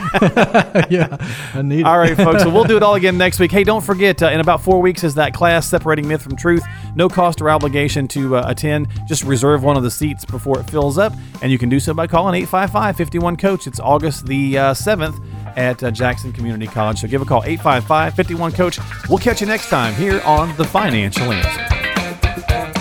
yeah, 0.90 1.18
I 1.52 1.60
need 1.60 1.80
it. 1.80 1.86
All 1.86 1.98
right, 1.98 2.16
folks. 2.16 2.42
So 2.42 2.48
we'll 2.48 2.64
do 2.64 2.78
it 2.78 2.82
all 2.82 2.94
again 2.94 3.18
next 3.18 3.38
week. 3.38 3.52
Hey, 3.52 3.64
don't 3.64 3.84
forget, 3.84 4.22
uh, 4.22 4.30
in 4.30 4.40
about 4.40 4.62
four 4.62 4.80
weeks 4.80 5.04
is 5.04 5.14
that 5.16 5.34
class 5.34 5.68
separating 5.68 6.08
myth 6.08 6.22
from 6.22 6.34
truth. 6.34 6.64
No 6.94 7.10
cost 7.10 7.42
or 7.42 7.50
obligation 7.50 8.08
to 8.08 8.36
uh, 8.36 8.44
attend. 8.46 8.88
Just 9.06 9.24
reserve 9.24 9.62
one 9.62 9.76
of 9.76 9.82
the 9.82 9.90
seats 9.90 10.24
before 10.24 10.58
it 10.58 10.70
fills 10.70 10.96
up, 10.96 11.12
and 11.42 11.52
you 11.52 11.58
can 11.58 11.68
do 11.68 11.78
so 11.78 11.92
by 11.92 12.06
calling 12.06 12.34
855 12.34 12.96
51 12.96 13.36
Coach. 13.36 13.66
It's 13.66 13.78
August 13.78 14.26
the 14.26 14.56
uh, 14.56 14.72
7th 14.72 15.22
at 15.56 15.82
uh, 15.82 15.90
Jackson 15.90 16.32
Community 16.32 16.66
College. 16.66 17.00
So 17.00 17.08
give 17.08 17.22
a 17.22 17.24
call, 17.24 17.42
855 17.44 18.14
51 18.14 18.52
Coach. 18.52 18.78
We'll 19.08 19.18
catch 19.18 19.40
you 19.40 19.46
next 19.46 19.68
time 19.68 19.94
here 19.94 20.20
on 20.24 20.56
The 20.56 20.64
Financial 20.64 21.32
Answer. 21.32 22.75